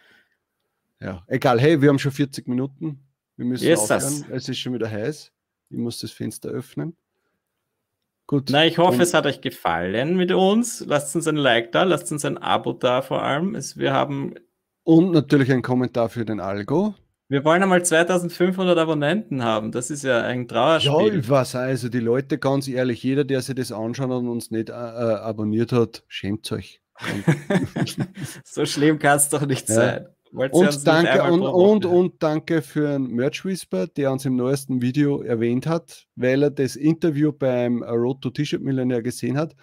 ja, 0.99 1.23
egal. 1.27 1.59
Hey, 1.59 1.81
wir 1.81 1.89
haben 1.89 1.99
schon 1.99 2.11
40 2.11 2.47
Minuten. 2.47 2.99
Wir 3.35 3.45
müssen 3.45 3.65
yes, 3.65 3.91
aufhören. 3.91 4.25
Es 4.31 4.49
ist 4.49 4.57
schon 4.57 4.73
wieder 4.73 4.89
heiß. 4.89 5.31
Ich 5.69 5.77
muss 5.77 5.99
das 5.99 6.11
Fenster 6.11 6.49
öffnen. 6.49 6.95
Gut. 8.25 8.49
Na, 8.51 8.65
ich 8.65 8.77
hoffe, 8.77 9.03
es 9.03 9.13
hat 9.13 9.25
euch 9.25 9.39
gefallen 9.39 10.17
mit 10.17 10.31
uns. 10.31 10.83
Lasst 10.85 11.15
uns 11.15 11.27
ein 11.27 11.37
Like 11.37 11.71
da, 11.71 11.83
lasst 11.83 12.11
uns 12.11 12.25
ein 12.25 12.37
Abo 12.37 12.73
da 12.73 13.01
vor 13.01 13.21
allem. 13.21 13.55
Es, 13.55 13.77
wir 13.77 13.93
haben 13.93 14.35
und 14.87 15.11
natürlich 15.11 15.51
ein 15.51 15.61
Kommentar 15.61 16.07
für 16.07 16.23
den 16.23 16.39
Algo. 16.39 16.95
Wir 17.27 17.43
wollen 17.43 17.61
einmal 17.61 17.83
2500 17.83 18.77
Abonnenten 18.77 19.43
haben. 19.43 19.73
Das 19.73 19.91
ist 19.91 20.05
ja 20.05 20.21
ein 20.21 20.47
Trauerspiel. 20.47 21.15
Ja, 21.23 21.29
was 21.29 21.55
also 21.55 21.89
die 21.89 21.99
Leute, 21.99 22.37
ganz 22.37 22.69
ehrlich, 22.69 23.03
jeder, 23.03 23.25
der 23.25 23.41
sich 23.41 23.55
das 23.55 23.73
anschaut 23.73 24.09
und 24.11 24.29
uns 24.29 24.49
nicht 24.49 24.69
äh, 24.69 24.73
äh 24.73 24.75
abonniert 24.75 25.73
hat, 25.73 26.05
schämt 26.07 26.49
euch. 26.53 26.81
so 28.45 28.65
schlimm 28.65 28.97
kann 28.97 29.17
es 29.17 29.27
doch 29.27 29.45
nicht 29.45 29.67
ja. 29.67 29.75
sein. 29.75 30.07
und 30.31 30.87
danke, 30.87 31.23
und, 31.33 31.41
und, 31.41 31.85
und, 31.85 32.23
danke 32.23 32.61
für 32.61 32.87
einen 32.87 33.07
Merch 33.07 33.43
Whisper, 33.43 33.87
der 33.87 34.13
uns 34.13 34.23
im 34.23 34.37
neuesten 34.37 34.81
Video 34.81 35.21
erwähnt 35.21 35.67
hat, 35.67 36.05
weil 36.15 36.43
er 36.43 36.49
das 36.49 36.77
Interview 36.77 37.33
beim 37.33 37.83
Road 37.83 38.21
to 38.21 38.29
T-Shirt 38.29 38.61
Millionär 38.61 39.01
gesehen 39.01 39.37
hat 39.37 39.53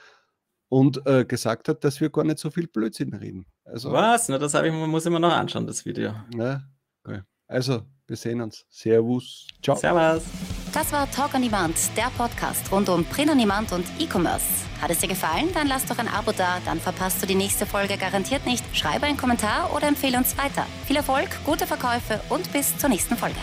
und 0.75 1.07
äh, 1.07 1.25
gesagt 1.25 1.68
hat, 1.68 1.85
dass 1.85 2.01
wir 2.01 2.11
gar 2.11 2.25
nicht 2.25 2.41
so 2.41 2.51
viel 2.51 2.66
Blödsinn 2.66 3.14
reden. 3.14 3.47
Also, 3.64 3.93
Was? 3.93 4.29
Na, 4.29 4.39
das 4.39 4.55
ich, 4.55 4.72
muss 4.72 5.07
ich 5.07 5.12
mir 5.12 5.20
noch 5.20 5.33
anschauen, 5.33 5.68
das 5.68 5.85
Video. 5.85 6.12
Ja, 6.37 6.62
okay. 7.05 7.22
Also, 7.47 7.83
wir 8.09 8.16
sehen 8.16 8.41
uns. 8.41 8.64
Servus. 8.70 9.47
Ciao. 9.62 9.77
Servus. 9.77 10.25
Das 10.72 10.91
war 10.93 11.09
Talk 11.12 11.33
on 11.35 11.43
Demand, 11.43 11.77
der 11.97 12.11
Podcast 12.18 12.72
rund 12.72 12.89
um 12.89 13.05
Print 13.05 13.31
on 13.31 13.39
Demand 13.39 13.70
und 13.70 13.87
E-Commerce. 14.01 14.47
Hat 14.83 14.91
es 14.91 14.99
dir 14.99 15.07
gefallen? 15.07 15.51
Dann 15.55 15.68
lass 15.68 15.87
doch 15.87 15.99
ein 15.99 16.09
Abo 16.09 16.33
da, 16.33 16.59
dann 16.64 16.81
verpasst 16.81 17.22
du 17.22 17.27
die 17.29 17.37
nächste 17.37 17.66
Folge 17.66 17.97
garantiert 17.97 18.45
nicht. 18.45 18.64
Schreibe 18.77 19.07
einen 19.07 19.16
Kommentar 19.16 19.72
oder 19.77 19.87
empfehle 19.87 20.18
uns 20.18 20.37
weiter. 20.37 20.66
Viel 20.87 20.97
Erfolg, 20.97 21.29
gute 21.45 21.68
Verkäufe 21.68 22.20
und 22.31 22.53
bis 22.53 22.77
zur 22.79 22.89
nächsten 22.89 23.16
Folge. 23.16 23.39